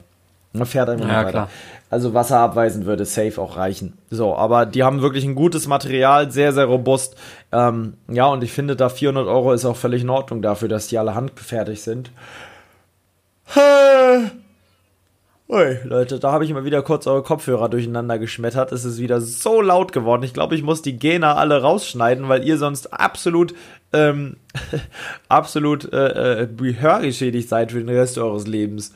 Man 0.53 0.67
fährt 0.67 0.89
einfach 0.89 1.07
ja, 1.07 1.19
nicht 1.19 1.27
weiter. 1.27 1.31
Klar. 1.31 1.51
Also 1.89 2.15
wasserabweisend 2.15 2.87
würde 2.87 3.05
safe 3.05 3.41
auch 3.41 3.57
reichen. 3.57 3.97
So, 4.11 4.35
aber 4.35 4.67
die 4.67 4.83
haben 4.83 5.01
wirklich 5.01 5.25
ein 5.25 5.37
gutes 5.37 5.69
Material, 5.69 6.31
sehr, 6.33 6.53
sehr 6.53 6.65
robust. 6.65 7.15
Ähm, 7.53 7.95
ja, 8.09 8.27
und 8.27 8.43
ich 8.43 8.53
finde, 8.53 8.75
da 8.75 8.89
400 8.89 9.29
Euro 9.29 9.53
ist 9.53 9.65
auch 9.65 9.77
völlig 9.77 10.03
in 10.03 10.11
Ordnung 10.11 10.43
dafür, 10.43 10.69
dass 10.69 10.89
die 10.89 10.99
alle 10.99 11.15
handfertig 11.15 11.83
sind. 11.83 12.11
Ui, 15.49 15.79
Leute, 15.85 16.19
da 16.19 16.33
habe 16.33 16.45
ich 16.45 16.53
mal 16.53 16.65
wieder 16.65 16.83
kurz 16.83 17.07
eure 17.07 17.23
Kopfhörer 17.23 17.69
durcheinander 17.69 18.19
geschmettert. 18.19 18.73
Es 18.73 18.85
ist 18.85 18.99
wieder 18.99 19.21
so 19.21 19.61
laut 19.63 19.93
geworden. 19.93 20.25
Ich 20.25 20.35
glaube, 20.35 20.57
ich 20.57 20.65
muss 20.65 20.83
die 20.83 20.99
Gena 20.99 21.37
alle 21.37 21.63
rausschneiden, 21.63 22.29
weil 22.29 22.43
ihr 22.43 22.59
sonst 22.59 22.93
absolut, 22.93 23.55
ähm, 23.93 24.39
absolut 25.29 25.93
äh, 25.93 26.43
äh, 26.43 26.75
hörgeschädigt 26.81 27.49
seid 27.49 27.71
für 27.71 27.79
den 27.79 27.89
Rest 27.89 28.19
eures 28.19 28.49
Lebens. 28.49 28.93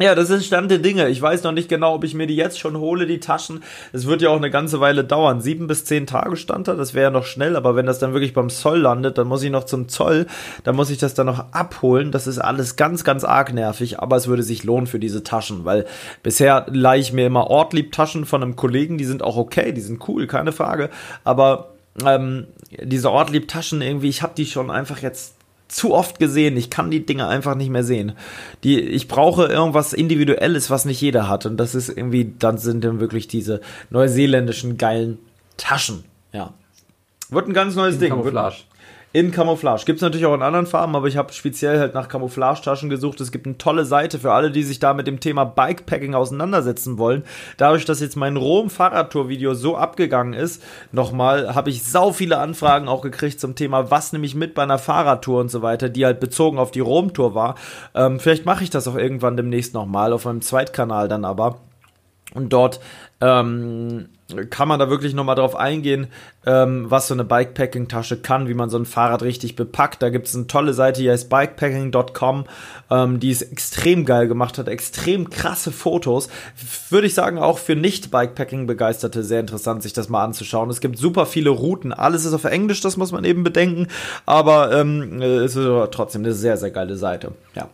Ja, 0.00 0.14
das 0.14 0.30
ist 0.30 0.46
Stand 0.46 0.70
der 0.70 0.78
Dinge. 0.78 1.08
Ich 1.08 1.20
weiß 1.20 1.42
noch 1.42 1.50
nicht 1.50 1.68
genau, 1.68 1.94
ob 1.94 2.04
ich 2.04 2.14
mir 2.14 2.28
die 2.28 2.36
jetzt 2.36 2.60
schon 2.60 2.78
hole, 2.78 3.04
die 3.04 3.18
Taschen. 3.18 3.64
Es 3.92 4.06
wird 4.06 4.22
ja 4.22 4.28
auch 4.28 4.36
eine 4.36 4.50
ganze 4.50 4.78
Weile 4.78 5.02
dauern. 5.02 5.40
Sieben 5.40 5.66
bis 5.66 5.84
zehn 5.84 6.06
Tage 6.06 6.36
stand 6.36 6.68
da, 6.68 6.74
das 6.74 6.94
wäre 6.94 7.04
ja 7.04 7.10
noch 7.10 7.24
schnell, 7.24 7.56
aber 7.56 7.74
wenn 7.74 7.86
das 7.86 7.98
dann 7.98 8.12
wirklich 8.12 8.32
beim 8.32 8.48
Zoll 8.48 8.78
landet, 8.78 9.18
dann 9.18 9.26
muss 9.26 9.42
ich 9.42 9.50
noch 9.50 9.64
zum 9.64 9.88
Zoll, 9.88 10.26
dann 10.62 10.76
muss 10.76 10.90
ich 10.90 10.98
das 10.98 11.14
dann 11.14 11.26
noch 11.26 11.52
abholen. 11.52 12.12
Das 12.12 12.28
ist 12.28 12.38
alles 12.38 12.76
ganz, 12.76 13.02
ganz 13.02 13.24
arg 13.24 13.52
nervig, 13.52 13.98
aber 13.98 14.16
es 14.16 14.28
würde 14.28 14.44
sich 14.44 14.62
lohnen 14.62 14.86
für 14.86 15.00
diese 15.00 15.24
Taschen, 15.24 15.64
weil 15.64 15.84
bisher 16.22 16.66
leihe 16.68 17.00
ich 17.00 17.12
mir 17.12 17.26
immer 17.26 17.48
Ortlieb-Taschen 17.48 18.24
von 18.24 18.42
einem 18.42 18.54
Kollegen, 18.54 18.98
die 18.98 19.04
sind 19.04 19.24
auch 19.24 19.36
okay, 19.36 19.72
die 19.72 19.80
sind 19.80 20.06
cool, 20.08 20.28
keine 20.28 20.52
Frage, 20.52 20.90
aber 21.24 21.70
ähm, 22.06 22.46
diese 22.70 23.10
Ortlieb-Taschen 23.10 23.82
irgendwie, 23.82 24.08
ich 24.08 24.22
habe 24.22 24.34
die 24.36 24.46
schon 24.46 24.70
einfach 24.70 25.02
jetzt 25.02 25.37
zu 25.68 25.94
oft 25.94 26.18
gesehen. 26.18 26.56
Ich 26.56 26.70
kann 26.70 26.90
die 26.90 27.04
Dinge 27.04 27.28
einfach 27.28 27.54
nicht 27.54 27.70
mehr 27.70 27.84
sehen. 27.84 28.12
Die, 28.64 28.80
ich 28.80 29.06
brauche 29.06 29.46
irgendwas 29.46 29.92
Individuelles, 29.92 30.70
was 30.70 30.84
nicht 30.84 31.00
jeder 31.00 31.28
hat. 31.28 31.46
Und 31.46 31.58
das 31.58 31.74
ist 31.74 31.90
irgendwie, 31.90 32.34
dann 32.38 32.58
sind 32.58 32.84
dann 32.84 33.00
wirklich 33.00 33.28
diese 33.28 33.60
neuseeländischen 33.90 34.78
geilen 34.78 35.18
Taschen. 35.56 36.04
Ja. 36.32 36.54
Wird 37.30 37.48
ein 37.48 37.54
ganz 37.54 37.74
neues 37.74 37.94
In 37.94 38.00
Ding. 38.00 38.10
Camouflage. 38.10 38.56
In 39.12 39.30
Camouflage. 39.30 39.84
Gibt 39.86 39.98
es 39.98 40.02
natürlich 40.02 40.26
auch 40.26 40.34
in 40.34 40.42
anderen 40.42 40.66
Farben, 40.66 40.94
aber 40.94 41.06
ich 41.08 41.16
habe 41.16 41.32
speziell 41.32 41.78
halt 41.78 41.94
nach 41.94 42.08
Camouflage-Taschen 42.08 42.90
gesucht. 42.90 43.20
Es 43.20 43.32
gibt 43.32 43.46
eine 43.46 43.56
tolle 43.56 43.86
Seite 43.86 44.18
für 44.18 44.32
alle, 44.32 44.50
die 44.50 44.62
sich 44.62 44.80
da 44.80 44.92
mit 44.92 45.06
dem 45.06 45.18
Thema 45.18 45.44
Bikepacking 45.44 46.14
auseinandersetzen 46.14 46.98
wollen. 46.98 47.24
Dadurch, 47.56 47.86
dass 47.86 48.00
jetzt 48.00 48.16
mein 48.16 48.36
Rom-Fahrradtour-Video 48.36 49.54
so 49.54 49.76
abgegangen 49.76 50.34
ist, 50.34 50.62
nochmal, 50.92 51.54
habe 51.54 51.70
ich 51.70 51.82
sau 51.82 52.12
viele 52.12 52.38
Anfragen 52.38 52.86
auch 52.86 53.00
gekriegt 53.00 53.40
zum 53.40 53.54
Thema, 53.54 53.90
was 53.90 54.12
nehme 54.12 54.26
ich 54.26 54.34
mit 54.34 54.54
bei 54.54 54.62
einer 54.62 54.78
Fahrradtour 54.78 55.40
und 55.40 55.50
so 55.50 55.62
weiter, 55.62 55.88
die 55.88 56.04
halt 56.04 56.20
bezogen 56.20 56.58
auf 56.58 56.70
die 56.70 56.80
Rom-Tour 56.80 57.34
war. 57.34 57.54
Ähm, 57.94 58.20
vielleicht 58.20 58.44
mache 58.44 58.62
ich 58.62 58.70
das 58.70 58.86
auch 58.88 58.96
irgendwann 58.96 59.38
demnächst 59.38 59.72
nochmal, 59.72 60.12
auf 60.12 60.26
meinem 60.26 60.42
Zweitkanal 60.42 61.08
dann 61.08 61.24
aber. 61.24 61.60
Und 62.34 62.52
dort 62.52 62.80
ähm, 63.22 64.10
kann 64.50 64.68
man 64.68 64.78
da 64.78 64.90
wirklich 64.90 65.14
nochmal 65.14 65.36
drauf 65.36 65.56
eingehen, 65.56 66.08
ähm, 66.44 66.90
was 66.90 67.08
so 67.08 67.14
eine 67.14 67.24
Bikepacking-Tasche 67.24 68.18
kann, 68.18 68.46
wie 68.46 68.54
man 68.54 68.68
so 68.68 68.78
ein 68.78 68.84
Fahrrad 68.84 69.22
richtig 69.22 69.56
bepackt. 69.56 70.02
Da 70.02 70.10
gibt 70.10 70.26
es 70.28 70.34
eine 70.34 70.46
tolle 70.46 70.74
Seite, 70.74 71.00
die 71.00 71.10
heißt 71.10 71.30
bikepacking.com, 71.30 72.44
ähm, 72.90 73.20
die 73.20 73.30
es 73.30 73.40
extrem 73.40 74.04
geil 74.04 74.28
gemacht 74.28 74.58
hat, 74.58 74.68
extrem 74.68 75.30
krasse 75.30 75.72
Fotos. 75.72 76.28
Würde 76.90 77.06
ich 77.06 77.14
sagen, 77.14 77.38
auch 77.38 77.58
für 77.58 77.74
Nicht-Bikepacking-Begeisterte 77.74 79.24
sehr 79.24 79.40
interessant, 79.40 79.82
sich 79.82 79.94
das 79.94 80.10
mal 80.10 80.24
anzuschauen. 80.24 80.68
Es 80.68 80.80
gibt 80.80 80.98
super 80.98 81.24
viele 81.24 81.50
Routen, 81.50 81.94
alles 81.94 82.26
ist 82.26 82.34
auf 82.34 82.44
Englisch, 82.44 82.82
das 82.82 82.98
muss 82.98 83.12
man 83.12 83.24
eben 83.24 83.44
bedenken, 83.44 83.88
aber 84.26 84.72
ähm, 84.72 85.22
es 85.22 85.56
ist 85.56 85.66
trotzdem 85.92 86.22
eine 86.22 86.34
sehr, 86.34 86.58
sehr 86.58 86.70
geile 86.70 86.96
Seite. 86.96 87.32
Ja. 87.54 87.70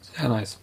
Sehr 0.00 0.28
nice. 0.28 0.58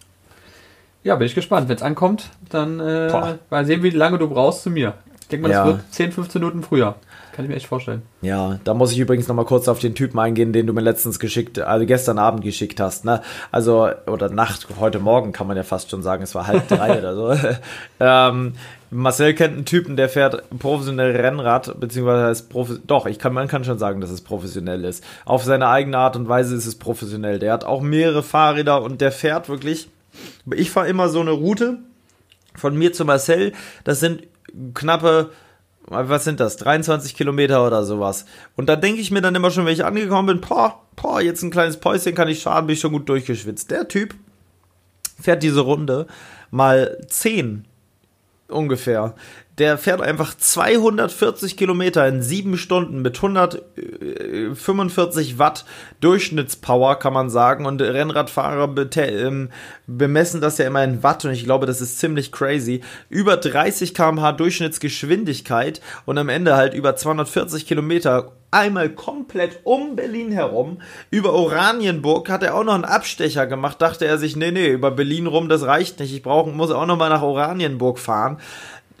Ja, 1.06 1.14
bin 1.14 1.28
ich 1.28 1.36
gespannt. 1.36 1.68
Wenn 1.68 1.76
es 1.76 1.82
ankommt, 1.82 2.30
dann 2.50 2.80
äh, 2.80 3.36
mal 3.48 3.64
sehen, 3.64 3.84
wie 3.84 3.90
lange 3.90 4.18
du 4.18 4.28
brauchst 4.28 4.64
zu 4.64 4.70
mir. 4.70 4.94
Ich 5.20 5.28
denke 5.28 5.46
mal, 5.46 5.54
ja. 5.54 5.64
das 5.64 5.74
wird 5.74 5.92
10, 5.92 6.10
15 6.12 6.40
Minuten 6.40 6.62
früher. 6.64 6.96
Kann 7.32 7.44
ich 7.44 7.48
mir 7.48 7.54
echt 7.54 7.68
vorstellen. 7.68 8.02
Ja, 8.22 8.58
da 8.64 8.74
muss 8.74 8.90
ich 8.90 8.98
übrigens 8.98 9.28
nochmal 9.28 9.44
kurz 9.44 9.68
auf 9.68 9.78
den 9.78 9.94
Typen 9.94 10.18
eingehen, 10.18 10.52
den 10.52 10.66
du 10.66 10.72
mir 10.72 10.80
letztens 10.80 11.20
geschickt, 11.20 11.60
also 11.60 11.86
gestern 11.86 12.18
Abend 12.18 12.42
geschickt 12.42 12.80
hast, 12.80 13.04
ne? 13.04 13.22
Also, 13.52 13.88
oder 14.08 14.30
Nacht, 14.30 14.66
heute 14.80 14.98
Morgen 14.98 15.30
kann 15.30 15.46
man 15.46 15.56
ja 15.56 15.62
fast 15.62 15.92
schon 15.92 16.02
sagen, 16.02 16.24
es 16.24 16.34
war 16.34 16.48
halb 16.48 16.66
drei 16.66 16.98
oder 16.98 17.14
so. 17.14 17.36
ähm, 18.00 18.54
Marcel 18.90 19.34
kennt 19.34 19.54
einen 19.54 19.64
Typen, 19.64 19.94
der 19.94 20.08
fährt 20.08 20.42
professionell 20.58 21.14
Rennrad, 21.14 21.78
beziehungsweise 21.78 22.32
ist 22.32 22.48
Profi 22.50 22.80
doch, 22.84 23.06
ich 23.06 23.20
kann, 23.20 23.32
man 23.32 23.46
kann 23.46 23.62
schon 23.62 23.78
sagen, 23.78 24.00
dass 24.00 24.10
es 24.10 24.22
professionell 24.22 24.84
ist. 24.84 25.04
Auf 25.24 25.44
seine 25.44 25.68
eigene 25.68 25.98
Art 25.98 26.16
und 26.16 26.28
Weise 26.28 26.56
ist 26.56 26.66
es 26.66 26.74
professionell. 26.74 27.38
Der 27.38 27.52
hat 27.52 27.64
auch 27.64 27.80
mehrere 27.80 28.24
Fahrräder 28.24 28.82
und 28.82 29.00
der 29.00 29.12
fährt 29.12 29.48
wirklich 29.48 29.88
ich 30.54 30.70
fahre 30.70 30.88
immer 30.88 31.08
so 31.08 31.20
eine 31.20 31.32
Route 31.32 31.78
von 32.54 32.76
mir 32.76 32.92
zu 32.92 33.04
Marcel. 33.04 33.52
Das 33.84 34.00
sind 34.00 34.22
knappe, 34.74 35.30
was 35.86 36.24
sind 36.24 36.40
das? 36.40 36.56
23 36.56 37.16
Kilometer 37.16 37.66
oder 37.66 37.84
sowas. 37.84 38.26
Und 38.56 38.68
da 38.68 38.76
denke 38.76 39.00
ich 39.00 39.10
mir 39.10 39.20
dann 39.20 39.34
immer 39.34 39.50
schon, 39.50 39.66
wenn 39.66 39.72
ich 39.72 39.84
angekommen 39.84 40.26
bin, 40.26 40.40
boah, 40.40 40.82
boah, 40.96 41.20
jetzt 41.20 41.42
ein 41.42 41.50
kleines 41.50 41.78
Päuschen 41.78 42.14
kann 42.14 42.28
ich 42.28 42.42
fahren, 42.42 42.66
bin 42.66 42.74
ich 42.74 42.80
schon 42.80 42.92
gut 42.92 43.08
durchgeschwitzt. 43.08 43.70
Der 43.70 43.88
Typ 43.88 44.14
fährt 45.20 45.42
diese 45.42 45.60
Runde 45.60 46.06
mal 46.50 46.98
10 47.08 47.64
ungefähr 48.48 49.14
der 49.58 49.76
fährt 49.78 50.02
einfach 50.02 50.36
240 50.36 51.56
Kilometer 51.56 52.06
in 52.06 52.20
sieben 52.20 52.58
Stunden 52.58 53.00
mit 53.00 53.16
145 53.16 55.38
Watt 55.38 55.64
Durchschnittspower, 56.00 56.98
kann 56.98 57.14
man 57.14 57.30
sagen. 57.30 57.64
Und 57.64 57.80
Rennradfahrer 57.80 58.74
ähm, 58.96 59.48
bemessen 59.86 60.42
das 60.42 60.58
ja 60.58 60.66
immer 60.66 60.84
in 60.84 61.02
Watt 61.02 61.24
und 61.24 61.30
ich 61.30 61.44
glaube, 61.44 61.64
das 61.64 61.80
ist 61.80 61.98
ziemlich 61.98 62.32
crazy. 62.32 62.82
Über 63.08 63.38
30 63.38 63.94
km/h 63.94 64.32
Durchschnittsgeschwindigkeit 64.32 65.80
und 66.04 66.18
am 66.18 66.28
Ende 66.28 66.56
halt 66.56 66.74
über 66.74 66.94
240 66.94 67.66
Kilometer 67.66 68.32
einmal 68.50 68.90
komplett 68.90 69.60
um 69.64 69.96
Berlin 69.96 70.32
herum. 70.32 70.78
Über 71.10 71.32
Oranienburg 71.32 72.30
hat 72.30 72.42
er 72.42 72.54
auch 72.54 72.64
noch 72.64 72.74
einen 72.74 72.84
Abstecher 72.84 73.46
gemacht. 73.46 73.82
Dachte 73.82 74.06
er 74.06 74.18
sich, 74.18 74.36
nee, 74.36 74.50
nee, 74.50 74.68
über 74.68 74.90
Berlin 74.90 75.26
rum, 75.26 75.48
das 75.48 75.64
reicht 75.64 76.00
nicht. 76.00 76.14
Ich 76.14 76.22
brauche, 76.22 76.50
muss 76.50 76.70
auch 76.70 76.86
noch 76.86 76.96
mal 76.96 77.10
nach 77.10 77.22
Oranienburg 77.22 77.98
fahren. 77.98 78.38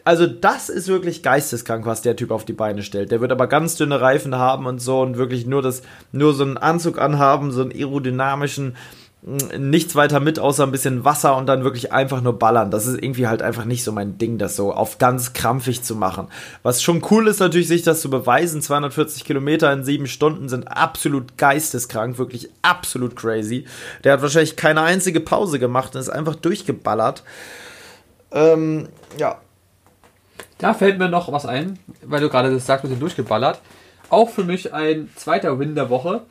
Also 0.06 0.28
das 0.28 0.68
ist 0.68 0.86
wirklich 0.86 1.24
geisteskrank, 1.24 1.84
was 1.84 2.00
der 2.00 2.14
Typ 2.14 2.30
auf 2.30 2.44
die 2.44 2.52
Beine 2.52 2.84
stellt. 2.84 3.10
Der 3.10 3.20
wird 3.20 3.32
aber 3.32 3.48
ganz 3.48 3.74
dünne 3.74 4.00
Reifen 4.00 4.36
haben 4.36 4.66
und 4.66 4.78
so 4.78 5.00
und 5.00 5.16
wirklich 5.16 5.46
nur 5.46 5.62
das, 5.62 5.82
nur 6.12 6.32
so 6.32 6.44
einen 6.44 6.58
Anzug 6.58 7.00
anhaben, 7.00 7.50
so 7.50 7.62
einen 7.62 7.72
aerodynamischen, 7.72 8.76
mm, 9.22 9.68
nichts 9.68 9.96
weiter 9.96 10.20
mit, 10.20 10.38
außer 10.38 10.62
ein 10.62 10.70
bisschen 10.70 11.04
Wasser 11.04 11.36
und 11.36 11.46
dann 11.46 11.64
wirklich 11.64 11.90
einfach 11.90 12.20
nur 12.20 12.38
ballern. 12.38 12.70
Das 12.70 12.86
ist 12.86 13.02
irgendwie 13.02 13.26
halt 13.26 13.42
einfach 13.42 13.64
nicht 13.64 13.82
so 13.82 13.90
mein 13.90 14.16
Ding, 14.16 14.38
das 14.38 14.54
so 14.54 14.72
auf 14.72 14.98
ganz 14.98 15.32
krampfig 15.32 15.82
zu 15.82 15.96
machen. 15.96 16.28
Was 16.62 16.84
schon 16.84 17.02
cool 17.10 17.26
ist, 17.26 17.40
natürlich, 17.40 17.66
sich 17.66 17.82
das 17.82 18.00
zu 18.00 18.08
beweisen. 18.08 18.62
240 18.62 19.24
Kilometer 19.24 19.72
in 19.72 19.82
sieben 19.82 20.06
Stunden 20.06 20.48
sind 20.48 20.68
absolut 20.68 21.36
geisteskrank, 21.36 22.16
wirklich 22.16 22.48
absolut 22.62 23.16
crazy. 23.16 23.64
Der 24.04 24.12
hat 24.12 24.22
wahrscheinlich 24.22 24.54
keine 24.54 24.82
einzige 24.82 25.18
Pause 25.18 25.58
gemacht 25.58 25.96
und 25.96 26.00
ist 26.00 26.10
einfach 26.10 26.36
durchgeballert. 26.36 27.24
Ähm, 28.30 28.88
ja, 29.18 29.40
da 30.58 30.74
fällt 30.74 30.98
mir 30.98 31.08
noch 31.08 31.30
was 31.32 31.46
ein, 31.46 31.78
weil 32.02 32.20
du 32.20 32.28
gerade 32.28 32.52
das 32.52 32.66
sagst, 32.66 32.84
wir 32.84 32.90
sind 32.90 33.00
durchgeballert. 33.00 33.60
Auch 34.08 34.28
für 34.28 34.44
mich 34.44 34.72
ein 34.72 35.10
zweiter 35.16 35.58
Win 35.58 35.74
der 35.74 35.90
Woche. 35.90 36.22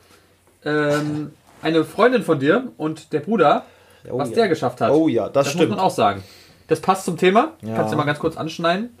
Ähm, 0.64 1.32
eine 1.62 1.84
Freundin 1.84 2.22
von 2.22 2.40
dir 2.40 2.72
und 2.76 3.12
der 3.12 3.20
Bruder, 3.20 3.64
oh 4.10 4.18
was 4.18 4.30
ja. 4.30 4.36
der 4.36 4.48
geschafft 4.48 4.80
hat. 4.80 4.90
Oh 4.90 5.08
ja, 5.08 5.28
das, 5.28 5.44
das 5.44 5.48
stimmt. 5.52 5.70
muss 5.70 5.76
man 5.76 5.86
auch 5.86 5.90
sagen. 5.90 6.22
Das 6.68 6.80
passt 6.80 7.04
zum 7.04 7.16
Thema. 7.16 7.52
Ja. 7.62 7.76
Kannst 7.76 7.92
du 7.92 7.96
mal 7.96 8.04
ganz 8.04 8.18
kurz 8.18 8.36
anschneiden. 8.36 8.98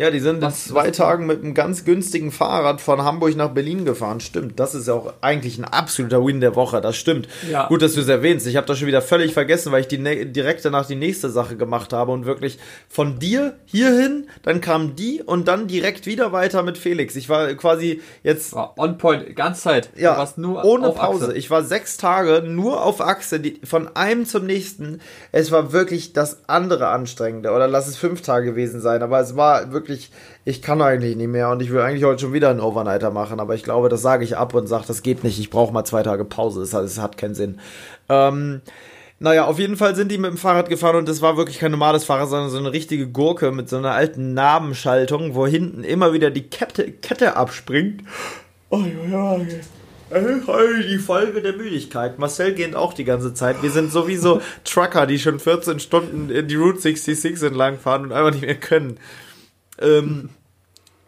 Ja, 0.00 0.10
die 0.10 0.20
sind 0.20 0.42
in 0.42 0.50
zwei 0.50 0.90
Tagen 0.92 1.26
mit 1.26 1.42
einem 1.42 1.52
ganz 1.52 1.84
günstigen 1.84 2.32
Fahrrad 2.32 2.80
von 2.80 3.02
Hamburg 3.02 3.36
nach 3.36 3.50
Berlin 3.50 3.84
gefahren. 3.84 4.20
Stimmt, 4.20 4.58
das 4.58 4.74
ist 4.74 4.88
ja 4.88 4.94
auch 4.94 5.12
eigentlich 5.20 5.58
ein 5.58 5.66
absoluter 5.66 6.24
Win 6.24 6.40
der 6.40 6.56
Woche. 6.56 6.80
Das 6.80 6.96
stimmt. 6.96 7.28
Ja. 7.50 7.68
Gut, 7.68 7.82
dass 7.82 7.92
du 7.92 8.00
es 8.00 8.08
erwähnst. 8.08 8.46
Ich 8.46 8.56
habe 8.56 8.66
das 8.66 8.78
schon 8.78 8.88
wieder 8.88 9.02
völlig 9.02 9.34
vergessen, 9.34 9.72
weil 9.72 9.82
ich 9.82 9.88
die 9.88 9.98
direkt 10.32 10.64
danach 10.64 10.86
die 10.86 10.96
nächste 10.96 11.28
Sache 11.28 11.58
gemacht 11.58 11.92
habe 11.92 12.12
und 12.12 12.24
wirklich 12.24 12.58
von 12.88 13.18
dir 13.18 13.58
hierhin, 13.66 14.28
dann 14.42 14.62
kam 14.62 14.96
die 14.96 15.22
und 15.22 15.48
dann 15.48 15.66
direkt 15.66 16.06
wieder 16.06 16.32
weiter 16.32 16.62
mit 16.62 16.78
Felix. 16.78 17.14
Ich 17.14 17.28
war 17.28 17.52
quasi 17.52 18.00
jetzt 18.22 18.54
war 18.54 18.78
on 18.78 18.96
point, 18.96 19.36
ganze 19.36 19.60
Zeit. 19.60 19.90
Ja, 19.96 20.26
ohne 20.38 20.92
Pause. 20.92 21.26
Achse. 21.26 21.36
Ich 21.36 21.50
war 21.50 21.62
sechs 21.62 21.98
Tage 21.98 22.42
nur 22.46 22.84
auf 22.84 23.02
Achse, 23.02 23.38
die, 23.38 23.60
von 23.64 23.94
einem 23.96 24.24
zum 24.24 24.46
nächsten. 24.46 25.02
Es 25.30 25.50
war 25.50 25.74
wirklich 25.74 26.14
das 26.14 26.48
andere 26.48 26.88
anstrengende. 26.88 27.50
Oder 27.50 27.68
lass 27.68 27.86
es 27.86 27.98
fünf 27.98 28.22
Tage 28.22 28.46
gewesen 28.46 28.80
sein, 28.80 29.02
aber 29.02 29.20
es 29.20 29.36
war 29.36 29.72
wirklich 29.72 29.89
wirklich, 29.90 30.10
ich 30.44 30.62
kann 30.62 30.80
eigentlich 30.80 31.16
nicht 31.16 31.28
mehr 31.28 31.50
und 31.50 31.60
ich 31.60 31.70
will 31.70 31.80
eigentlich 31.80 32.04
heute 32.04 32.20
schon 32.20 32.32
wieder 32.32 32.50
einen 32.50 32.60
Overnighter 32.60 33.10
machen, 33.10 33.40
aber 33.40 33.54
ich 33.54 33.64
glaube, 33.64 33.88
das 33.88 34.02
sage 34.02 34.24
ich 34.24 34.36
ab 34.36 34.54
und 34.54 34.66
sage, 34.66 34.84
das 34.86 35.02
geht 35.02 35.24
nicht, 35.24 35.38
ich 35.38 35.50
brauche 35.50 35.72
mal 35.72 35.84
zwei 35.84 36.02
Tage 36.02 36.24
Pause, 36.24 36.60
das, 36.60 36.70
das 36.70 36.98
hat 36.98 37.18
keinen 37.18 37.34
Sinn. 37.34 37.58
Ähm, 38.08 38.62
naja, 39.18 39.44
auf 39.44 39.58
jeden 39.58 39.76
Fall 39.76 39.94
sind 39.94 40.10
die 40.10 40.18
mit 40.18 40.30
dem 40.30 40.38
Fahrrad 40.38 40.68
gefahren 40.68 40.96
und 40.96 41.08
das 41.08 41.20
war 41.20 41.36
wirklich 41.36 41.58
kein 41.58 41.72
normales 41.72 42.04
Fahrrad, 42.04 42.30
sondern 42.30 42.50
so 42.50 42.58
eine 42.58 42.72
richtige 42.72 43.08
Gurke 43.08 43.52
mit 43.52 43.68
so 43.68 43.76
einer 43.76 43.92
alten 43.92 44.32
Nabenschaltung, 44.32 45.34
wo 45.34 45.46
hinten 45.46 45.84
immer 45.84 46.12
wieder 46.14 46.30
die 46.30 46.48
Kette, 46.48 46.90
Kette 46.90 47.36
abspringt. 47.36 48.02
Oh, 48.70 48.82
ja, 49.10 49.36
ja. 49.36 49.44
Die 50.12 50.98
Folge 50.98 51.40
der 51.40 51.52
Müdigkeit. 51.52 52.18
Marcel 52.18 52.52
geht 52.54 52.74
auch 52.74 52.94
die 52.94 53.04
ganze 53.04 53.32
Zeit. 53.32 53.62
Wir 53.62 53.70
sind 53.70 53.92
sowieso 53.92 54.40
Trucker, 54.64 55.06
die 55.06 55.20
schon 55.20 55.38
14 55.38 55.78
Stunden 55.78 56.30
in 56.30 56.48
die 56.48 56.56
Route 56.56 56.80
66 56.80 57.40
entlang 57.42 57.78
fahren 57.78 58.04
und 58.04 58.12
einfach 58.12 58.32
nicht 58.32 58.44
mehr 58.44 58.56
können. 58.56 58.98
Ähm, 59.80 60.30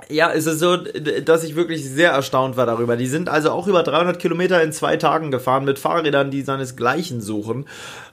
ja, 0.08 0.32
es 0.32 0.46
ist 0.46 0.58
so, 0.58 0.76
dass 0.76 1.44
ich 1.44 1.54
wirklich 1.56 1.88
sehr 1.88 2.10
erstaunt 2.10 2.56
war 2.56 2.66
darüber. 2.66 2.96
Die 2.96 3.06
sind 3.06 3.28
also 3.28 3.50
auch 3.50 3.66
über 3.66 3.82
300 3.82 4.18
Kilometer 4.18 4.62
in 4.62 4.72
zwei 4.72 4.96
Tagen 4.96 5.30
gefahren 5.30 5.64
mit 5.64 5.78
Fahrrädern, 5.78 6.30
die 6.30 6.42
seinesgleichen 6.42 7.20
suchen. 7.20 7.66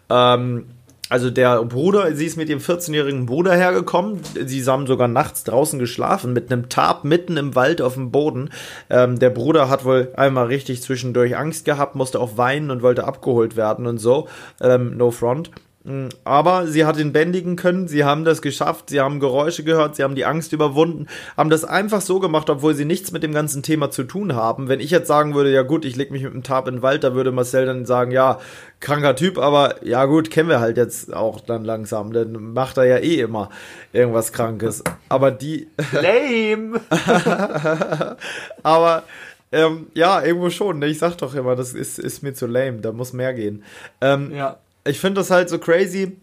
Ähm, 0.09 0.65
also 1.09 1.31
der 1.31 1.63
Bruder, 1.65 2.15
sie 2.15 2.27
ist 2.27 2.37
mit 2.37 2.49
ihrem 2.49 2.59
14-jährigen 2.59 3.25
Bruder 3.25 3.55
hergekommen. 3.55 4.19
Sie 4.45 4.63
haben 4.63 4.85
sogar 4.85 5.07
nachts 5.07 5.43
draußen 5.43 5.79
geschlafen 5.79 6.33
mit 6.33 6.51
einem 6.51 6.69
Tarp 6.69 7.03
mitten 7.03 7.35
im 7.35 7.55
Wald 7.55 7.81
auf 7.81 7.95
dem 7.95 8.11
Boden. 8.11 8.51
Ähm, 8.91 9.17
der 9.17 9.31
Bruder 9.31 9.69
hat 9.69 9.85
wohl 9.85 10.09
einmal 10.15 10.45
richtig 10.45 10.83
zwischendurch 10.83 11.35
Angst 11.35 11.65
gehabt, 11.65 11.95
musste 11.95 12.19
auch 12.19 12.37
weinen 12.37 12.69
und 12.69 12.83
wollte 12.83 13.05
abgeholt 13.05 13.55
werden 13.55 13.87
und 13.87 13.97
so. 13.97 14.27
Ähm, 14.61 14.97
no 14.97 15.09
front. 15.09 15.49
Mm, 15.85 16.09
aber 16.25 16.67
sie 16.67 16.83
hat 16.83 16.97
ihn 16.97 17.13
bändigen 17.13 17.55
können, 17.55 17.87
sie 17.87 18.03
haben 18.03 18.25
das 18.25 18.41
geschafft, 18.41 18.89
sie 18.89 18.99
haben 18.99 19.21
Geräusche 19.21 19.63
gehört, 19.63 19.95
sie 19.95 20.03
haben 20.03 20.15
die 20.15 20.25
Angst 20.25 20.51
überwunden, 20.51 21.07
haben 21.37 21.49
das 21.49 21.63
einfach 21.63 22.01
so 22.01 22.19
gemacht, 22.19 22.49
obwohl 22.49 22.75
sie 22.75 22.83
nichts 22.83 23.13
mit 23.13 23.23
dem 23.23 23.31
ganzen 23.31 23.63
Thema 23.63 23.89
zu 23.89 24.03
tun 24.03 24.35
haben. 24.35 24.67
Wenn 24.67 24.81
ich 24.81 24.91
jetzt 24.91 25.07
sagen 25.07 25.35
würde, 25.35 25.53
ja 25.53 25.61
gut, 25.61 25.85
ich 25.85 25.95
leg 25.95 26.11
mich 26.11 26.23
mit 26.23 26.33
dem 26.33 26.43
Tab 26.43 26.67
in 26.67 26.75
den 26.75 26.81
Wald, 26.81 27.05
da 27.05 27.15
würde 27.15 27.31
Marcel 27.31 27.65
dann 27.65 27.85
sagen, 27.85 28.11
ja, 28.11 28.39
kranker 28.81 29.15
Typ, 29.15 29.37
aber 29.37 29.85
ja 29.85 30.03
gut, 30.03 30.29
kennen 30.29 30.49
wir 30.49 30.59
halt 30.59 30.75
jetzt 30.75 31.13
auch 31.13 31.39
dann 31.39 31.63
langsam, 31.63 32.11
dann 32.11 32.51
macht 32.53 32.75
er 32.75 32.83
ja 32.83 32.97
eh 32.97 33.21
immer 33.21 33.49
irgendwas 33.93 34.33
Krankes. 34.33 34.83
Aber 35.07 35.31
die... 35.31 35.69
Lame! 35.93 36.81
aber... 38.63 39.03
Ähm, 39.51 39.87
ja, 39.95 40.21
irgendwo 40.21 40.51
schon. 40.51 40.77
Ne? 40.77 40.85
Ich 40.85 40.99
sag 40.99 41.17
doch 41.17 41.33
immer, 41.33 41.55
das 41.55 41.73
ist, 41.73 41.97
ist 41.97 42.21
mir 42.21 42.35
zu 42.35 42.45
lame, 42.45 42.81
da 42.81 42.91
muss 42.91 43.13
mehr 43.13 43.33
gehen. 43.33 43.63
Ähm, 43.99 44.31
ja 44.31 44.58
ich 44.90 45.00
finde 45.00 45.21
das 45.21 45.31
halt 45.31 45.50
so 45.50 45.60
crazy. 45.60 46.17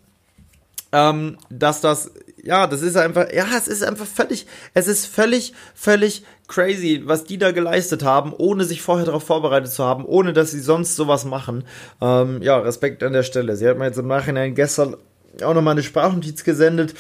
ähm, 0.93 1.39
dass 1.51 1.81
das, 1.81 2.12
ja, 2.43 2.67
das 2.67 2.83
ist 2.83 2.97
einfach, 2.97 3.33
ja, 3.33 3.47
es 3.57 3.69
ist 3.69 3.83
einfach 3.83 4.07
völlig, 4.07 4.47
es 4.73 4.87
ist 4.87 5.07
völlig, 5.07 5.53
völlig 5.75 6.25
crazy, 6.49 7.03
was 7.05 7.25
die 7.25 7.39
da 7.39 7.51
geleistet 7.51 8.05
haben, 8.05 8.33
ohne 8.33 8.64
sich 8.64 8.83
vorher 8.83 9.05
darauf 9.05 9.25
vorbereitet 9.25 9.73
zu 9.73 9.85
haben, 9.85 10.05
ohne 10.05 10.33
dass 10.33 10.53
sie 10.53 10.61
sonst 10.61 10.97
sowas 10.97 11.25
machen. 11.25 11.64
Ähm, 12.01 12.41
ja, 12.43 12.59
Respekt 12.59 13.03
an 13.03 13.12
der 13.12 13.25
Stelle. 13.25 13.57
Sie 13.57 13.69
hat 13.69 13.79
mir 13.79 13.87
jetzt 13.87 13.99
im 13.99 14.07
Nachhinein 14.07 14.55
gestern 14.55 14.97
auch 15.43 15.55
nochmal 15.55 15.73
eine 15.73 15.83
Sprachnotiz 15.83 16.45
gesendet 16.45 16.95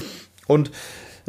und 0.46 0.70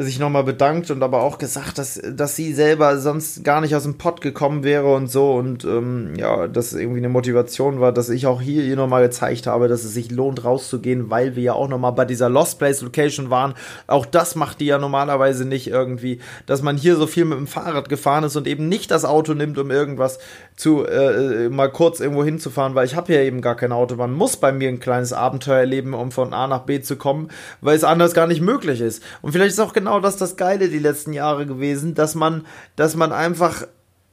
sich 0.04 0.20
nochmal 0.20 0.44
bedankt 0.44 0.92
und 0.92 1.02
aber 1.02 1.22
auch 1.22 1.38
gesagt, 1.38 1.76
dass, 1.76 2.00
dass 2.00 2.36
sie 2.36 2.52
selber 2.52 2.98
sonst 2.98 3.42
gar 3.42 3.60
nicht 3.60 3.74
aus 3.74 3.82
dem 3.82 3.98
Pott 3.98 4.20
gekommen 4.20 4.62
wäre 4.62 4.94
und 4.94 5.10
so 5.10 5.32
und 5.32 5.64
ähm, 5.64 6.14
ja, 6.16 6.46
dass 6.46 6.72
irgendwie 6.72 6.98
eine 6.98 7.08
Motivation 7.08 7.80
war, 7.80 7.90
dass 7.90 8.08
ich 8.08 8.28
auch 8.28 8.40
hier 8.40 8.62
ihr 8.62 8.76
nochmal 8.76 9.02
gezeigt 9.02 9.48
habe, 9.48 9.66
dass 9.66 9.82
es 9.82 9.94
sich 9.94 10.12
lohnt 10.12 10.44
rauszugehen, 10.44 11.10
weil 11.10 11.34
wir 11.34 11.42
ja 11.42 11.52
auch 11.54 11.66
nochmal 11.66 11.92
bei 11.92 12.04
dieser 12.04 12.28
Lost 12.28 12.60
Place 12.60 12.80
Location 12.82 13.30
waren. 13.30 13.54
Auch 13.88 14.06
das 14.06 14.36
macht 14.36 14.60
die 14.60 14.66
ja 14.66 14.78
normalerweise 14.78 15.44
nicht 15.44 15.66
irgendwie, 15.66 16.20
dass 16.46 16.62
man 16.62 16.76
hier 16.76 16.94
so 16.94 17.08
viel 17.08 17.24
mit 17.24 17.38
dem 17.38 17.48
Fahrrad 17.48 17.88
gefahren 17.88 18.22
ist 18.22 18.36
und 18.36 18.46
eben 18.46 18.68
nicht 18.68 18.92
das 18.92 19.04
Auto 19.04 19.34
nimmt, 19.34 19.58
um 19.58 19.72
irgendwas 19.72 20.20
zu 20.54 20.86
äh, 20.86 21.46
äh 21.46 21.48
mal 21.48 21.72
kurz 21.72 21.98
irgendwo 21.98 22.22
hinzufahren, 22.22 22.76
weil 22.76 22.86
ich 22.86 22.94
habe 22.94 23.12
ja 23.12 23.22
eben 23.22 23.40
gar 23.40 23.56
kein 23.56 23.72
Auto. 23.72 23.96
Man 23.96 24.12
muss 24.12 24.36
bei 24.36 24.52
mir 24.52 24.68
ein 24.68 24.78
kleines 24.78 25.12
Abenteuer 25.12 25.58
erleben, 25.58 25.92
um 25.92 26.12
von 26.12 26.32
A 26.32 26.46
nach 26.46 26.60
B 26.60 26.80
zu 26.80 26.94
kommen, 26.94 27.30
weil 27.60 27.76
es 27.76 27.82
anders 27.82 28.14
gar 28.14 28.28
nicht 28.28 28.40
möglich 28.40 28.80
ist. 28.80 29.02
Und 29.22 29.32
vielleicht 29.32 29.50
ist 29.50 29.60
auch 29.60 29.72
genau 29.72 29.87
genau 29.88 30.00
das 30.00 30.16
das 30.16 30.36
Geile 30.36 30.68
die 30.68 30.78
letzten 30.78 31.14
Jahre 31.14 31.46
gewesen, 31.46 31.94
dass 31.94 32.14
man, 32.14 32.44
dass 32.76 32.94
man 32.94 33.10
einfach 33.10 33.66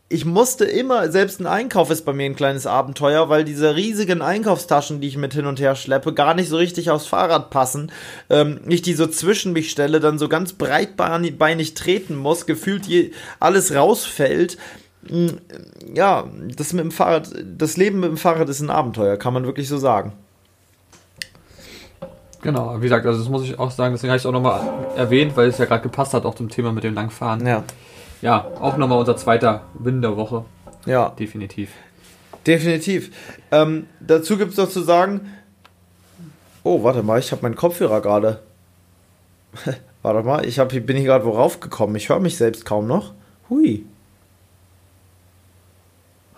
ich 0.07 0.23
musste 0.23 0.65
immer, 0.65 1.11
selbst 1.11 1.41
ein 1.41 1.47
Einkauf 1.47 1.89
ist 1.89 2.05
bei 2.05 2.13
mir 2.13 2.25
ein 2.25 2.35
kleines 2.35 2.67
Abenteuer, 2.67 3.27
weil 3.27 3.43
diese 3.43 3.75
riesigen 3.75 4.21
Einkaufstaschen, 4.21 5.01
die 5.01 5.07
ich 5.07 5.17
mit 5.17 5.33
hin 5.33 5.47
und 5.47 5.59
her 5.59 5.75
schleppe, 5.75 6.13
gar 6.13 6.35
nicht 6.35 6.47
so 6.47 6.57
richtig 6.57 6.91
aufs 6.91 7.07
Fahrrad 7.07 7.49
passen. 7.49 7.91
Ähm, 8.29 8.59
ich 8.67 8.83
die 8.83 8.93
so 8.93 9.07
zwischen 9.07 9.51
mich 9.51 9.71
stelle, 9.71 9.99
dann 9.99 10.19
so 10.19 10.29
ganz 10.29 10.53
breitbeinig 10.53 11.73
treten 11.73 12.15
muss, 12.15 12.45
gefühlt 12.45 12.85
je, 12.85 13.11
alles 13.39 13.73
rausfällt. 13.73 14.57
Hm, 15.09 15.39
ja, 15.95 16.29
das 16.55 16.71
mit 16.71 16.83
dem 16.83 16.91
Fahrrad, 16.91 17.31
das 17.57 17.75
Leben 17.75 17.99
mit 17.99 18.09
dem 18.09 18.17
Fahrrad 18.17 18.47
ist 18.47 18.61
ein 18.61 18.69
Abenteuer, 18.69 19.17
kann 19.17 19.33
man 19.33 19.45
wirklich 19.47 19.67
so 19.67 19.79
sagen. 19.79 20.13
Genau, 22.45 22.75
wie 22.77 22.83
gesagt, 22.83 23.03
also 23.07 23.17
das 23.17 23.27
muss 23.27 23.43
ich 23.43 23.57
auch 23.57 23.71
sagen, 23.71 23.95
deswegen 23.95 24.11
habe 24.11 24.17
ich 24.17 24.21
es 24.21 24.27
auch 24.27 24.31
nochmal 24.31 24.61
erwähnt, 24.95 25.35
weil 25.35 25.47
es 25.47 25.57
ja 25.57 25.65
gerade 25.65 25.81
gepasst 25.81 26.13
hat, 26.13 26.25
auch 26.25 26.35
zum 26.35 26.47
Thema 26.47 26.71
mit 26.71 26.83
dem 26.83 26.93
Langfahren. 26.93 27.43
Ja. 27.43 27.63
Ja, 28.21 28.45
auch 28.61 28.77
nochmal 28.77 28.99
unser 28.99 29.17
zweiter 29.17 29.63
Win 29.73 30.03
der 30.03 30.15
Woche. 30.15 30.45
Ja. 30.85 31.09
Definitiv. 31.09 31.71
Definitiv. 32.45 33.09
Ähm, 33.51 33.87
dazu 33.99 34.37
gibt 34.37 34.51
es 34.51 34.57
noch 34.57 34.69
zu 34.69 34.81
sagen, 34.81 35.21
oh, 36.63 36.83
warte 36.83 37.01
mal, 37.01 37.17
ich 37.17 37.31
habe 37.31 37.41
meinen 37.41 37.55
Kopfhörer 37.55 37.99
gerade. 37.99 38.41
warte 40.03 40.21
mal, 40.21 40.45
ich 40.45 40.59
hab, 40.59 40.69
bin 40.69 40.97
hier 40.97 41.05
gerade 41.05 41.25
worauf 41.25 41.59
gekommen. 41.59 41.95
Ich 41.95 42.09
höre 42.09 42.19
mich 42.19 42.37
selbst 42.37 42.63
kaum 42.63 42.85
noch. 42.85 43.13
Hui. 43.49 43.87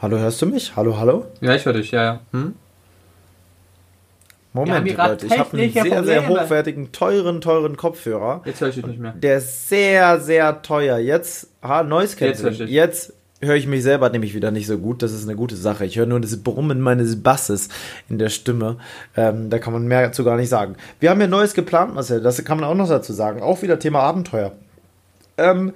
Hallo, 0.01 0.17
hörst 0.17 0.41
du 0.41 0.45
mich? 0.45 0.73
Hallo, 0.77 0.97
hallo? 0.97 1.25
Ja, 1.41 1.53
ich 1.53 1.65
höre 1.65 1.73
dich, 1.73 1.91
ja, 1.91 2.03
ja. 2.03 2.19
Hm? 2.31 2.55
Moment, 4.57 4.97
Leute, 4.97 5.25
ich 5.25 5.37
habe 5.37 5.57
einen 5.57 5.71
sehr, 5.71 5.83
Probleme. 5.83 6.05
sehr 6.05 6.27
hochwertigen, 6.27 6.91
teuren, 6.91 7.41
teuren 7.41 7.77
Kopfhörer. 7.77 8.41
Jetzt 8.45 8.61
höre 8.61 8.69
ich 8.69 8.75
dich 8.75 8.85
nicht 8.85 8.99
mehr. 8.99 9.13
Der 9.13 9.37
ist 9.37 9.69
sehr, 9.69 10.19
sehr 10.19 10.61
teuer. 10.61 10.97
Jetzt, 10.97 11.49
ha, 11.61 11.83
Noise 11.83 12.15
Cancelling. 12.15 12.67
Jetzt, 12.67 12.69
Jetzt 12.69 13.13
höre 13.41 13.55
ich 13.55 13.67
mich 13.67 13.83
selber 13.83 14.09
nämlich 14.09 14.33
wieder 14.33 14.51
nicht 14.51 14.67
so 14.67 14.77
gut. 14.77 15.03
Das 15.03 15.11
ist 15.11 15.23
eine 15.23 15.35
gute 15.35 15.55
Sache. 15.55 15.85
Ich 15.85 15.97
höre 15.97 16.05
nur 16.05 16.19
das 16.19 16.41
Brummen 16.41 16.81
meines 16.81 17.21
Basses 17.21 17.69
in 18.09 18.17
der 18.17 18.29
Stimme. 18.29 18.77
Ähm, 19.15 19.49
da 19.49 19.59
kann 19.59 19.73
man 19.73 19.87
mehr 19.87 20.01
dazu 20.01 20.23
gar 20.23 20.37
nicht 20.37 20.49
sagen. 20.49 20.75
Wir 20.99 21.09
haben 21.09 21.21
ja 21.21 21.27
Neues 21.27 21.53
geplant, 21.53 21.93
Marcel. 21.93 22.21
Das 22.21 22.43
kann 22.43 22.59
man 22.59 22.69
auch 22.69 22.75
noch 22.75 22.89
dazu 22.89 23.13
sagen. 23.13 23.41
Auch 23.41 23.61
wieder 23.61 23.79
Thema 23.79 23.99
Abenteuer. 23.99 24.53
Ähm, 25.37 25.73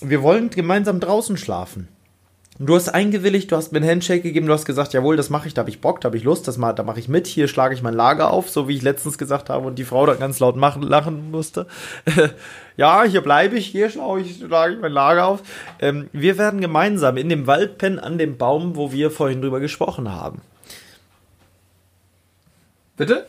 wir 0.00 0.22
wollen 0.22 0.50
gemeinsam 0.50 1.00
draußen 1.00 1.36
schlafen. 1.36 1.88
Du 2.60 2.76
hast 2.76 2.88
eingewilligt, 2.88 3.50
du 3.50 3.56
hast 3.56 3.72
mir 3.72 3.78
einen 3.78 3.88
Handshake 3.88 4.22
gegeben, 4.22 4.46
du 4.46 4.52
hast 4.52 4.64
gesagt, 4.64 4.92
jawohl, 4.92 5.16
das 5.16 5.28
mache 5.28 5.48
ich, 5.48 5.54
da 5.54 5.60
habe 5.60 5.70
ich 5.70 5.80
Bock, 5.80 6.00
da 6.00 6.06
habe 6.06 6.16
ich 6.16 6.22
Lust, 6.22 6.46
das 6.46 6.56
mal, 6.56 6.72
da 6.72 6.84
mache 6.84 7.00
ich 7.00 7.08
mit, 7.08 7.26
hier 7.26 7.48
schlage 7.48 7.74
ich 7.74 7.82
mein 7.82 7.94
Lager 7.94 8.30
auf, 8.30 8.48
so 8.48 8.68
wie 8.68 8.76
ich 8.76 8.82
letztens 8.82 9.18
gesagt 9.18 9.50
habe 9.50 9.66
und 9.66 9.76
die 9.76 9.84
Frau 9.84 10.06
dann 10.06 10.20
ganz 10.20 10.38
laut 10.38 10.54
machen, 10.54 10.82
lachen 10.82 11.32
musste. 11.32 11.66
ja, 12.76 13.02
hier 13.02 13.22
bleibe 13.22 13.56
ich, 13.56 13.66
hier 13.66 13.90
schlage 13.90 14.20
ich, 14.20 14.38
schlage 14.38 14.74
ich 14.74 14.80
mein 14.80 14.92
Lager 14.92 15.26
auf. 15.26 15.42
Ähm, 15.80 16.08
wir 16.12 16.38
werden 16.38 16.60
gemeinsam 16.60 17.16
in 17.16 17.28
dem 17.28 17.48
Wald 17.48 17.76
pennen 17.76 17.98
an 17.98 18.18
dem 18.18 18.38
Baum, 18.38 18.76
wo 18.76 18.92
wir 18.92 19.10
vorhin 19.10 19.42
drüber 19.42 19.58
gesprochen 19.58 20.12
haben. 20.12 20.40
Bitte? 22.96 23.26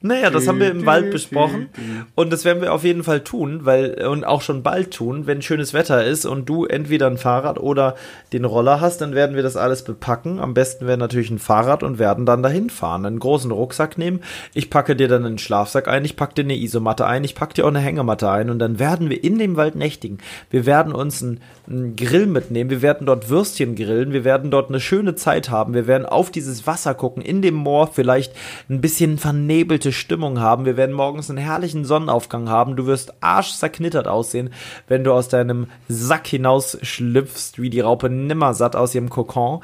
Naja, 0.00 0.30
das 0.30 0.46
haben 0.46 0.60
wir 0.60 0.70
im 0.70 0.86
Wald 0.86 1.10
besprochen 1.10 1.70
und 2.14 2.32
das 2.32 2.44
werden 2.44 2.62
wir 2.62 2.72
auf 2.72 2.84
jeden 2.84 3.02
Fall 3.02 3.24
tun, 3.24 3.64
weil 3.64 4.06
und 4.06 4.22
auch 4.22 4.42
schon 4.42 4.62
bald 4.62 4.92
tun, 4.92 5.26
wenn 5.26 5.42
schönes 5.42 5.74
Wetter 5.74 6.04
ist 6.04 6.24
und 6.24 6.48
du 6.48 6.66
entweder 6.66 7.08
ein 7.08 7.18
Fahrrad 7.18 7.58
oder 7.58 7.96
den 8.32 8.44
Roller 8.44 8.80
hast, 8.80 9.00
dann 9.00 9.16
werden 9.16 9.34
wir 9.34 9.42
das 9.42 9.56
alles 9.56 9.82
bepacken. 9.82 10.38
Am 10.38 10.54
besten 10.54 10.86
wäre 10.86 10.98
natürlich 10.98 11.30
ein 11.30 11.40
Fahrrad 11.40 11.82
und 11.82 11.98
werden 11.98 12.26
dann 12.26 12.44
dahin 12.44 12.70
fahren, 12.70 13.06
einen 13.06 13.18
großen 13.18 13.50
Rucksack 13.50 13.98
nehmen. 13.98 14.20
Ich 14.54 14.70
packe 14.70 14.94
dir 14.94 15.08
dann 15.08 15.24
einen 15.24 15.38
Schlafsack 15.38 15.88
ein, 15.88 16.04
ich 16.04 16.14
packe 16.14 16.34
dir 16.34 16.42
eine 16.42 16.56
Isomatte 16.56 17.04
ein, 17.04 17.24
ich 17.24 17.34
packe 17.34 17.54
dir 17.54 17.64
auch 17.64 17.70
eine 17.70 17.80
Hängematte 17.80 18.30
ein 18.30 18.50
und 18.50 18.60
dann 18.60 18.78
werden 18.78 19.10
wir 19.10 19.24
in 19.24 19.36
dem 19.40 19.56
Wald 19.56 19.74
nächtigen. 19.74 20.18
Wir 20.50 20.64
werden 20.64 20.92
uns 20.92 21.24
einen, 21.24 21.40
einen 21.68 21.96
Grill 21.96 22.26
mitnehmen, 22.26 22.70
wir 22.70 22.82
werden 22.82 23.04
dort 23.04 23.30
Würstchen 23.30 23.74
grillen, 23.74 24.12
wir 24.12 24.22
werden 24.22 24.52
dort 24.52 24.68
eine 24.68 24.78
schöne 24.78 25.16
Zeit 25.16 25.50
haben, 25.50 25.74
wir 25.74 25.88
werden 25.88 26.06
auf 26.06 26.30
dieses 26.30 26.68
Wasser 26.68 26.94
gucken, 26.94 27.20
in 27.20 27.42
dem 27.42 27.56
Moor 27.56 27.90
vielleicht 27.92 28.32
ein 28.70 28.80
bisschen 28.80 29.18
vernebelte 29.18 29.87
gute 29.88 29.92
Stimmung 29.92 30.38
haben. 30.38 30.66
Wir 30.66 30.76
werden 30.76 30.94
morgens 30.94 31.30
einen 31.30 31.38
herrlichen 31.38 31.86
Sonnenaufgang 31.86 32.50
haben. 32.50 32.76
Du 32.76 32.84
wirst 32.84 33.14
arschzerknittert 33.22 34.06
aussehen, 34.06 34.50
wenn 34.86 35.02
du 35.02 35.14
aus 35.14 35.28
deinem 35.28 35.68
Sack 35.88 36.26
hinaus 36.26 36.76
schlüpfst, 36.82 37.54
wie 37.56 37.70
die 37.70 37.80
Raupe 37.80 38.10
nimmersatt 38.10 38.76
aus 38.76 38.94
ihrem 38.94 39.08
Kokon. 39.08 39.62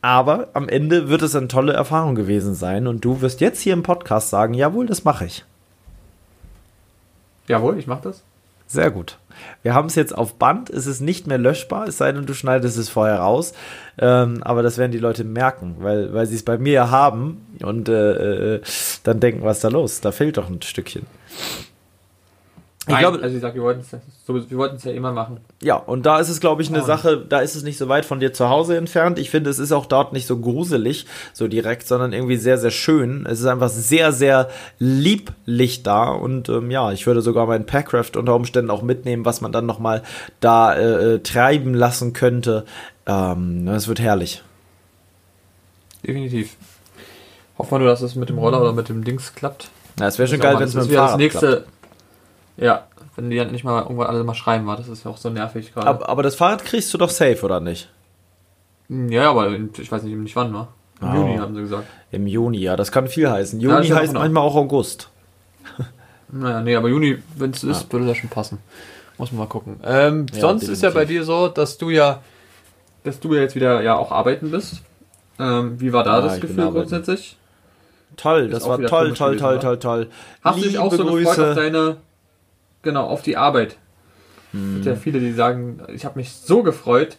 Aber 0.00 0.48
am 0.52 0.68
Ende 0.68 1.08
wird 1.08 1.22
es 1.22 1.34
eine 1.34 1.48
tolle 1.48 1.72
Erfahrung 1.72 2.14
gewesen 2.14 2.54
sein 2.54 2.86
und 2.86 3.04
du 3.04 3.20
wirst 3.20 3.40
jetzt 3.40 3.62
hier 3.62 3.72
im 3.72 3.82
Podcast 3.82 4.30
sagen, 4.30 4.54
jawohl, 4.54 4.86
das 4.86 5.02
mache 5.02 5.24
ich. 5.24 5.44
Jawohl, 7.48 7.76
ich 7.76 7.88
mache 7.88 8.02
das. 8.04 8.22
Sehr 8.66 8.90
gut. 8.90 9.18
Wir 9.62 9.74
haben 9.74 9.86
es 9.86 9.94
jetzt 9.94 10.16
auf 10.16 10.34
Band, 10.34 10.70
es 10.70 10.86
ist 10.86 11.00
nicht 11.00 11.26
mehr 11.26 11.38
löschbar, 11.38 11.88
es 11.88 11.98
sei 11.98 12.12
denn, 12.12 12.26
du 12.26 12.34
schneidest 12.34 12.78
es 12.78 12.88
vorher 12.88 13.18
raus. 13.18 13.52
Ähm, 13.98 14.42
aber 14.42 14.62
das 14.62 14.78
werden 14.78 14.92
die 14.92 14.98
Leute 14.98 15.24
merken, 15.24 15.76
weil, 15.80 16.12
weil 16.14 16.26
sie 16.26 16.36
es 16.36 16.44
bei 16.44 16.58
mir 16.58 16.90
haben 16.90 17.44
und 17.62 17.88
äh, 17.88 18.54
äh, 18.54 18.60
dann 19.02 19.20
denken, 19.20 19.42
was 19.42 19.58
ist 19.58 19.64
da 19.64 19.68
los? 19.68 20.00
Da 20.00 20.12
fehlt 20.12 20.36
doch 20.36 20.48
ein 20.48 20.62
Stückchen. 20.62 21.06
Ich 22.86 22.98
glaube, 22.98 23.22
also 23.22 23.34
ich 23.34 23.40
sag, 23.40 23.54
wir 23.54 23.62
wollten 23.62 24.76
es 24.76 24.84
ja 24.84 24.92
immer 24.92 25.10
machen. 25.10 25.40
Ja, 25.62 25.76
und 25.76 26.04
da 26.04 26.18
ist 26.18 26.28
es, 26.28 26.40
glaube 26.40 26.60
ich, 26.60 26.68
eine 26.68 26.82
oh. 26.82 26.84
Sache, 26.86 27.16
da 27.16 27.40
ist 27.40 27.54
es 27.54 27.62
nicht 27.62 27.78
so 27.78 27.88
weit 27.88 28.04
von 28.04 28.20
dir 28.20 28.34
zu 28.34 28.50
Hause 28.50 28.76
entfernt. 28.76 29.18
Ich 29.18 29.30
finde, 29.30 29.48
es 29.48 29.58
ist 29.58 29.72
auch 29.72 29.86
dort 29.86 30.12
nicht 30.12 30.26
so 30.26 30.38
gruselig, 30.38 31.06
so 31.32 31.48
direkt, 31.48 31.88
sondern 31.88 32.12
irgendwie 32.12 32.36
sehr, 32.36 32.58
sehr 32.58 32.70
schön. 32.70 33.24
Es 33.26 33.40
ist 33.40 33.46
einfach 33.46 33.70
sehr, 33.70 34.12
sehr 34.12 34.50
lieblich 34.78 35.82
da 35.82 36.10
und 36.10 36.50
ähm, 36.50 36.70
ja, 36.70 36.92
ich 36.92 37.06
würde 37.06 37.22
sogar 37.22 37.46
meinen 37.46 37.64
Packraft 37.64 38.18
unter 38.18 38.34
Umständen 38.34 38.70
auch 38.70 38.82
mitnehmen, 38.82 39.24
was 39.24 39.40
man 39.40 39.50
dann 39.50 39.64
nochmal 39.64 40.02
da 40.40 40.74
äh, 40.74 41.14
äh, 41.14 41.18
treiben 41.20 41.72
lassen 41.72 42.12
könnte. 42.12 42.66
Ähm, 43.06 43.66
es 43.68 43.88
wird 43.88 44.00
herrlich. 44.00 44.42
Definitiv. 46.06 46.56
Hoffen 47.56 47.70
wir 47.72 47.78
nur, 47.78 47.88
dass 47.88 48.02
es 48.02 48.14
mit 48.14 48.28
dem 48.28 48.36
Roller 48.36 48.60
oder 48.60 48.74
mit 48.74 48.90
dem 48.90 49.04
Dings 49.04 49.34
klappt. 49.34 49.70
Ja, 49.98 50.08
es 50.08 50.18
wäre 50.18 50.28
schon 50.28 50.40
geil, 50.40 50.56
wenn 50.58 50.68
es 50.68 50.74
mit 50.74 50.86
dem 50.86 50.94
Fahrrad 50.94 51.10
das 51.12 51.18
nächste, 51.18 51.46
klappt. 51.46 51.68
Ja, 52.56 52.86
wenn 53.16 53.30
die 53.30 53.36
dann 53.36 53.50
nicht 53.50 53.64
mal 53.64 53.82
irgendwann 53.82 54.06
alle 54.06 54.24
mal 54.24 54.34
schreiben 54.34 54.66
war, 54.66 54.76
das 54.76 54.88
ist 54.88 55.04
ja 55.04 55.10
auch 55.10 55.16
so 55.16 55.30
nervig 55.30 55.72
gerade. 55.72 55.86
Aber, 55.86 56.08
aber, 56.08 56.22
das 56.22 56.34
Fahrrad 56.34 56.64
kriegst 56.64 56.92
du 56.94 56.98
doch 56.98 57.10
safe, 57.10 57.44
oder 57.44 57.60
nicht? 57.60 57.88
Ja, 58.88 59.30
aber 59.30 59.50
ich 59.50 59.90
weiß 59.90 60.02
nicht, 60.02 60.16
nicht 60.16 60.36
wann, 60.36 60.52
war. 60.52 60.68
Im 61.00 61.08
oh. 61.08 61.14
Juni 61.14 61.36
haben 61.38 61.54
sie 61.54 61.62
gesagt. 61.62 61.84
Im 62.12 62.26
Juni, 62.26 62.58
ja, 62.58 62.76
das 62.76 62.92
kann 62.92 63.08
viel 63.08 63.28
heißen. 63.30 63.60
Juni 63.60 63.86
ja, 63.86 63.96
heißt 63.96 64.12
manchmal 64.14 64.42
auch 64.42 64.56
August. 64.56 65.08
Naja, 66.30 66.62
nee, 66.62 66.74
aber 66.74 66.88
Juni, 66.88 67.18
wenn 67.36 67.52
es 67.52 67.62
ist, 67.62 67.84
ja. 67.84 67.92
würde 67.92 68.06
das 68.06 68.16
schon 68.16 68.30
passen. 68.30 68.58
Muss 69.18 69.30
man 69.30 69.40
mal 69.40 69.46
gucken. 69.46 69.78
Ähm, 69.84 70.26
ja, 70.32 70.40
sonst 70.40 70.62
definitiv. 70.62 70.72
ist 70.72 70.82
ja 70.82 70.90
bei 70.90 71.04
dir 71.04 71.22
so, 71.22 71.46
dass 71.46 71.78
du 71.78 71.90
ja, 71.90 72.22
dass 73.04 73.20
du 73.20 73.34
ja 73.34 73.42
jetzt 73.42 73.54
wieder 73.54 73.82
ja 73.82 73.96
auch 73.96 74.10
arbeiten 74.10 74.50
bist. 74.50 74.82
Ähm, 75.38 75.80
wie 75.80 75.92
war 75.92 76.02
da 76.02 76.20
das 76.20 76.40
Gefühl 76.40 76.70
grundsätzlich? 76.72 77.36
Toll, 78.16 78.48
das 78.48 78.66
war 78.66 78.78
toll, 78.78 79.14
toll, 79.14 79.36
toll, 79.36 79.58
toll, 79.58 79.78
toll. 79.78 80.10
Hast 80.42 80.58
du 80.58 80.62
dich 80.62 80.78
auch 80.78 80.92
so 80.92 81.04
Grüße. 81.04 81.30
gefreut 81.30 81.48
auf 81.48 81.54
deine 81.54 81.96
Genau, 82.84 83.06
auf 83.06 83.22
die 83.22 83.36
Arbeit. 83.36 83.76
Hm. 84.52 84.68
Es 84.68 84.74
gibt 84.74 84.86
ja 84.86 84.94
viele, 84.96 85.20
die 85.20 85.32
sagen, 85.32 85.80
ich 85.92 86.04
habe 86.04 86.18
mich 86.18 86.32
so 86.32 86.62
gefreut. 86.62 87.16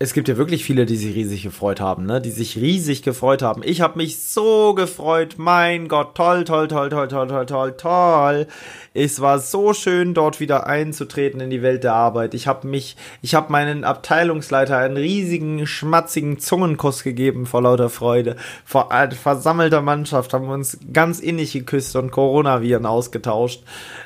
Es 0.00 0.12
gibt 0.12 0.28
ja 0.28 0.36
wirklich 0.36 0.64
viele, 0.64 0.86
die 0.86 0.94
sich 0.94 1.16
riesig 1.16 1.42
gefreut 1.42 1.80
haben, 1.80 2.06
ne? 2.06 2.20
Die 2.20 2.30
sich 2.30 2.56
riesig 2.56 3.02
gefreut 3.02 3.42
haben. 3.42 3.62
Ich 3.64 3.80
habe 3.80 3.98
mich 3.98 4.22
so 4.22 4.72
gefreut. 4.72 5.34
Mein 5.38 5.88
Gott, 5.88 6.14
toll, 6.14 6.44
toll, 6.44 6.68
toll, 6.68 6.88
toll, 6.88 7.08
toll, 7.08 7.26
toll, 7.26 7.46
toll, 7.46 7.76
toll. 7.76 8.46
Es 8.94 9.20
war 9.20 9.40
so 9.40 9.72
schön, 9.72 10.14
dort 10.14 10.38
wieder 10.38 10.68
einzutreten 10.68 11.40
in 11.40 11.50
die 11.50 11.62
Welt 11.62 11.82
der 11.82 11.94
Arbeit. 11.94 12.34
Ich 12.34 12.46
habe 12.46 12.68
mich, 12.68 12.96
ich 13.22 13.34
habe 13.34 13.50
meinen 13.50 13.82
Abteilungsleiter 13.82 14.78
einen 14.78 14.96
riesigen, 14.96 15.66
schmatzigen 15.66 16.38
Zungenkuss 16.38 17.02
gegeben 17.02 17.44
vor 17.44 17.62
lauter 17.62 17.90
Freude. 17.90 18.36
Vor 18.64 18.90
versammelter 19.20 19.82
Mannschaft 19.82 20.32
haben 20.32 20.46
wir 20.46 20.54
uns 20.54 20.78
ganz 20.92 21.18
innig 21.18 21.52
geküsst 21.52 21.96
und 21.96 22.12
Coronaviren 22.12 22.86
ausgetauscht. 22.86 23.64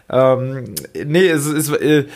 Ähm, 0.08 0.74
nee, 1.04 1.28
es 1.28 1.44
ist, 1.44 1.70
äh, 1.70 2.06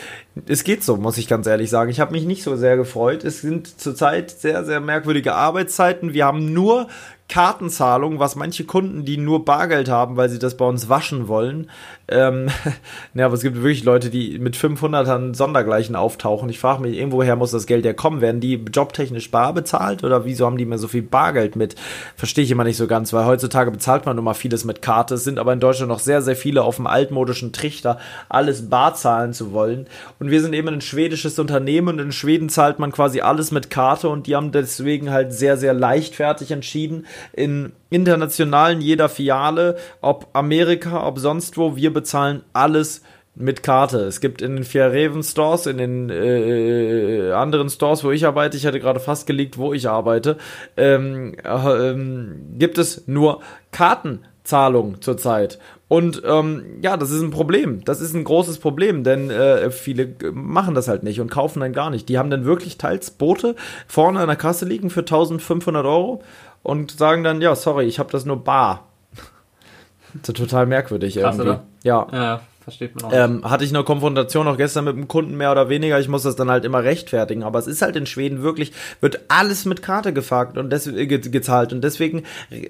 es 0.47 0.63
geht 0.63 0.83
so, 0.83 0.97
muss 0.97 1.17
ich 1.17 1.27
ganz 1.27 1.47
ehrlich 1.47 1.69
sagen. 1.69 1.89
Ich 1.89 1.99
habe 1.99 2.11
mich 2.11 2.25
nicht 2.25 2.43
so 2.43 2.55
sehr 2.55 2.77
gefreut. 2.77 3.23
Es 3.23 3.41
sind 3.41 3.79
zurzeit 3.79 4.31
sehr, 4.31 4.63
sehr 4.65 4.79
merkwürdige 4.79 5.33
Arbeitszeiten. 5.33 6.13
Wir 6.13 6.25
haben 6.25 6.53
nur 6.53 6.87
Kartenzahlung, 7.29 8.19
was 8.19 8.35
manche 8.35 8.63
Kunden, 8.63 9.03
die 9.03 9.17
nur 9.17 9.43
Bargeld 9.43 9.89
haben, 9.89 10.15
weil 10.15 10.29
sie 10.29 10.39
das 10.39 10.55
bei 10.55 10.65
uns 10.65 10.87
waschen 10.87 11.27
wollen. 11.27 11.69
Ähm, 12.09 12.47
ja, 13.13 13.25
aber 13.25 13.35
es 13.35 13.41
gibt 13.41 13.57
wirklich 13.57 13.83
Leute, 13.83 14.09
die 14.09 14.39
mit 14.39 14.55
500ern 14.55 15.35
Sondergleichen 15.35 15.95
auftauchen. 15.95 16.49
Ich 16.49 16.59
frage 16.59 16.81
mich, 16.81 16.97
irgendwoher 16.97 17.35
muss 17.35 17.51
das 17.51 17.67
Geld 17.67 17.85
ja 17.85 17.93
kommen. 17.93 18.21
Werden 18.21 18.39
die 18.39 18.53
jobtechnisch 18.55 19.29
bar 19.31 19.53
bezahlt 19.53 20.03
oder 20.03 20.25
wieso 20.25 20.45
haben 20.45 20.57
die 20.57 20.65
mehr 20.65 20.77
so 20.77 20.87
viel 20.87 21.01
Bargeld 21.01 21.55
mit? 21.55 21.75
Verstehe 22.15 22.43
ich 22.43 22.51
immer 22.51 22.63
nicht 22.63 22.77
so 22.77 22.87
ganz, 22.87 23.11
weil 23.13 23.25
heutzutage 23.25 23.71
bezahlt 23.71 24.05
man 24.05 24.15
nun 24.15 24.25
mal 24.25 24.33
vieles 24.33 24.63
mit 24.63 24.81
Karte. 24.81 25.15
Es 25.15 25.23
sind 25.23 25.39
aber 25.39 25.53
in 25.53 25.59
Deutschland 25.59 25.89
noch 25.89 25.99
sehr, 25.99 26.21
sehr 26.21 26.35
viele 26.35 26.63
auf 26.63 26.77
dem 26.77 26.87
altmodischen 26.87 27.51
Trichter, 27.51 27.99
alles 28.29 28.69
bar 28.69 28.95
zahlen 28.95 29.33
zu 29.33 29.51
wollen. 29.51 29.87
Und 30.19 30.31
wir 30.31 30.41
sind 30.41 30.53
eben 30.53 30.69
ein 30.69 30.81
schwedisches 30.81 31.37
Unternehmen 31.39 31.89
und 31.89 31.99
in 31.99 32.11
Schweden 32.11 32.49
zahlt 32.49 32.79
man 32.79 32.91
quasi 32.91 33.21
alles 33.21 33.51
mit 33.51 33.69
Karte 33.69 34.09
und 34.09 34.27
die 34.27 34.35
haben 34.35 34.51
deswegen 34.51 35.11
halt 35.11 35.33
sehr, 35.33 35.57
sehr 35.57 35.73
leichtfertig 35.73 36.51
entschieden, 36.51 37.05
in 37.33 37.73
internationalen 37.89 38.81
jeder 38.81 39.09
Filiale, 39.09 39.77
ob 40.01 40.27
Amerika, 40.33 41.05
ob 41.07 41.19
sonst 41.19 41.57
wo, 41.57 41.75
wir 41.75 41.93
bezahlen 41.93 42.43
alles 42.53 43.01
mit 43.37 43.61
Karte. 43.63 43.99
Es 43.99 44.19
gibt 44.19 44.41
in 44.41 44.55
den 44.55 44.63
vier 44.63 44.91
Reven 44.91 45.23
Stores, 45.23 45.67
in 45.67 45.77
den 45.77 46.09
äh, 46.09 47.31
anderen 47.31 47.69
Stores, 47.69 48.03
wo 48.03 48.11
ich 48.11 48.25
arbeite, 48.25 48.57
ich 48.57 48.65
hatte 48.65 48.79
gerade 48.79 48.99
fast 48.99 49.27
gelegt, 49.27 49.57
wo 49.57 49.73
ich 49.73 49.87
arbeite, 49.87 50.37
ähm, 50.75 51.35
äh, 51.43 51.89
ähm, 51.91 52.55
gibt 52.57 52.77
es 52.77 53.07
nur 53.07 53.41
Kartenzahlung 53.71 55.01
zurzeit. 55.01 55.59
Und 55.87 56.21
ähm, 56.25 56.79
ja, 56.81 56.97
das 56.97 57.11
ist 57.11 57.21
ein 57.21 57.31
Problem. 57.31 57.85
Das 57.85 58.01
ist 58.01 58.13
ein 58.13 58.25
großes 58.25 58.57
Problem, 58.57 59.03
denn 59.03 59.29
äh, 59.29 59.71
viele 59.71 60.15
machen 60.33 60.75
das 60.75 60.89
halt 60.89 61.03
nicht 61.03 61.21
und 61.21 61.31
kaufen 61.31 61.61
dann 61.61 61.71
gar 61.71 61.89
nicht. 61.89 62.09
Die 62.09 62.17
haben 62.17 62.29
dann 62.29 62.43
wirklich 62.43 62.77
teils 62.77 63.11
Boote 63.11 63.55
vorne 63.87 64.19
an 64.19 64.27
der 64.27 64.35
Kasse 64.35 64.65
liegen 64.65 64.89
für 64.89 65.01
1500 65.01 65.85
Euro 65.85 66.21
und 66.67 66.91
sagen 66.91 67.23
dann, 67.23 67.39
ja, 67.39 67.55
sorry, 67.55 67.85
ich 67.85 67.97
habe 67.97 68.11
das 68.11 68.25
nur 68.25 68.43
bar. 68.43 68.87
das 70.13 70.29
ist 70.29 70.37
total 70.37 70.65
merkwürdig 70.65 71.15
Krass, 71.15 71.37
irgendwie. 71.37 71.49
Oder? 71.49 71.63
Ja. 71.83 72.07
ja, 72.11 72.41
versteht 72.61 72.93
man 72.95 73.05
auch. 73.05 73.13
Ähm, 73.13 73.49
hatte 73.49 73.63
ich 73.63 73.73
eine 73.73 73.85
Konfrontation 73.85 74.49
auch 74.49 74.57
gestern 74.57 74.83
mit 74.83 74.95
einem 74.95 75.07
Kunden 75.07 75.37
mehr 75.37 75.53
oder 75.53 75.69
weniger. 75.69 75.97
Ich 75.97 76.09
muss 76.09 76.23
das 76.23 76.35
dann 76.35 76.51
halt 76.51 76.65
immer 76.65 76.83
rechtfertigen. 76.83 77.43
Aber 77.43 77.57
es 77.57 77.67
ist 77.67 77.81
halt 77.81 77.95
in 77.95 78.05
Schweden 78.05 78.43
wirklich, 78.43 78.73
wird 78.99 79.21
alles 79.29 79.63
mit 79.63 79.81
Karte 79.81 80.11
gefragt 80.11 80.57
und 80.57 80.69
deswegen 80.69 80.97
äh, 80.97 81.19
gezahlt. 81.19 81.71
Und 81.71 81.85
deswegen 81.85 82.23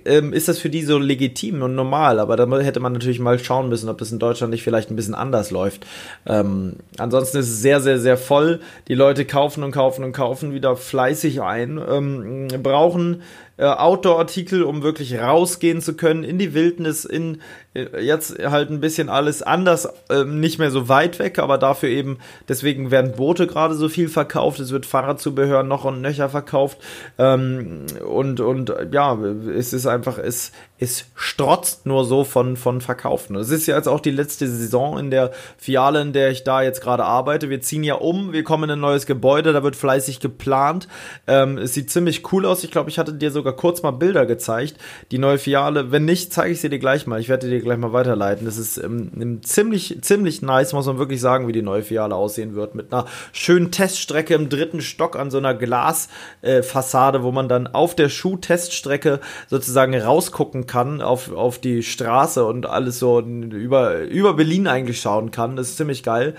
ähm, 0.06 0.32
ist 0.32 0.48
das 0.48 0.60
für 0.60 0.70
die 0.70 0.84
so 0.84 1.00
legitim 1.00 1.64
und 1.64 1.74
normal. 1.74 2.20
Aber 2.20 2.36
da 2.36 2.48
hätte 2.60 2.80
man 2.80 2.94
natürlich 2.94 3.20
mal 3.20 3.40
schauen 3.40 3.68
müssen, 3.68 3.90
ob 3.90 3.98
das 3.98 4.12
in 4.12 4.20
Deutschland 4.20 4.52
nicht 4.52 4.62
vielleicht 4.62 4.92
ein 4.92 4.96
bisschen 4.96 5.16
anders 5.16 5.50
läuft. 5.50 5.88
Ähm, 6.28 6.76
ansonsten 7.00 7.40
ist 7.40 7.50
es 7.50 7.62
sehr, 7.64 7.82
sehr, 7.82 7.98
sehr 7.98 8.18
voll. 8.18 8.60
Die 8.90 8.94
Leute 8.94 9.26
kaufen 9.26 9.64
und 9.64 9.72
kaufen 9.72 10.04
und 10.04 10.12
kaufen 10.12 10.54
wieder 10.54 10.76
fleißig 10.76 11.42
ein. 11.42 11.82
Ähm, 11.90 12.48
brauchen 12.62 13.24
äh, 13.58 13.66
Outdoor-Artikel, 13.66 14.64
um 14.64 14.84
wirklich 14.84 15.20
rausgehen 15.20 15.82
zu 15.82 15.96
können 15.96 16.24
in 16.24 16.38
die 16.38 16.54
Wildnis, 16.54 17.06
in 17.06 17.42
äh, 17.74 18.00
jetzt 18.00 18.38
halt 18.44 18.70
ein 18.70 18.80
bisschen 18.80 19.10
alles 19.10 19.42
anders, 19.42 19.88
äh, 20.10 20.24
nicht 20.24 20.60
mehr 20.60 20.72
so 20.72 20.90
weit 20.90 21.20
weg, 21.20 21.40
aber 21.40 21.58
dafür 21.58 21.90
eben, 21.90 22.20
deswegen 22.48 22.92
werden 22.92 23.14
Boote 23.14 23.48
gerade 23.48 23.76
so 23.76 23.90
viel 23.90 24.10
verkauft, 24.10 24.60
es 24.60 24.72
wird 24.72 24.86
Fahrradzubehör 24.86 25.64
noch 25.64 25.86
und 25.86 26.02
nöcher 26.02 26.30
verkauft 26.30 26.78
ähm, 27.18 27.86
und, 28.08 28.40
und 28.40 28.74
ja, 28.92 29.18
es 29.56 29.74
ist 29.74 29.88
einfach, 29.88 30.18
es, 30.18 30.52
es 30.80 31.06
strotzt 31.16 31.88
nur 31.88 32.06
so 32.06 32.24
von, 32.24 32.56
von 32.56 32.82
Verkaufen. 32.82 33.36
Es 33.36 33.50
ist 33.50 33.66
ja 33.66 33.76
jetzt 33.76 33.88
auch 33.88 34.00
die 34.00 34.12
letzte 34.12 34.48
Saison 34.48 35.00
in 35.00 35.10
der 35.10 35.32
Fiale, 35.58 36.02
in 36.02 36.14
der 36.14 36.30
ich 36.30 36.44
da 36.44 36.62
jetzt 36.62 36.82
gerade 36.82 37.04
arbeite. 37.04 37.50
Wir 37.50 37.62
ziehen 37.62 37.84
ja 37.84 37.96
um, 37.96 38.32
wir 38.32 38.44
kommen 38.44 38.66
in 38.66 38.72
ein 38.72 38.80
neues 38.80 39.08
Gebäude, 39.08 39.54
da 39.54 39.64
wird 39.64 39.76
fleißig 39.76 40.20
geplant. 40.20 40.88
Ähm, 41.26 41.58
es 41.58 41.74
sieht 41.74 41.90
ziemlich 41.90 42.32
cool 42.32 42.46
aus. 42.46 42.64
Ich 42.64 42.70
glaube, 42.70 42.92
ich 42.92 43.00
hatte 43.00 43.14
dir 43.14 43.32
sogar 43.32 43.54
kurz 43.54 43.82
mal 43.82 43.92
Bilder 43.92 44.28
gezeigt. 44.28 44.76
Die 45.10 45.18
neue 45.18 45.40
Fiale, 45.40 45.92
wenn 45.92 46.06
nicht, 46.06 46.32
zeige 46.32 46.54
ich 46.54 46.62
sie 46.62 46.70
dir 46.70 46.80
gleich 46.80 47.08
mal. 47.08 47.20
Ich 47.20 47.28
werde 47.28 47.50
dir 47.50 47.60
gleich 47.60 47.78
mal 47.80 47.94
weiterleiten. 47.94 48.46
Das 48.46 48.58
ist 48.60 48.78
ähm, 48.78 49.42
ziemlich, 49.44 49.98
ziemlich 50.02 50.44
nice, 50.44 50.74
muss 50.74 50.86
man 50.86 51.00
wirklich 51.00 51.22
sagen, 51.22 51.48
wie 51.48 51.54
die 51.54 51.64
neue 51.64 51.82
Fiale 51.82 52.14
aussehen 52.14 52.54
wird. 52.54 52.76
Mit 52.76 52.94
einer 52.94 53.06
schönen 53.32 53.72
Teststrecke 53.72 54.36
im 54.36 54.50
dritten 54.50 54.82
Stock 54.82 55.16
an 55.18 55.32
so 55.32 55.40
einer 55.40 55.56
Glasfassade, 55.56 57.18
äh, 57.18 57.24
wo 57.24 57.32
man 57.32 57.50
dann 57.50 57.66
auf 57.66 57.96
der 57.96 58.10
Schuhteststrecke 58.10 59.22
sozusagen 59.48 60.00
rausgucken 60.00 60.67
kann 60.68 61.02
auf, 61.02 61.32
auf 61.32 61.60
die 61.60 61.84
Straße 61.84 62.46
und 62.46 62.66
alles 62.66 63.00
so 63.00 63.20
über, 63.20 64.02
über 64.02 64.34
Berlin 64.34 64.68
eigentlich 64.68 65.02
schauen 65.02 65.32
kann. 65.32 65.56
Das 65.56 65.70
ist 65.70 65.78
ziemlich 65.78 66.04
geil. 66.04 66.36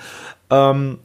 Ähm, 0.51 0.99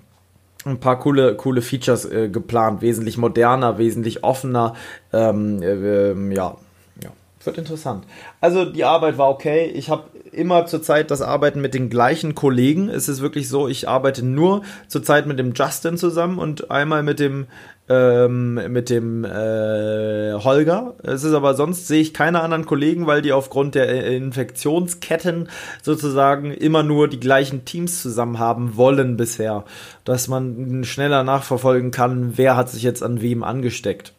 ein 0.66 0.80
paar 0.80 1.00
coole, 1.00 1.36
coole 1.36 1.62
Features 1.62 2.06
äh, 2.06 2.30
geplant, 2.30 2.82
wesentlich 2.82 3.18
moderner, 3.18 3.78
wesentlich 3.78 4.24
offener. 4.24 4.76
Ähm, 5.12 5.62
äh, 5.62 6.12
ähm, 6.12 6.32
ja, 6.32 6.56
ja, 7.02 7.10
wird 7.44 7.58
interessant. 7.58 8.06
Also 8.40 8.66
die 8.66 8.86
Arbeit 8.86 9.18
war 9.18 9.30
okay. 9.30 9.66
Ich 9.74 9.90
habe 9.90 10.04
immer 10.32 10.66
zurzeit 10.66 11.12
das 11.12 11.22
Arbeiten 11.22 11.62
mit 11.62 11.74
den 11.74 11.90
gleichen 11.90 12.36
Kollegen. 12.36 12.90
Es 12.90 13.08
ist 13.08 13.22
wirklich 13.22 13.50
so, 13.50 13.68
ich 13.68 13.88
arbeite 13.88 14.26
nur 14.26 14.64
zurzeit 14.88 15.28
mit 15.28 15.40
dem 15.40 15.54
Justin 15.54 15.98
zusammen 15.98 16.40
und 16.40 16.72
einmal 16.72 17.04
mit 17.04 17.20
dem 17.20 17.48
ähm, 17.90 18.56
mit 18.72 18.90
dem 18.90 19.26
äh, 19.26 20.34
Holger. 20.34 20.96
Es 21.04 21.24
ist 21.24 21.34
aber 21.34 21.54
sonst 21.54 21.88
sehe 21.88 22.02
ich 22.02 22.14
keine 22.14 22.42
anderen 22.42 22.66
Kollegen, 22.66 23.08
weil 23.08 23.22
die 23.22 23.34
aufgrund 23.34 23.76
der 23.76 23.90
äh, 23.90 24.16
Infektionsketten 24.16 25.50
sozusagen 25.82 26.52
immer 26.52 26.84
nur 26.84 27.08
die 27.08 27.20
gleichen 27.20 27.66
Teams 27.66 28.02
zusammen 28.02 28.40
haben 28.40 28.78
wollen 28.78 29.18
bisher, 29.18 29.66
dass 30.06 30.28
man 30.28 30.84
schneller 30.84 31.24
nachverfolgen 31.24 31.92
kann, 31.92 32.38
wer 32.38 32.56
hat 32.56 32.70
sich 32.70 32.84
jetzt 32.84 33.04
an 33.04 33.22
wem 33.22 33.44
angesteckt. 33.44 34.14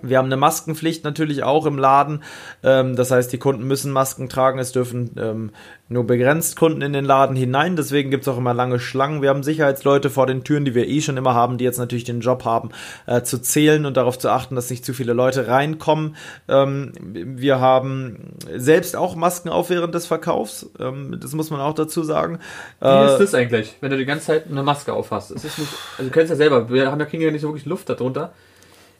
Wir 0.00 0.18
haben 0.18 0.26
eine 0.26 0.36
Maskenpflicht 0.36 1.04
natürlich 1.04 1.42
auch 1.42 1.66
im 1.66 1.78
Laden. 1.78 2.22
Ähm, 2.62 2.96
das 2.96 3.10
heißt, 3.10 3.32
die 3.32 3.38
Kunden 3.38 3.66
müssen 3.66 3.92
Masken 3.92 4.28
tragen. 4.28 4.58
Es 4.58 4.72
dürfen 4.72 5.10
ähm, 5.18 5.50
nur 5.88 6.06
begrenzt 6.06 6.56
Kunden 6.56 6.80
in 6.80 6.92
den 6.92 7.04
Laden 7.04 7.36
hinein. 7.36 7.76
Deswegen 7.76 8.10
gibt 8.10 8.22
es 8.22 8.28
auch 8.28 8.38
immer 8.38 8.54
lange 8.54 8.80
Schlangen. 8.80 9.22
Wir 9.22 9.28
haben 9.28 9.42
Sicherheitsleute 9.42 10.08
vor 10.08 10.26
den 10.26 10.44
Türen, 10.44 10.64
die 10.64 10.74
wir 10.74 10.88
eh 10.88 11.00
schon 11.00 11.16
immer 11.16 11.34
haben, 11.34 11.58
die 11.58 11.64
jetzt 11.64 11.78
natürlich 11.78 12.04
den 12.04 12.20
Job 12.20 12.44
haben, 12.44 12.70
äh, 13.06 13.22
zu 13.22 13.40
zählen 13.40 13.84
und 13.84 13.96
darauf 13.96 14.18
zu 14.18 14.30
achten, 14.30 14.54
dass 14.54 14.70
nicht 14.70 14.84
zu 14.84 14.94
viele 14.94 15.12
Leute 15.12 15.46
reinkommen. 15.48 16.16
Ähm, 16.48 16.92
wir 17.02 17.60
haben 17.60 18.34
selbst 18.54 18.96
auch 18.96 19.14
Masken 19.14 19.50
auf 19.50 19.68
während 19.68 19.94
des 19.94 20.06
Verkaufs. 20.06 20.70
Ähm, 20.78 21.18
das 21.20 21.32
muss 21.34 21.50
man 21.50 21.60
auch 21.60 21.74
dazu 21.74 22.02
sagen. 22.02 22.38
Wie 22.80 22.86
äh, 22.86 23.12
ist 23.12 23.18
das 23.18 23.34
eigentlich, 23.34 23.74
wenn 23.80 23.90
du 23.90 23.98
die 23.98 24.06
ganze 24.06 24.26
Zeit 24.26 24.46
eine 24.50 24.62
Maske 24.62 24.92
aufhast? 24.92 25.30
Ist 25.30 25.44
nicht, 25.44 25.72
also 25.98 26.04
du 26.04 26.10
kennst 26.10 26.30
ja 26.30 26.36
selber, 26.36 26.70
wir 26.70 26.90
haben 26.90 27.00
ja 27.00 27.06
kriegen 27.06 27.22
ja 27.22 27.30
nicht 27.30 27.42
so 27.42 27.48
wirklich 27.48 27.66
Luft 27.66 27.88
darunter. 27.88 28.32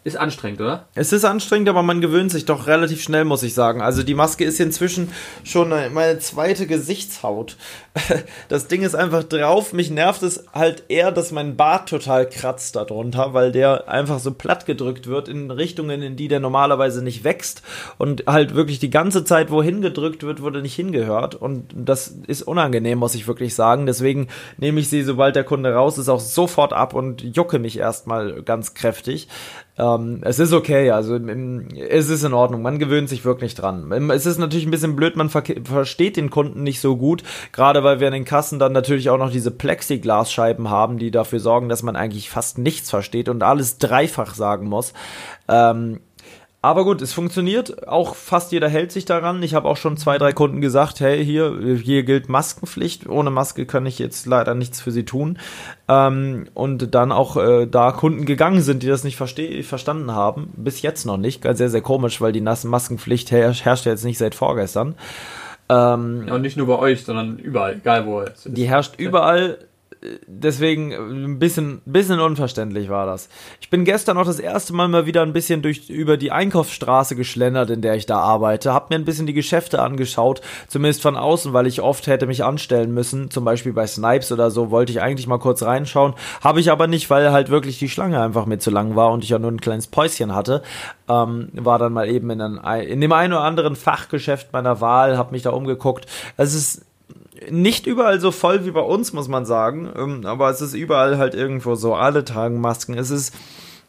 Ist 0.04 0.16
anstrengend, 0.16 0.60
oder? 0.60 0.88
Es 0.96 1.12
ist 1.12 1.24
anstrengend, 1.24 1.68
aber 1.68 1.84
man 1.84 2.00
gewöhnt 2.00 2.32
sich 2.32 2.44
doch 2.44 2.66
relativ 2.66 3.00
schnell, 3.00 3.24
muss 3.24 3.44
ich 3.44 3.54
sagen. 3.54 3.80
Also 3.80 4.02
die 4.02 4.14
Maske 4.14 4.44
ist 4.44 4.58
inzwischen 4.58 5.12
schon 5.44 5.68
meine 5.68 6.18
zweite 6.18 6.66
Gesichtshaut. 6.66 7.56
Das 8.48 8.66
Ding 8.68 8.82
ist 8.82 8.94
einfach 8.94 9.22
drauf. 9.22 9.72
Mich 9.72 9.90
nervt 9.90 10.22
es 10.22 10.44
halt 10.52 10.84
eher, 10.88 11.12
dass 11.12 11.32
mein 11.32 11.56
Bart 11.56 11.88
total 11.88 12.28
kratzt 12.28 12.76
darunter, 12.76 13.32
weil 13.32 13.52
der 13.52 13.88
einfach 13.88 14.18
so 14.18 14.32
platt 14.32 14.66
gedrückt 14.66 15.06
wird 15.06 15.28
in 15.28 15.50
Richtungen, 15.50 16.02
in 16.02 16.16
die 16.16 16.28
der 16.28 16.40
normalerweise 16.40 17.02
nicht 17.02 17.24
wächst 17.24 17.62
und 17.98 18.24
halt 18.26 18.54
wirklich 18.54 18.78
die 18.78 18.90
ganze 18.90 19.24
Zeit 19.24 19.50
wohin 19.50 19.80
gedrückt 19.80 20.22
wird, 20.22 20.42
wo 20.42 20.50
der 20.50 20.62
nicht 20.62 20.74
hingehört. 20.74 21.34
Und 21.34 21.66
das 21.74 22.08
ist 22.26 22.42
unangenehm, 22.42 22.98
muss 22.98 23.14
ich 23.14 23.26
wirklich 23.26 23.54
sagen. 23.54 23.86
Deswegen 23.86 24.28
nehme 24.58 24.80
ich 24.80 24.88
sie, 24.88 25.02
sobald 25.02 25.36
der 25.36 25.44
Kunde 25.44 25.72
raus 25.72 25.96
ist, 25.96 26.08
auch 26.08 26.20
sofort 26.20 26.72
ab 26.72 26.94
und 26.94 27.22
jucke 27.22 27.58
mich 27.58 27.78
erstmal 27.78 28.42
ganz 28.42 28.74
kräftig. 28.74 29.28
Ähm, 29.78 30.20
es 30.22 30.38
ist 30.38 30.52
okay, 30.52 30.90
also 30.90 31.16
es 31.16 32.10
ist 32.10 32.24
in 32.24 32.34
Ordnung, 32.34 32.60
man 32.60 32.78
gewöhnt 32.78 33.08
sich 33.08 33.24
wirklich 33.24 33.54
dran. 33.54 33.90
Es 34.10 34.26
ist 34.26 34.38
natürlich 34.38 34.66
ein 34.66 34.70
bisschen 34.70 34.96
blöd, 34.96 35.16
man 35.16 35.30
ver 35.30 35.42
versteht 35.64 36.16
den 36.16 36.28
Kunden 36.28 36.62
nicht 36.62 36.80
so 36.80 36.96
gut, 36.96 37.22
gerade 37.52 37.82
weil 37.82 37.98
wir 37.98 38.08
in 38.08 38.12
den 38.12 38.24
Kassen 38.26 38.58
dann 38.58 38.72
natürlich 38.72 39.08
auch 39.08 39.16
noch 39.16 39.30
diese 39.30 39.50
Plexiglasscheiben 39.50 40.68
haben, 40.68 40.98
die 40.98 41.10
dafür 41.10 41.40
sorgen, 41.40 41.70
dass 41.70 41.82
man 41.82 41.96
eigentlich 41.96 42.28
fast 42.28 42.58
nichts 42.58 42.90
versteht 42.90 43.30
und 43.30 43.42
alles 43.42 43.78
dreifach 43.78 44.34
sagen 44.34 44.68
muss. 44.68 44.92
Ähm, 45.48 46.00
Aber 46.64 46.84
gut, 46.84 47.02
es 47.02 47.12
funktioniert. 47.12 47.88
Auch 47.88 48.14
fast 48.14 48.52
jeder 48.52 48.68
hält 48.68 48.92
sich 48.92 49.04
daran. 49.04 49.42
Ich 49.42 49.54
habe 49.54 49.68
auch 49.68 49.76
schon 49.76 49.96
zwei, 49.96 50.16
drei 50.16 50.32
Kunden 50.32 50.60
gesagt, 50.60 51.00
hey, 51.00 51.24
hier, 51.24 51.58
hier 51.82 52.04
gilt 52.04 52.28
Maskenpflicht. 52.28 53.08
Ohne 53.08 53.30
Maske 53.30 53.66
kann 53.66 53.84
ich 53.84 53.98
jetzt 53.98 54.26
leider 54.26 54.54
nichts 54.54 54.80
für 54.80 54.92
sie 54.92 55.04
tun. 55.04 55.40
Ähm, 55.88 56.46
und 56.54 56.94
dann 56.94 57.10
auch 57.10 57.36
äh, 57.36 57.66
da 57.66 57.90
Kunden 57.90 58.26
gegangen 58.26 58.62
sind, 58.62 58.84
die 58.84 58.86
das 58.86 59.02
nicht 59.02 59.16
verstanden 59.16 60.12
haben. 60.12 60.52
Bis 60.56 60.82
jetzt 60.82 61.04
noch 61.04 61.16
nicht. 61.16 61.42
Sehr, 61.42 61.68
sehr 61.68 61.80
komisch, 61.80 62.20
weil 62.20 62.30
die 62.30 62.40
nassen 62.40 62.70
Maskenpflicht 62.70 63.32
her 63.32 63.52
herrscht 63.52 63.86
jetzt 63.86 64.04
nicht 64.04 64.18
seit 64.18 64.36
vorgestern. 64.36 64.94
Ähm, 65.68 66.28
ja, 66.28 66.34
und 66.34 66.42
nicht 66.42 66.56
nur 66.56 66.68
bei 66.68 66.78
euch, 66.78 67.04
sondern 67.04 67.38
überall, 67.38 67.74
egal 67.74 68.06
wo. 68.06 68.22
Die 68.44 68.68
herrscht 68.68 68.94
überall 68.98 69.58
deswegen 70.26 70.92
ein 70.92 71.38
bisschen, 71.38 71.80
bisschen 71.84 72.20
unverständlich 72.20 72.88
war 72.88 73.06
das. 73.06 73.28
Ich 73.60 73.70
bin 73.70 73.84
gestern 73.84 74.18
auch 74.18 74.24
das 74.24 74.40
erste 74.40 74.72
Mal 74.72 74.88
mal 74.88 75.06
wieder 75.06 75.22
ein 75.22 75.32
bisschen 75.32 75.62
durch, 75.62 75.88
über 75.90 76.16
die 76.16 76.32
Einkaufsstraße 76.32 77.14
geschlendert, 77.14 77.70
in 77.70 77.82
der 77.82 77.94
ich 77.94 78.06
da 78.06 78.18
arbeite. 78.18 78.74
Hab 78.74 78.90
mir 78.90 78.96
ein 78.96 79.04
bisschen 79.04 79.26
die 79.26 79.32
Geschäfte 79.32 79.80
angeschaut, 79.80 80.40
zumindest 80.68 81.02
von 81.02 81.16
außen, 81.16 81.52
weil 81.52 81.66
ich 81.66 81.82
oft 81.82 82.06
hätte 82.06 82.26
mich 82.26 82.44
anstellen 82.44 82.92
müssen. 82.92 83.30
Zum 83.30 83.44
Beispiel 83.44 83.72
bei 83.72 83.86
Snipes 83.86 84.32
oder 84.32 84.50
so 84.50 84.70
wollte 84.70 84.92
ich 84.92 85.00
eigentlich 85.00 85.26
mal 85.26 85.38
kurz 85.38 85.62
reinschauen. 85.62 86.14
Habe 86.42 86.60
ich 86.60 86.70
aber 86.70 86.86
nicht, 86.86 87.08
weil 87.10 87.30
halt 87.30 87.50
wirklich 87.50 87.78
die 87.78 87.88
Schlange 87.88 88.20
einfach 88.20 88.46
mir 88.46 88.58
zu 88.58 88.70
lang 88.70 88.96
war 88.96 89.12
und 89.12 89.22
ich 89.22 89.30
ja 89.30 89.38
nur 89.38 89.52
ein 89.52 89.60
kleines 89.60 89.86
Päuschen 89.86 90.34
hatte. 90.34 90.62
Ähm, 91.08 91.48
war 91.52 91.78
dann 91.78 91.92
mal 91.92 92.08
eben 92.08 92.30
in, 92.30 92.40
ein, 92.40 92.86
in 92.86 93.00
dem 93.00 93.12
einen 93.12 93.32
oder 93.32 93.42
anderen 93.42 93.76
Fachgeschäft 93.76 94.52
meiner 94.52 94.80
Wahl, 94.80 95.16
hab 95.16 95.32
mich 95.32 95.42
da 95.42 95.50
umgeguckt. 95.50 96.06
Es 96.36 96.54
ist 96.54 96.86
nicht 97.50 97.86
überall 97.86 98.20
so 98.20 98.30
voll 98.30 98.64
wie 98.64 98.70
bei 98.70 98.80
uns, 98.80 99.12
muss 99.12 99.28
man 99.28 99.44
sagen. 99.44 99.90
Ähm, 99.96 100.26
aber 100.26 100.50
es 100.50 100.60
ist 100.60 100.74
überall 100.74 101.18
halt 101.18 101.34
irgendwo 101.34 101.74
so. 101.74 101.94
Alle 101.94 102.24
tragen 102.24 102.60
Masken. 102.60 102.94
Es 102.94 103.10
ist 103.10 103.34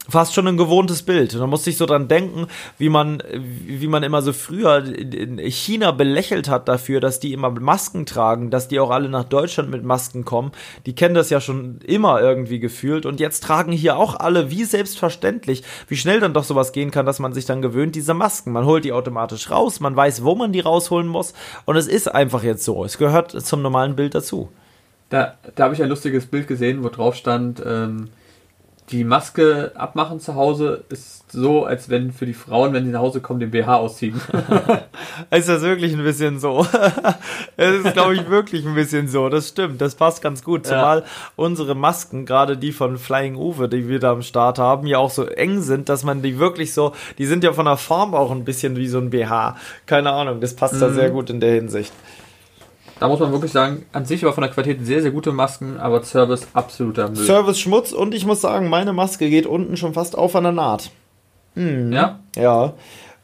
fast 0.10 0.34
schon 0.34 0.48
ein 0.48 0.58
gewohntes 0.58 1.04
Bild. 1.04 1.34
Und 1.34 1.40
da 1.40 1.48
musste 1.48 1.70
ich 1.70 1.78
so 1.78 1.86
dran 1.86 2.08
denken, 2.08 2.48
wie 2.78 2.90
man, 2.90 3.24
wie 3.32 3.88
man 3.88 4.04
immer 4.04 4.22
so 4.22 4.34
früher 4.34 4.84
in 4.84 5.38
China 5.38 5.92
belächelt 5.92 6.50
hat 6.50 6.68
dafür, 6.68 7.00
dass 7.00 7.20
die 7.20 7.34
immer 7.34 7.50
Masken 7.52 8.06
tragen, 8.06 8.50
dass 8.50 8.68
die 8.68 8.80
auch 8.80 8.90
alle 8.90 9.10
nach 9.10 9.24
Deutschland 9.24 9.70
mit 9.72 9.84
Masken 9.84 10.26
kommen. 10.26 10.52
Die 10.86 10.96
kennen 10.96 11.16
das 11.16 11.30
ja 11.30 11.40
schon 11.40 11.80
immer 11.86 12.22
irgendwie 12.22 12.60
gefühlt 12.60 13.06
und 13.06 13.20
jetzt 13.20 13.44
tragen 13.44 13.72
hier 13.72 13.98
auch 13.98 14.20
alle 14.20 14.52
wie 14.52 14.66
selbstverständlich, 14.66 15.64
wie 15.88 15.98
schnell 15.98 16.20
dann 16.20 16.34
doch 16.34 16.44
sowas 16.44 16.74
gehen 16.74 16.92
kann, 16.92 17.06
dass 17.06 17.20
man 17.20 17.34
sich 17.34 17.46
dann 17.46 17.62
gewöhnt, 17.62 17.96
diese 17.96 18.14
Masken. 18.14 18.52
Man 18.52 18.66
holt 18.66 18.84
die 18.84 18.94
automatisch 18.94 19.50
raus, 19.50 19.80
man 19.80 19.96
weiß, 19.96 20.24
wo 20.24 20.36
man 20.36 20.52
die 20.52 20.60
rausholen 20.60 21.08
muss 21.08 21.34
und 21.66 21.78
es 21.78 21.88
ist 21.88 22.14
einfach 22.14 22.44
jetzt 22.44 22.66
so. 22.66 22.84
Es 22.84 22.98
gehört 22.98 23.32
zum 23.32 23.62
normalen 23.62 23.96
Bild 23.96 24.16
dazu. 24.16 24.50
Da, 25.10 25.36
da 25.56 25.66
habe 25.66 25.76
ich 25.76 25.82
ein 25.82 25.90
lustiges 25.90 26.26
Bild 26.26 26.48
gesehen, 26.48 26.84
wo 26.84 26.90
drauf 26.90 27.16
stand, 27.16 27.62
ähm 27.66 28.10
die 28.90 29.04
Maske 29.04 29.72
abmachen 29.76 30.20
zu 30.20 30.36
Hause 30.36 30.84
ist 30.90 31.32
so, 31.32 31.66
als 31.66 31.90
wenn 31.90 32.12
für 32.12 32.26
die 32.26 32.34
Frauen, 32.34 32.74
wenn 32.74 32.86
sie 32.86 32.92
nach 32.92 33.00
Hause 33.00 33.22
kommen, 33.22 33.40
den 33.40 33.50
BH 33.50 33.76
ausziehen. 33.76 34.22
ist 35.32 35.50
das 35.50 35.62
wirklich 35.62 35.94
ein 35.94 36.04
bisschen 36.04 36.40
so? 36.40 36.66
es 37.58 37.86
ist, 37.86 37.94
glaube 37.94 38.16
ich, 38.16 38.30
wirklich 38.30 38.66
ein 38.66 38.76
bisschen 38.76 39.08
so. 39.08 39.30
Das 39.30 39.50
stimmt. 39.50 39.82
Das 39.82 39.96
passt 39.96 40.22
ganz 40.22 40.44
gut. 40.44 40.68
Zumal 40.68 41.00
ja. 41.00 41.06
unsere 41.36 41.76
Masken, 41.76 42.26
gerade 42.26 42.58
die 42.58 42.72
von 42.72 42.98
Flying 42.98 43.36
Uwe, 43.36 43.70
die 43.70 43.88
wir 43.88 44.00
da 44.00 44.12
am 44.12 44.22
Start 44.22 44.60
haben, 44.60 44.86
ja 44.86 45.00
auch 45.00 45.10
so 45.10 45.26
eng 45.26 45.62
sind, 45.62 45.90
dass 45.90 46.04
man 46.04 46.22
die 46.22 46.38
wirklich 46.38 46.74
so, 46.74 46.94
die 47.18 47.26
sind 47.26 47.44
ja 47.44 47.54
von 47.54 47.66
der 47.66 47.78
Form 47.78 48.14
auch 48.14 48.32
ein 48.32 48.44
bisschen 48.44 48.76
wie 48.76 48.88
so 48.88 49.00
ein 49.00 49.10
BH. 49.10 49.56
Keine 49.86 50.12
Ahnung. 50.12 50.40
Das 50.42 50.56
passt 50.56 50.76
mhm. 50.76 50.80
da 50.82 50.90
sehr 50.92 51.10
gut 51.10 51.30
in 51.30 51.40
der 51.40 51.54
Hinsicht. 51.54 51.94
Da 53.04 53.10
muss 53.10 53.20
man 53.20 53.34
wirklich 53.34 53.52
sagen, 53.52 53.86
an 53.92 54.06
sich 54.06 54.24
war 54.24 54.32
von 54.32 54.44
der 54.44 54.52
Qualität 54.54 54.86
sehr, 54.86 55.02
sehr 55.02 55.12
gute 55.12 55.34
Masken, 55.34 55.78
aber 55.78 56.02
Service 56.04 56.48
absoluter 56.54 57.10
Müll. 57.10 57.26
Service 57.26 57.60
Schmutz 57.60 57.92
und 57.92 58.16
ich 58.16 58.26
muss 58.26 58.40
sagen, 58.40 58.70
meine 58.70 58.94
Maske 58.94 59.30
geht 59.30 59.46
unten 59.46 59.76
schon 59.76 59.94
fast 59.94 60.18
auf 60.18 60.38
an 60.38 60.44
der 60.46 60.54
Naht. 60.54 60.90
Mhm. 61.56 61.92
Ja? 61.92 62.20
Ja. 62.38 62.76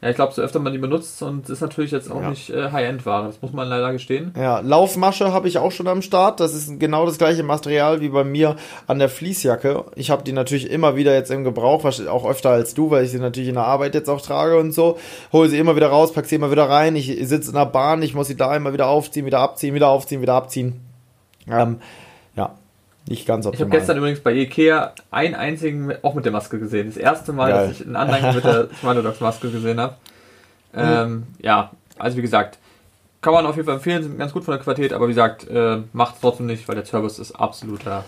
Ja, 0.02 0.08
ich 0.08 0.16
glaube, 0.16 0.32
so 0.32 0.40
öfter 0.40 0.60
man 0.60 0.72
die 0.72 0.78
benutzt 0.78 1.22
und 1.22 1.48
ist 1.50 1.60
natürlich 1.60 1.90
jetzt 1.90 2.10
auch 2.10 2.22
ja. 2.22 2.30
nicht 2.30 2.48
äh, 2.48 2.70
High-End-Ware. 2.70 3.26
Das 3.26 3.42
muss 3.42 3.52
man 3.52 3.68
leider 3.68 3.92
gestehen. 3.92 4.32
Ja, 4.34 4.60
Laufmasche 4.60 5.32
habe 5.32 5.46
ich 5.46 5.58
auch 5.58 5.72
schon 5.72 5.88
am 5.88 6.00
Start. 6.00 6.40
Das 6.40 6.54
ist 6.54 6.80
genau 6.80 7.04
das 7.04 7.18
gleiche 7.18 7.42
Material 7.42 8.00
wie 8.00 8.08
bei 8.08 8.24
mir 8.24 8.56
an 8.86 8.98
der 8.98 9.10
Fließjacke. 9.10 9.84
Ich 9.96 10.10
habe 10.10 10.22
die 10.22 10.32
natürlich 10.32 10.70
immer 10.70 10.96
wieder 10.96 11.12
jetzt 11.12 11.30
im 11.30 11.44
Gebrauch, 11.44 11.84
auch 11.84 12.26
öfter 12.26 12.48
als 12.48 12.72
du, 12.72 12.90
weil 12.90 13.04
ich 13.04 13.10
sie 13.10 13.18
natürlich 13.18 13.50
in 13.50 13.56
der 13.56 13.64
Arbeit 13.64 13.94
jetzt 13.94 14.08
auch 14.08 14.22
trage 14.22 14.58
und 14.58 14.72
so. 14.72 14.98
Hole 15.34 15.50
sie 15.50 15.58
immer 15.58 15.76
wieder 15.76 15.88
raus, 15.88 16.14
pack 16.14 16.24
sie 16.24 16.36
immer 16.36 16.50
wieder 16.50 16.68
rein. 16.70 16.96
Ich 16.96 17.06
sitze 17.28 17.50
in 17.50 17.56
der 17.56 17.66
Bahn, 17.66 18.02
ich 18.02 18.14
muss 18.14 18.28
sie 18.28 18.36
da 18.36 18.56
immer 18.56 18.72
wieder 18.72 18.88
aufziehen, 18.88 19.26
wieder 19.26 19.40
abziehen, 19.40 19.74
wieder 19.74 19.88
aufziehen, 19.88 20.22
wieder 20.22 20.34
abziehen. 20.34 20.80
Ähm, 21.46 21.52
ja, 21.52 21.76
nicht 23.08 23.26
ganz 23.26 23.46
optimal. 23.46 23.54
Ich 23.54 23.72
habe 23.72 23.78
gestern 23.78 23.98
übrigens 23.98 24.20
bei 24.20 24.32
Ikea 24.32 24.94
einen 25.10 25.34
einzigen 25.34 25.92
auch 26.02 26.14
mit 26.14 26.24
der 26.24 26.32
Maske 26.32 26.58
gesehen. 26.58 26.86
Das 26.88 26.96
erste 26.96 27.32
Mal, 27.32 27.50
Geil. 27.50 27.68
dass 27.68 27.80
ich 27.80 27.86
einen 27.86 27.96
anderen 27.96 28.34
mit 28.34 28.44
der 28.44 28.68
Smilodogs 28.80 29.20
Maske 29.20 29.50
gesehen 29.50 29.80
habe. 29.80 29.96
Ähm, 30.74 31.10
mhm. 31.10 31.26
Ja, 31.40 31.70
also 31.98 32.16
wie 32.16 32.22
gesagt, 32.22 32.58
kann 33.20 33.34
man 33.34 33.44
auf 33.46 33.56
jeden 33.56 33.66
Fall 33.66 33.76
empfehlen, 33.76 34.02
sind 34.02 34.18
ganz 34.18 34.32
gut 34.32 34.44
von 34.44 34.52
der 34.52 34.62
Qualität, 34.62 34.92
aber 34.92 35.06
wie 35.06 35.12
gesagt, 35.12 35.48
äh, 35.48 35.78
macht 35.92 36.14
es 36.14 36.20
trotzdem 36.20 36.46
nicht, 36.46 36.66
weil 36.68 36.76
der 36.76 36.84
Service 36.86 37.18
ist 37.18 37.32
absoluter 37.32 38.04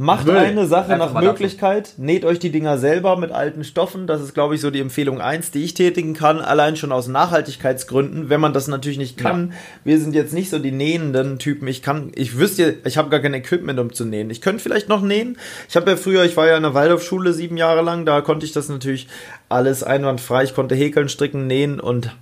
Macht 0.00 0.26
Müll. 0.26 0.36
eine 0.36 0.66
Sache 0.66 0.92
Einfach 0.92 1.12
nach 1.12 1.20
Möglichkeit, 1.20 1.94
näht 1.96 2.24
euch 2.24 2.38
die 2.38 2.50
Dinger 2.50 2.78
selber 2.78 3.16
mit 3.16 3.32
alten 3.32 3.64
Stoffen. 3.64 4.06
Das 4.06 4.20
ist, 4.20 4.32
glaube 4.32 4.54
ich, 4.54 4.60
so 4.60 4.70
die 4.70 4.78
Empfehlung 4.78 5.20
eins, 5.20 5.50
die 5.50 5.64
ich 5.64 5.74
tätigen 5.74 6.14
kann, 6.14 6.40
allein 6.40 6.76
schon 6.76 6.92
aus 6.92 7.08
Nachhaltigkeitsgründen, 7.08 8.28
wenn 8.30 8.40
man 8.40 8.52
das 8.52 8.68
natürlich 8.68 8.98
nicht 8.98 9.16
kann. 9.16 9.48
Ja. 9.50 9.56
Wir 9.82 9.98
sind 9.98 10.14
jetzt 10.14 10.32
nicht 10.32 10.50
so 10.50 10.60
die 10.60 10.70
nähenden 10.70 11.40
Typen. 11.40 11.66
Ich 11.66 11.82
kann, 11.82 12.12
ich 12.14 12.38
wüsste, 12.38 12.76
ich 12.84 12.96
habe 12.96 13.10
gar 13.10 13.18
kein 13.18 13.34
Equipment, 13.34 13.80
um 13.80 13.92
zu 13.92 14.04
nähen. 14.04 14.30
Ich 14.30 14.40
könnte 14.40 14.62
vielleicht 14.62 14.88
noch 14.88 15.02
nähen. 15.02 15.36
Ich 15.68 15.74
habe 15.74 15.90
ja 15.90 15.96
früher, 15.96 16.24
ich 16.24 16.36
war 16.36 16.46
ja 16.46 16.56
in 16.56 16.62
der 16.62 16.74
Waldorfschule 16.74 17.32
sieben 17.32 17.56
Jahre 17.56 17.82
lang, 17.82 18.06
da 18.06 18.20
konnte 18.20 18.46
ich 18.46 18.52
das 18.52 18.68
natürlich 18.68 19.08
alles 19.48 19.82
einwandfrei. 19.82 20.44
Ich 20.44 20.54
konnte 20.54 20.76
häkeln, 20.76 21.08
stricken, 21.08 21.48
nähen 21.48 21.80
und 21.80 22.14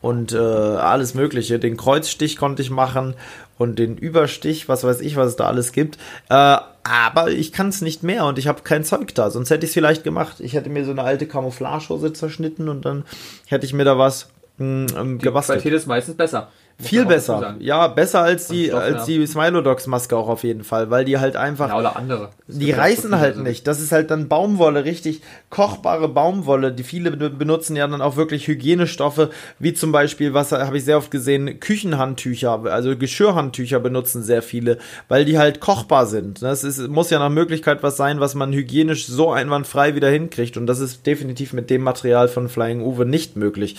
und 0.00 0.32
äh, 0.32 0.38
alles 0.38 1.14
Mögliche. 1.14 1.58
Den 1.58 1.76
Kreuzstich 1.76 2.36
konnte 2.36 2.62
ich 2.62 2.70
machen 2.70 3.14
und 3.60 3.78
den 3.78 3.98
Überstich, 3.98 4.70
was 4.70 4.84
weiß 4.84 5.02
ich, 5.02 5.16
was 5.16 5.28
es 5.28 5.36
da 5.36 5.44
alles 5.44 5.72
gibt. 5.72 5.98
Äh, 6.30 6.56
aber 6.82 7.28
ich 7.28 7.52
kann 7.52 7.68
es 7.68 7.82
nicht 7.82 8.02
mehr 8.02 8.24
und 8.24 8.38
ich 8.38 8.48
habe 8.48 8.62
kein 8.62 8.84
Zeug 8.84 9.14
da, 9.14 9.30
sonst 9.30 9.50
hätte 9.50 9.66
ich 9.66 9.70
es 9.70 9.74
vielleicht 9.74 10.02
gemacht. 10.02 10.40
Ich 10.40 10.54
hätte 10.54 10.70
mir 10.70 10.86
so 10.86 10.92
eine 10.92 11.02
alte 11.02 11.26
Camouflagehose 11.26 12.14
zerschnitten 12.14 12.70
und 12.70 12.86
dann 12.86 13.04
hätte 13.48 13.66
ich 13.66 13.74
mir 13.74 13.84
da 13.84 13.98
was 13.98 14.30
mh, 14.56 14.86
hm, 14.94 15.18
gebastelt. 15.18 15.58
Die 15.58 15.62
Qualität 15.64 15.78
ist 15.78 15.86
meistens 15.86 16.16
besser. 16.16 16.48
Viel 16.80 17.04
besser. 17.04 17.56
Ja, 17.58 17.88
besser 17.88 18.22
als 18.22 18.48
die, 18.48 18.68
Stoff, 18.68 18.80
als 18.80 19.06
ja. 19.06 19.18
die 19.18 19.26
Smilodogs-Maske 19.26 20.16
auch 20.16 20.28
auf 20.28 20.44
jeden 20.44 20.64
Fall, 20.64 20.90
weil 20.90 21.04
die 21.04 21.18
halt 21.18 21.36
einfach. 21.36 21.68
Ja, 21.68 21.78
oder 21.78 21.96
andere. 21.96 22.30
die 22.46 22.70
reißen 22.70 23.18
halt 23.18 23.38
nicht. 23.38 23.66
Das 23.66 23.80
ist 23.80 23.92
halt 23.92 24.10
dann 24.10 24.28
Baumwolle, 24.28 24.84
richtig 24.84 25.22
kochbare 25.50 26.08
Baumwolle. 26.08 26.72
Die 26.72 26.82
viele 26.82 27.10
benutzen 27.10 27.76
ja 27.76 27.86
dann 27.86 28.00
auch 28.00 28.16
wirklich 28.16 28.48
Hygienestoffe, 28.48 29.30
wie 29.58 29.74
zum 29.74 29.92
Beispiel, 29.92 30.34
was 30.34 30.52
habe 30.52 30.78
ich 30.78 30.84
sehr 30.84 30.96
oft 30.96 31.10
gesehen, 31.10 31.60
Küchenhandtücher, 31.60 32.64
also 32.64 32.96
Geschirrhandtücher 32.96 33.80
benutzen 33.80 34.22
sehr 34.22 34.42
viele, 34.42 34.78
weil 35.08 35.24
die 35.24 35.38
halt 35.38 35.60
kochbar 35.60 36.06
sind. 36.06 36.42
Das 36.42 36.64
ist, 36.64 36.88
muss 36.88 37.10
ja 37.10 37.18
nach 37.18 37.30
Möglichkeit 37.30 37.82
was 37.82 37.96
sein, 37.96 38.20
was 38.20 38.34
man 38.34 38.52
hygienisch 38.52 39.06
so 39.06 39.30
einwandfrei 39.32 39.94
wieder 39.94 40.10
hinkriegt. 40.10 40.56
Und 40.56 40.66
das 40.66 40.80
ist 40.80 41.06
definitiv 41.06 41.52
mit 41.52 41.70
dem 41.70 41.82
Material 41.82 42.28
von 42.28 42.48
Flying 42.48 42.80
Uwe 42.80 43.04
nicht 43.04 43.36
möglich. 43.36 43.76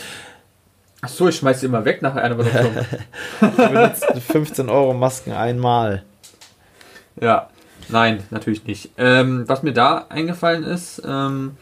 Ach 1.01 1.09
so, 1.09 1.27
ich 1.27 1.35
schmeiß 1.37 1.59
die 1.59 1.65
immer 1.65 1.83
weg 1.83 2.01
nach 2.01 2.15
einer 2.15 2.35
Benutzung. 2.35 2.75
du 3.41 3.51
benutzt 3.55 4.05
15 4.31 4.69
Euro 4.69 4.93
Masken 4.93 5.31
einmal. 5.31 6.03
Ja, 7.19 7.49
nein, 7.89 8.23
natürlich 8.29 8.65
nicht. 8.65 8.91
Ähm, 8.97 9.47
was 9.47 9.63
mir 9.63 9.73
da 9.73 10.05
eingefallen 10.09 10.63
ist, 10.63 11.01
ähm, 11.05 11.57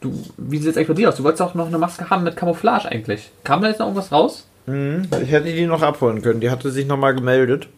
du, 0.00 0.12
wie 0.36 0.58
sieht 0.58 0.70
es 0.70 0.76
eigentlich 0.76 0.88
bei 0.88 0.94
dir 0.94 1.08
aus? 1.08 1.16
Du 1.16 1.24
wolltest 1.24 1.42
auch 1.42 1.54
noch 1.54 1.68
eine 1.68 1.78
Maske 1.78 2.10
haben 2.10 2.24
mit 2.24 2.36
Camouflage 2.36 2.88
eigentlich. 2.88 3.30
Kam 3.44 3.62
da 3.62 3.68
jetzt 3.68 3.78
noch 3.78 3.86
irgendwas 3.86 4.10
raus? 4.10 4.46
Mhm, 4.66 5.08
ich 5.22 5.30
hätte 5.30 5.52
die 5.52 5.66
noch 5.66 5.82
abholen 5.82 6.20
können. 6.20 6.40
Die 6.40 6.50
hatte 6.50 6.70
sich 6.70 6.86
nochmal 6.86 7.14
gemeldet. 7.14 7.68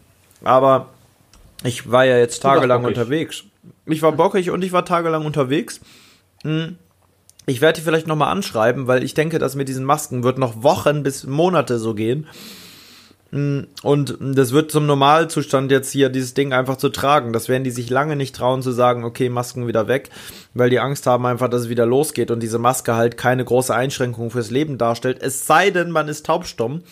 Aber 0.43 0.89
ich 1.63 1.91
war 1.91 2.05
ja 2.05 2.19
jetzt 2.19 2.41
tagelang 2.41 2.85
unterwegs. 2.85 3.45
Ich 3.87 4.03
war 4.03 4.13
bockig 4.13 4.51
und 4.51 4.65
ich 4.65 4.73
war 4.73 4.85
tagelang 4.85 5.25
unterwegs. 5.25 5.81
Mhm. 6.43 6.79
Ich 7.47 7.61
werde 7.61 7.81
die 7.81 7.85
vielleicht 7.85 8.07
nochmal 8.07 8.31
anschreiben, 8.31 8.87
weil 8.87 9.03
ich 9.03 9.15
denke, 9.15 9.39
dass 9.39 9.57
mit 9.57 9.69
diesen 9.69 9.85
Masken 9.85 10.23
wird 10.23 10.39
noch 10.39 10.63
Wochen 10.63 11.03
bis 11.03 11.25
Monate 11.25 11.79
so 11.79 11.95
gehen. 11.95 12.27
Mm, 13.33 13.63
und 13.83 14.17
das 14.21 14.53
wird 14.53 14.71
zum 14.71 14.87
Normalzustand 14.87 15.73
jetzt 15.73 15.91
hier, 15.91 16.09
dieses 16.09 16.35
Ding 16.35 16.53
einfach 16.53 16.77
zu 16.77 16.91
tragen. 16.91 17.33
Das 17.33 17.49
werden 17.49 17.65
die 17.65 17.71
sich 17.71 17.91
lange 17.91 18.15
nicht 18.15 18.37
trauen 18.37 18.63
zu 18.63 18.71
sagen, 18.71 19.05
okay, 19.05 19.29
Masken 19.29 19.67
wieder 19.67 19.89
weg, 19.89 20.11
weil 20.55 20.71
die 20.71 20.79
Angst 20.79 21.07
haben 21.07 21.27
einfach, 21.27 21.49
dass 21.49 21.63
es 21.63 21.69
wieder 21.69 21.87
losgeht 21.87 22.31
und 22.31 22.41
diese 22.41 22.59
Maske 22.59 22.95
halt 22.95 23.17
keine 23.17 23.45
große 23.45 23.75
Einschränkung 23.75 24.31
fürs 24.31 24.51
Leben 24.51 24.79
darstellt. 24.79 25.21
Es 25.21 25.47
sei 25.47 25.71
denn, 25.71 25.91
man 25.91 26.09
ist 26.09 26.27
taubstumm. 26.27 26.83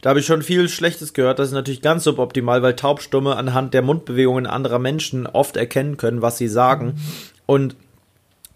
Da 0.00 0.10
habe 0.10 0.20
ich 0.20 0.26
schon 0.26 0.42
viel 0.42 0.68
Schlechtes 0.68 1.12
gehört. 1.12 1.40
Das 1.40 1.48
ist 1.48 1.54
natürlich 1.54 1.82
ganz 1.82 2.04
suboptimal, 2.04 2.62
weil 2.62 2.76
Taubstumme 2.76 3.34
anhand 3.34 3.74
der 3.74 3.82
Mundbewegungen 3.82 4.46
anderer 4.46 4.78
Menschen 4.78 5.26
oft 5.26 5.56
erkennen 5.56 5.96
können, 5.96 6.22
was 6.22 6.38
sie 6.38 6.46
sagen. 6.46 7.00
Und 7.46 7.74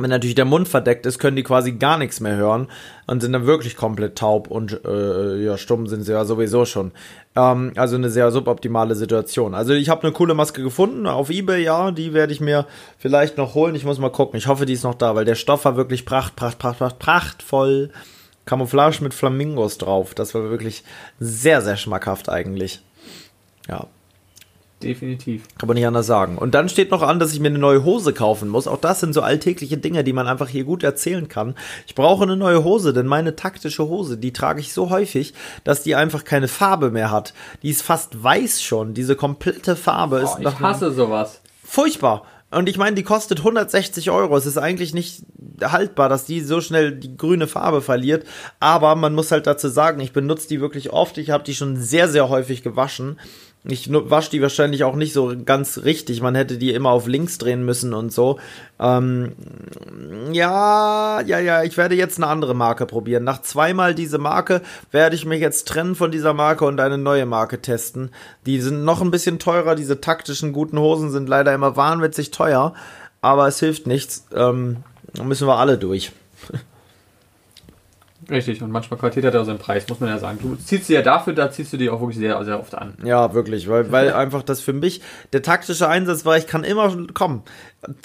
wenn 0.03 0.11
natürlich 0.11 0.34
der 0.34 0.44
Mund 0.44 0.68
verdeckt 0.68 1.07
ist, 1.07 1.18
können 1.18 1.36
die 1.36 1.42
quasi 1.42 1.72
gar 1.72 1.98
nichts 1.98 2.20
mehr 2.20 2.36
hören 2.36 2.68
und 3.07 3.20
sind 3.20 3.32
dann 3.32 3.46
wirklich 3.46 3.76
komplett 3.76 4.16
taub 4.16 4.48
und 4.48 4.84
äh, 4.84 5.36
ja, 5.42 5.57
stumm 5.57 5.86
sind 5.86 6.03
sie 6.03 6.12
ja 6.12 6.24
sowieso 6.24 6.64
schon. 6.64 6.92
Ähm, 7.34 7.72
also 7.76 7.96
eine 7.96 8.11
sehr 8.11 8.30
suboptimale 8.30 8.94
Situation. 8.94 9.55
Also 9.55 9.72
ich 9.72 9.88
habe 9.88 10.03
eine 10.03 10.12
coole 10.12 10.34
Maske 10.34 10.62
gefunden 10.62 11.07
auf 11.07 11.30
eBay, 11.30 11.62
ja, 11.62 11.90
die 11.90 12.12
werde 12.12 12.32
ich 12.32 12.40
mir 12.40 12.66
vielleicht 12.98 13.38
noch 13.38 13.55
holen. 13.55 13.74
Ich 13.74 13.84
muss 13.84 13.98
mal 13.98 14.11
gucken. 14.11 14.36
Ich 14.38 14.46
hoffe, 14.46 14.66
die 14.66 14.74
ist 14.74 14.84
noch 14.84 14.94
da, 14.94 15.14
weil 15.14 15.24
der 15.24 15.34
Stoff 15.34 15.64
war 15.64 15.76
wirklich 15.76 16.05
pracht, 16.05 16.36
pracht, 16.36 16.59
pracht, 16.59 16.78
pracht 16.78 16.98
prachtvoll. 16.98 17.90
Camouflage 18.44 19.03
mit 19.03 19.14
Flamingos 19.14 19.78
drauf. 19.78 20.14
Das 20.14 20.34
war 20.34 20.50
wirklich 20.50 20.82
sehr, 21.20 21.62
sehr 21.62 21.76
schmackhaft 21.76 22.28
eigentlich. 22.28 22.82
Ja, 23.68 23.86
Definitiv. 24.83 25.43
kann 25.59 25.66
man 25.68 25.76
nicht 25.76 25.87
anders 25.87 26.07
sagen. 26.07 26.39
Und 26.39 26.55
dann 26.55 26.68
steht 26.68 26.91
noch 26.91 27.03
an, 27.03 27.18
dass 27.18 27.33
ich 27.33 27.41
mir 27.41 27.49
eine 27.49 27.59
neue 27.59 27.85
Hose 27.85 28.12
kaufen 28.12 28.49
muss. 28.49 28.66
Auch 28.66 28.78
das 28.80 29.01
sind 29.01 29.12
so 29.12 29.22
alltägliche 29.22 29.78
Dinge, 29.78 30.05
die 30.05 30.12
man 30.12 30.26
einfach 30.26 30.49
hier 30.49 30.64
gut 30.64 30.83
erzählen 30.83 31.28
kann. 31.28 31.55
Ich 31.87 31.95
brauche 31.95 32.22
eine 32.24 32.37
neue 32.37 32.64
Hose, 32.64 32.93
denn 32.93 33.07
meine 33.07 33.37
taktische 33.37 33.89
Hose, 33.89 34.16
die 34.18 34.33
trage 34.33 34.61
ich 34.61 34.72
so 34.72 34.91
häufig, 34.91 35.35
dass 35.64 35.83
die 35.83 35.95
einfach 35.95 36.24
keine 36.24 36.49
Farbe 36.49 36.91
mehr 36.91 37.11
hat. 37.11 37.35
Die 37.62 37.70
ist 37.70 37.83
fast 37.83 38.22
weiß 38.22 38.62
schon. 38.62 38.95
Diese 38.95 39.16
komplette 39.16 39.76
Farbe 39.76 40.18
ist 40.18 40.33
Oh, 40.35 40.39
ich 40.39 40.45
nach 40.45 40.61
hasse 40.61 40.93
sowas. 40.93 41.41
furchtbar. 41.64 42.24
Und 42.55 42.68
ich 42.68 42.76
meine, 42.76 42.95
die 42.95 43.03
kostet 43.03 43.39
160 43.39 44.11
Euro. 44.11 44.37
Es 44.37 44.45
ist 44.45 44.59
eigentlich 44.59 44.93
nicht 44.93 45.22
haltbar, 45.62 46.11
dass 46.11 46.26
die 46.26 46.43
so 46.43 46.61
schnell 46.61 46.93
die 46.93 47.16
grüne 47.16 47.47
Farbe 47.47 47.80
verliert. 47.80 48.26
Aber 48.61 48.95
man 48.95 49.14
muss 49.14 49.30
halt 49.33 49.47
dazu 49.47 49.68
sagen, 49.68 50.01
ich 50.01 50.12
benutze 50.12 50.49
die 50.49 50.61
wirklich 50.61 50.93
oft. 50.93 51.16
Ich 51.16 51.30
habe 51.30 51.45
die 51.45 51.55
schon 51.55 51.76
sehr, 51.78 52.09
sehr 52.11 52.28
häufig 52.28 52.62
gewaschen. 52.62 53.18
Ich 53.64 53.88
wasche 53.92 54.30
die 54.30 54.42
wahrscheinlich 54.42 54.82
auch 54.82 54.96
nicht 54.96 55.12
so 55.12 55.34
ganz 55.44 55.84
richtig. 55.84 56.20
Man 56.20 56.34
hätte 56.34 56.58
die 56.58 56.72
immer 56.72 56.90
auf 56.90 57.06
links 57.06 57.38
drehen 57.38 57.64
müssen 57.64 57.94
und 57.94 58.12
so. 58.12 58.40
Ähm, 58.80 59.34
ja, 60.32 61.20
ja, 61.20 61.38
ja, 61.38 61.62
ich 61.62 61.76
werde 61.76 61.94
jetzt 61.94 62.18
eine 62.18 62.26
andere 62.26 62.54
Marke 62.54 62.86
probieren. 62.86 63.22
Nach 63.22 63.40
zweimal 63.40 63.94
diese 63.94 64.18
Marke 64.18 64.62
werde 64.90 65.14
ich 65.14 65.26
mich 65.26 65.40
jetzt 65.40 65.68
trennen 65.68 65.94
von 65.94 66.10
dieser 66.10 66.34
Marke 66.34 66.64
und 66.64 66.80
eine 66.80 66.98
neue 66.98 67.24
Marke 67.24 67.62
testen. 67.62 68.10
Die 68.46 68.60
sind 68.60 68.84
noch 68.84 69.00
ein 69.00 69.12
bisschen 69.12 69.38
teurer. 69.38 69.76
Diese 69.76 70.00
taktischen 70.00 70.52
guten 70.52 70.78
Hosen 70.80 71.12
sind 71.12 71.28
leider 71.28 71.54
immer 71.54 71.76
wahnwitzig 71.76 72.32
teuer. 72.32 72.74
Aber 73.20 73.46
es 73.46 73.60
hilft 73.60 73.86
nichts. 73.86 74.26
Ähm, 74.34 74.78
müssen 75.22 75.46
wir 75.46 75.58
alle 75.58 75.78
durch. 75.78 76.10
Richtig, 78.33 78.62
und 78.62 78.70
manchmal 78.70 78.99
Qualität 78.99 79.26
hat 79.26 79.35
ja 79.35 79.45
seinen 79.45 79.59
Preis, 79.59 79.87
muss 79.91 80.01
man 80.01 80.09
ja 80.09 80.18
sagen. 80.18 80.39
Du 80.41 80.57
ziehst 80.57 80.87
sie 80.87 80.95
ja 80.95 81.03
dafür, 81.03 81.35
da 81.35 81.51
ziehst 81.51 81.70
du 81.74 81.76
die 81.76 81.91
auch 81.91 82.01
wirklich 82.01 82.16
sehr, 82.16 82.43
sehr 82.47 82.59
oft 82.59 82.74
an. 82.74 82.95
Ja, 83.05 83.35
wirklich, 83.35 83.68
weil, 83.68 83.93
weil 83.93 84.14
einfach 84.14 84.43
das 84.43 84.62
für 84.62 84.72
mich 84.72 85.03
der 85.35 85.43
taktische 85.43 85.87
Einsatz 85.87 86.24
war, 86.24 86.39
ich 86.39 86.47
kann 86.47 86.64
immer 86.64 86.97
kommen. 87.12 87.43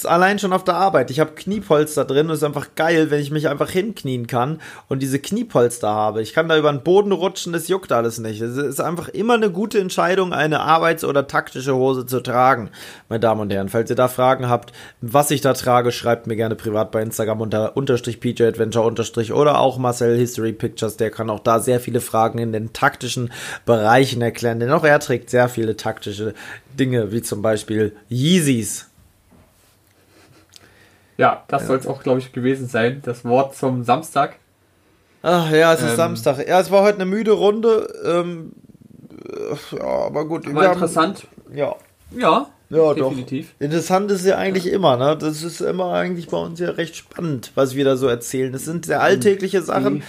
Allein 0.06 0.40
schon 0.40 0.54
auf 0.54 0.64
der 0.64 0.74
Arbeit. 0.74 1.12
Ich 1.12 1.20
habe 1.20 1.36
Kniepolster 1.36 2.04
drin 2.04 2.26
und 2.26 2.32
es 2.32 2.40
ist 2.40 2.44
einfach 2.44 2.70
geil, 2.74 3.12
wenn 3.12 3.22
ich 3.22 3.30
mich 3.30 3.48
einfach 3.48 3.70
hinknien 3.70 4.26
kann 4.26 4.60
und 4.88 5.04
diese 5.04 5.20
Kniepolster 5.20 5.88
habe. 5.88 6.24
Ich 6.24 6.34
kann 6.34 6.50
da 6.50 6.58
über 6.58 6.72
den 6.72 6.82
Boden 6.82 7.12
rutschen, 7.12 7.54
das 7.54 7.68
juckt 7.68 7.92
alles 7.92 8.18
nicht. 8.18 8.42
Es 8.42 8.58
ist 8.58 8.82
einfach 8.82 9.08
immer 9.10 9.36
eine 9.36 9.52
gute 9.52 9.78
Entscheidung, 9.80 10.34
eine 10.34 10.62
arbeits- 10.62 11.04
oder 11.04 11.28
taktische 11.28 11.76
Hose 11.76 12.08
zu 12.08 12.22
tragen, 12.22 12.72
meine 13.08 13.20
Damen 13.20 13.42
und 13.42 13.54
Herren. 13.54 13.70
Falls 13.70 13.92
ihr 13.92 13.96
da 13.96 14.08
Fragen 14.08 14.50
habt, 14.50 14.74
was 15.02 15.30
ich 15.30 15.42
da 15.42 15.54
trage, 15.54 15.92
schreibt 15.92 16.26
mir 16.26 16.36
gerne 16.36 16.56
privat 16.56 16.90
bei 16.90 17.04
Instagram 17.04 17.42
unter 17.42 17.78
unterstrich 17.78 18.20
PJ 18.20 18.46
Adventure 18.46 18.84
unterstrich 18.84 19.32
oder 19.32 19.60
auch 19.60 19.78
Marcel 19.78 20.18
History 20.18 20.54
Pictures. 20.54 20.98
Der 20.98 21.12
kann 21.12 21.30
auch 21.30 21.42
da 21.42 21.60
sehr 21.60 21.80
viele 21.80 22.02
Fragen 22.02 22.40
in 22.40 22.52
den 22.52 22.74
taktischen 22.74 23.32
Bereichen 23.68 24.24
erklären, 24.24 24.60
denn 24.60 24.72
auch 24.72 24.84
er 24.84 25.00
trägt 25.00 25.30
sehr 25.30 25.50
viele 25.50 25.78
taktische 25.78 26.34
Dinge, 26.80 27.12
wie 27.12 27.22
zum 27.22 27.44
Beispiel 27.44 27.96
Yeezys. 28.10 28.87
Ja, 31.18 31.44
das 31.48 31.68
soll 31.68 31.78
es 31.78 31.88
auch, 31.88 32.04
glaube 32.04 32.20
ich, 32.20 32.32
gewesen 32.32 32.68
sein. 32.68 33.02
Das 33.04 33.26
Wort 33.26 33.56
zum 33.56 33.84
Samstag. 33.84 34.36
Ach 35.24 35.50
ja, 35.52 35.74
es 35.74 35.82
ist 35.82 35.92
Ähm. 35.92 35.96
Samstag. 35.96 36.48
Ja, 36.48 36.60
es 36.60 36.70
war 36.72 36.84
heute 36.84 36.96
eine 36.98 37.06
müde 37.06 37.32
Runde. 37.32 37.88
Ähm, 38.06 38.52
äh, 39.28 39.76
ja, 39.78 39.84
aber 39.84 40.26
gut. 40.26 40.46
War 40.46 40.54
wir 40.54 40.62
haben- 40.70 40.74
interessant. 40.74 41.28
Ja, 41.54 41.76
Ja, 42.16 42.48
ja 42.70 42.94
definitiv. 42.94 43.54
doch. 43.58 43.66
Interessant 43.66 44.12
ist 44.12 44.26
ja 44.26 44.38
eigentlich 44.38 44.68
immer, 44.72 44.96
ne? 44.98 45.18
Das 45.18 45.42
ist 45.44 45.60
immer 45.62 45.92
eigentlich 45.94 46.28
bei 46.30 46.38
uns 46.38 46.60
ja 46.60 46.70
recht 46.70 46.96
spannend, 46.96 47.52
was 47.56 47.74
wir 47.76 47.84
da 47.84 47.98
so 47.98 48.08
erzählen. 48.08 48.52
Das 48.54 48.64
sind 48.66 48.86
sehr 48.86 49.02
alltägliche 49.02 49.62
Sachen. 49.64 50.04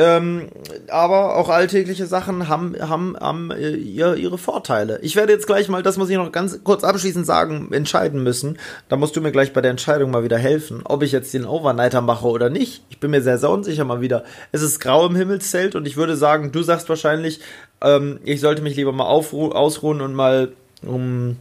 Ähm, 0.00 0.48
aber 0.88 1.36
auch 1.36 1.50
alltägliche 1.50 2.06
Sachen 2.06 2.48
haben, 2.48 2.74
haben, 2.80 3.18
haben 3.20 3.50
äh, 3.50 3.72
ihr, 3.72 4.14
ihre 4.14 4.38
Vorteile. 4.38 4.98
Ich 5.02 5.14
werde 5.14 5.34
jetzt 5.34 5.46
gleich 5.46 5.68
mal, 5.68 5.82
das 5.82 5.98
muss 5.98 6.08
ich 6.08 6.16
noch 6.16 6.32
ganz 6.32 6.64
kurz 6.64 6.84
abschließend 6.84 7.26
sagen, 7.26 7.70
entscheiden 7.70 8.22
müssen. 8.22 8.58
Da 8.88 8.96
musst 8.96 9.14
du 9.14 9.20
mir 9.20 9.30
gleich 9.30 9.52
bei 9.52 9.60
der 9.60 9.72
Entscheidung 9.72 10.10
mal 10.10 10.24
wieder 10.24 10.38
helfen, 10.38 10.80
ob 10.84 11.02
ich 11.02 11.12
jetzt 11.12 11.34
den 11.34 11.44
Overnighter 11.44 12.00
mache 12.00 12.26
oder 12.26 12.48
nicht. 12.48 12.82
Ich 12.88 12.98
bin 12.98 13.10
mir 13.10 13.20
sehr, 13.20 13.36
sehr 13.36 13.50
unsicher 13.50 13.84
mal 13.84 14.00
wieder. 14.00 14.24
Es 14.52 14.62
ist 14.62 14.80
grau 14.80 15.04
im 15.04 15.16
Himmelszelt 15.16 15.74
und 15.74 15.86
ich 15.86 15.98
würde 15.98 16.16
sagen, 16.16 16.50
du 16.50 16.62
sagst 16.62 16.88
wahrscheinlich, 16.88 17.40
ähm, 17.82 18.20
ich 18.24 18.40
sollte 18.40 18.62
mich 18.62 18.76
lieber 18.76 18.92
mal 18.92 19.04
ausruhen 19.04 20.00
und 20.00 20.14
mal 20.14 20.52
um 20.80 21.36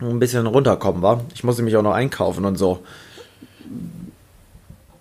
ein 0.00 0.18
bisschen 0.18 0.44
runterkommen, 0.48 1.02
wa? 1.02 1.20
Ich 1.36 1.44
muss 1.44 1.56
nämlich 1.56 1.76
auch 1.76 1.82
noch 1.82 1.94
einkaufen 1.94 2.46
und 2.46 2.56
so. 2.56 2.80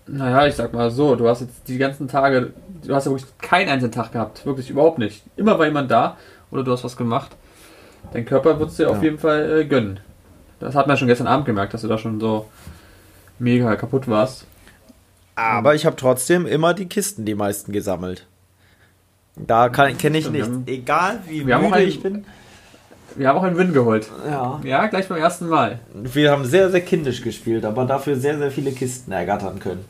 Naja, 0.08 0.46
ich 0.46 0.54
sag 0.54 0.72
mal 0.72 0.92
so, 0.92 1.16
du 1.16 1.28
hast 1.28 1.42
jetzt 1.42 1.68
die 1.68 1.80
ganzen 1.80 2.08
Tage, 2.08 2.54
du 2.88 2.96
hast 2.96 3.06
ja 3.06 3.12
wirklich 3.12 3.30
keinen 3.40 3.70
einzelnen 3.70 3.92
Tag 3.92 4.12
gehabt. 4.12 4.46
Wirklich 4.46 4.70
überhaupt 4.70 4.98
nicht. 5.00 5.24
Immer 5.36 5.58
war 5.60 5.66
jemand 5.66 5.92
da 5.92 6.18
oder 6.52 6.64
du 6.64 6.72
hast 6.72 6.84
was 6.84 6.98
gemacht. 6.98 7.32
Dein 8.14 8.26
Körper 8.26 8.60
wird 8.60 8.70
es 8.70 8.78
dir 8.78 8.90
auf 8.90 8.98
Ja. 8.98 9.04
jeden 9.04 9.18
Fall 9.20 9.60
äh, 9.62 9.66
gönnen. 9.66 10.00
Das 10.60 10.76
hat 10.76 10.88
man 10.88 10.96
ja 10.96 10.98
schon 11.00 11.08
gestern 11.08 11.28
Abend 11.28 11.46
gemerkt, 11.46 11.74
dass 11.74 11.82
du 11.82 11.88
da 11.88 11.98
schon 11.98 12.20
so 12.20 12.48
mega 13.40 13.76
kaputt 13.76 14.08
warst. 14.08 14.46
Aber 15.36 15.76
ich 15.76 15.86
habe 15.86 15.96
trotzdem 15.98 16.46
immer 16.46 16.74
die 16.74 16.88
Kisten 16.88 17.26
die 17.26 17.36
meisten 17.36 17.72
gesammelt. 17.74 18.26
Da 19.36 19.68
kenne 19.68 20.18
ich 20.18 20.30
nichts. 20.30 20.50
Egal 20.66 21.20
wie 21.28 21.46
wir 21.46 21.58
müde 21.58 21.74
einen- 21.74 21.88
ich 21.88 22.02
bin. 22.02 22.26
Wir 23.18 23.28
haben 23.30 23.38
auch 23.38 23.44
einen 23.44 23.58
Win 23.58 23.74
geholt. 23.74 24.08
Ja. 24.30 24.60
Ja, 24.64 24.88
gleich 24.88 25.08
beim 25.10 25.18
ersten 25.20 25.48
Mal. 25.48 25.80
Wir 25.94 26.32
haben 26.32 26.46
sehr, 26.46 26.70
sehr 26.70 26.82
kindisch 26.82 27.22
gespielt, 27.22 27.64
aber 27.66 27.86
dafür 27.86 28.16
sehr, 28.18 28.38
sehr 28.38 28.52
viele 28.52 28.72
Kisten 28.72 29.12
ergattern 29.12 29.60
können. 29.60 29.86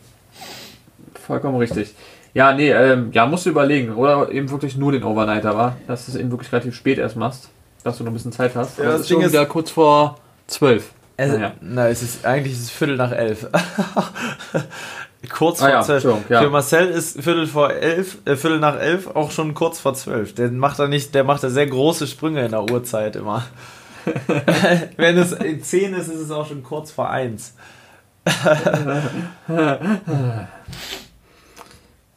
Vollkommen 1.25 1.57
richtig. 1.57 1.93
Ja, 2.35 2.53
nee, 2.53 2.69
ähm, 2.69 3.09
ja, 3.13 3.25
musst 3.25 3.45
du 3.47 3.49
überlegen. 3.49 3.95
Oder 3.95 4.29
eben 4.29 4.51
wirklich 4.51 4.75
nur 4.77 4.91
den 4.91 5.03
Overnighter, 5.03 5.55
war, 5.57 5.77
Dass 5.87 6.05
du 6.05 6.11
es 6.11 6.17
eben 6.17 6.29
wirklich 6.29 6.51
relativ 6.51 6.75
spät 6.75 6.97
erst 6.99 7.15
machst. 7.15 7.49
Dass 7.83 7.97
du 7.97 8.03
noch 8.03 8.11
ein 8.11 8.13
bisschen 8.13 8.31
Zeit 8.33 8.53
hast. 8.55 8.77
Ja, 8.77 8.83
das 8.85 8.95
es 8.95 9.01
ist 9.01 9.09
Ding 9.09 9.17
schon 9.17 9.25
ist- 9.25 9.31
wieder 9.33 9.45
kurz 9.47 9.71
vor 9.71 10.17
zwölf. 10.45 10.91
Es, 11.17 11.31
Naja. 11.31 11.53
Na, 11.61 11.87
es 11.87 12.03
ist 12.03 12.25
eigentlich 12.25 12.51
ist 12.53 12.63
es 12.63 12.69
Viertel 12.71 12.97
nach 12.97 13.13
elf. 13.13 13.47
kurz 15.31 15.61
Ah 15.61 15.65
vor 15.67 15.69
ja, 15.69 15.81
zwölf. 15.81 16.29
Ja. 16.29 16.41
Für 16.41 16.49
Marcel 16.49 16.89
ist 16.89 17.21
Viertel 17.23 17.47
vor 17.47 17.71
elf, 17.71 18.17
äh, 18.25 18.35
Viertel 18.35 18.59
nach 18.59 18.77
elf 18.77 19.07
auch 19.07 19.31
schon 19.31 19.53
kurz 19.53 19.79
vor 19.79 19.93
zwölf. 19.93 20.35
Der 20.35 20.51
macht 20.51 20.77
da 20.77 20.87
nicht, 20.89 21.15
der 21.15 21.23
macht 21.23 21.41
da 21.41 21.49
sehr 21.49 21.67
große 21.67 22.05
Sprünge 22.07 22.43
in 22.43 22.51
der 22.51 22.69
Uhrzeit 22.69 23.15
immer. 23.15 23.43
Wenn 24.97 25.17
es 25.17 25.31
in 25.31 25.63
zehn 25.63 25.93
ist, 25.93 26.09
ist 26.09 26.19
es 26.19 26.31
auch 26.31 26.47
schon 26.49 26.63
kurz 26.63 26.91
vor 26.91 27.09
eins. 27.09 27.53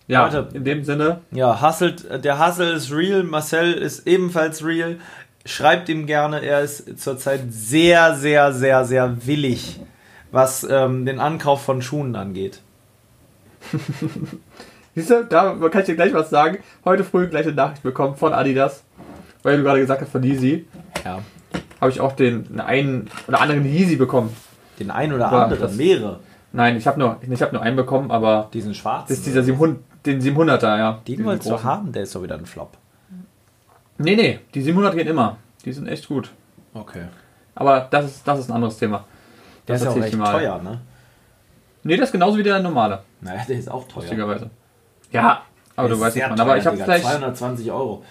Ja, 0.08 0.24
Leute. 0.24 0.48
in 0.54 0.64
dem 0.64 0.84
Sinne, 0.84 1.20
Ja, 1.30 1.60
Hustelt, 1.62 2.24
der 2.24 2.44
Hustle 2.44 2.72
ist 2.72 2.90
real, 2.92 3.22
Marcel 3.24 3.72
ist 3.74 4.06
ebenfalls 4.06 4.64
real. 4.64 4.96
Schreibt 5.44 5.88
ihm 5.88 6.06
gerne, 6.06 6.40
er 6.44 6.60
ist 6.62 6.98
zurzeit 6.98 7.42
sehr, 7.50 8.14
sehr, 8.16 8.52
sehr, 8.52 8.84
sehr 8.84 9.26
willig, 9.26 9.80
was 10.32 10.66
ähm, 10.68 11.06
den 11.06 11.20
Ankauf 11.20 11.62
von 11.62 11.80
Schuhen 11.82 12.16
angeht. 12.16 12.60
siehst 14.94 15.10
du, 15.10 15.24
da 15.24 15.54
kann 15.70 15.80
ich 15.80 15.86
dir 15.86 15.94
gleich 15.96 16.12
was 16.14 16.30
sagen. 16.30 16.58
Heute 16.84 17.04
früh 17.04 17.26
gleich 17.28 17.46
eine 17.46 17.54
Nachricht 17.54 17.82
bekommen 17.82 18.16
von 18.16 18.32
Adidas. 18.32 18.82
Weil 19.42 19.58
du 19.58 19.62
gerade 19.62 19.80
gesagt 19.80 20.02
hast, 20.02 20.10
von 20.10 20.22
Yeezy. 20.22 20.66
Ja. 21.04 21.20
Habe 21.80 21.90
ich 21.90 22.00
auch 22.00 22.12
den 22.12 22.60
einen 22.60 23.08
oder 23.28 23.40
anderen 23.40 23.64
Yeezy 23.64 23.96
bekommen. 23.96 24.34
Den 24.80 24.90
einen 24.90 25.12
oder 25.12 25.30
Ja, 25.30 25.44
anderen, 25.44 25.76
mehrere. 25.76 26.20
Nein, 26.52 26.76
ich 26.76 26.86
habe 26.86 26.98
nur, 26.98 27.18
ich 27.28 27.42
hab 27.42 27.52
nur 27.52 27.62
einen 27.62 27.76
bekommen, 27.76 28.10
aber 28.10 28.48
Diesen 28.52 28.74
schwarzen. 28.74 29.06
das 29.08 29.18
ist 29.18 29.26
dieser 29.26 29.42
700, 29.42 29.78
den 30.08 30.20
700er, 30.20 30.78
ja. 30.78 31.00
den 31.06 31.24
wolltest 31.24 31.48
du 31.48 31.52
großen. 31.54 31.68
haben, 31.68 31.92
der 31.92 32.02
ist 32.02 32.14
doch 32.14 32.22
wieder 32.22 32.34
ein 32.36 32.46
Flop. 32.46 32.76
Nee, 33.98 34.16
nee, 34.16 34.40
die 34.54 34.62
700 34.62 34.94
gehen 34.94 35.08
immer. 35.08 35.36
Die 35.64 35.72
sind 35.72 35.86
echt 35.88 36.08
gut. 36.08 36.30
Okay. 36.74 37.04
Aber 37.54 37.88
das 37.90 38.04
ist, 38.06 38.26
das 38.26 38.40
ist 38.40 38.48
ein 38.50 38.54
anderes 38.54 38.78
Thema. 38.78 39.04
Der 39.66 39.74
Das 39.74 39.82
ist 39.82 39.84
ja 39.86 39.90
auch 39.92 39.96
erzähl 39.96 40.14
ich 40.14 40.20
recht 40.20 40.32
teuer, 40.32 40.62
ne? 40.62 40.80
Nee, 41.82 41.96
das 41.96 42.08
ist 42.08 42.12
genauso 42.12 42.38
wie 42.38 42.42
der 42.42 42.60
normale, 42.60 43.02
Naja, 43.20 43.42
der 43.48 43.58
ist 43.58 43.70
auch 43.70 43.86
teuer. 43.88 44.02
lustigerweise. 44.02 44.50
Ja, 45.10 45.42
aber 45.76 45.88
Der 45.88 45.88
du 45.88 45.94
ist 45.94 46.00
weißt 46.00 46.16
es 46.16 46.28
man. 46.28 46.40
Aber 46.40 46.56
ich 46.56 46.66
habe 46.66 46.76
vielleicht. 46.76 47.04
220 47.04 47.70
Euro. 47.72 48.04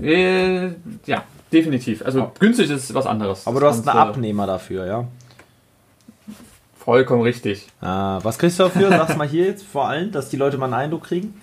Äh, 0.00 0.68
ja, 1.06 1.22
definitiv. 1.52 2.04
Also 2.04 2.32
günstig 2.38 2.70
ist 2.70 2.92
was 2.94 3.06
anderes. 3.06 3.46
Aber 3.46 3.60
du 3.60 3.66
hast 3.66 3.86
einen 3.86 3.98
Abnehmer 3.98 4.46
dafür, 4.46 4.86
ja? 4.86 5.04
Vollkommen 6.86 7.22
richtig. 7.22 7.66
Ah, 7.80 8.20
was 8.22 8.38
kriegst 8.38 8.60
du 8.60 8.62
dafür? 8.62 8.88
Sag's 8.90 9.16
mal 9.16 9.26
hier 9.26 9.46
jetzt 9.46 9.66
vor 9.66 9.88
allem, 9.88 10.12
dass 10.12 10.28
die 10.28 10.36
Leute 10.36 10.56
mal 10.56 10.66
einen 10.66 10.74
Eindruck 10.74 11.02
kriegen. 11.02 11.34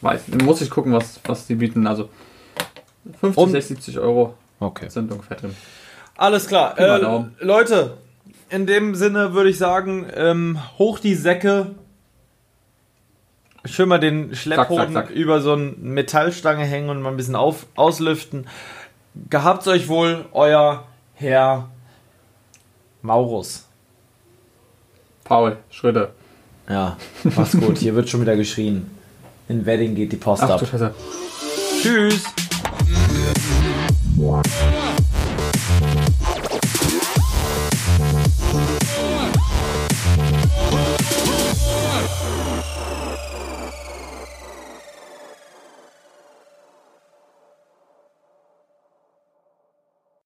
Weiß, 0.00 0.28
muss 0.42 0.62
ich 0.62 0.70
gucken, 0.70 0.94
was, 0.94 1.20
was 1.26 1.46
die 1.46 1.56
bieten. 1.56 1.86
Also 1.86 2.08
50, 3.20 3.36
Um- 3.36 3.50
60, 3.50 3.76
70 3.76 3.98
Euro 3.98 4.32
Okay. 4.60 4.88
sind 4.88 5.12
ungefähr 5.12 5.36
drin. 5.36 5.54
Alles 6.16 6.46
klar. 6.48 6.78
Äh. 6.78 7.24
Leute, 7.40 7.98
in 8.48 8.66
dem 8.66 8.94
Sinne 8.94 9.34
würde 9.34 9.50
ich 9.50 9.58
sagen, 9.58 10.06
ähm, 10.14 10.58
hoch 10.78 11.00
die 11.00 11.14
Säcke. 11.16 11.74
Schön 13.66 13.90
mal 13.90 13.98
den 14.00 14.34
Schlepphoden 14.34 14.94
Zack, 14.94 14.94
zack, 14.94 15.06
zack. 15.08 15.14
über 15.16 15.42
so 15.42 15.52
eine 15.52 15.74
Metallstange 15.78 16.64
hängen 16.64 16.88
und 16.88 17.02
mal 17.02 17.10
ein 17.10 17.18
bisschen 17.18 17.36
auf, 17.36 17.66
auslüften. 17.74 18.46
Gehabt's 19.28 19.68
euch 19.68 19.88
wohl, 19.88 20.24
euer 20.32 20.84
Herr 21.12 21.68
Maurus. 23.02 23.68
Paul, 25.24 25.56
Schritte. 25.70 26.10
Ja, 26.68 26.96
mach's 27.24 27.52
gut. 27.52 27.78
Hier 27.78 27.94
wird 27.94 28.08
schon 28.08 28.20
wieder 28.20 28.36
geschrien. 28.36 28.90
In 29.48 29.66
Wedding 29.66 29.94
geht 29.94 30.12
die 30.12 30.16
Post 30.16 30.42
Ach 30.42 30.50
ab. 30.50 30.62
Tschüss. 31.82 32.24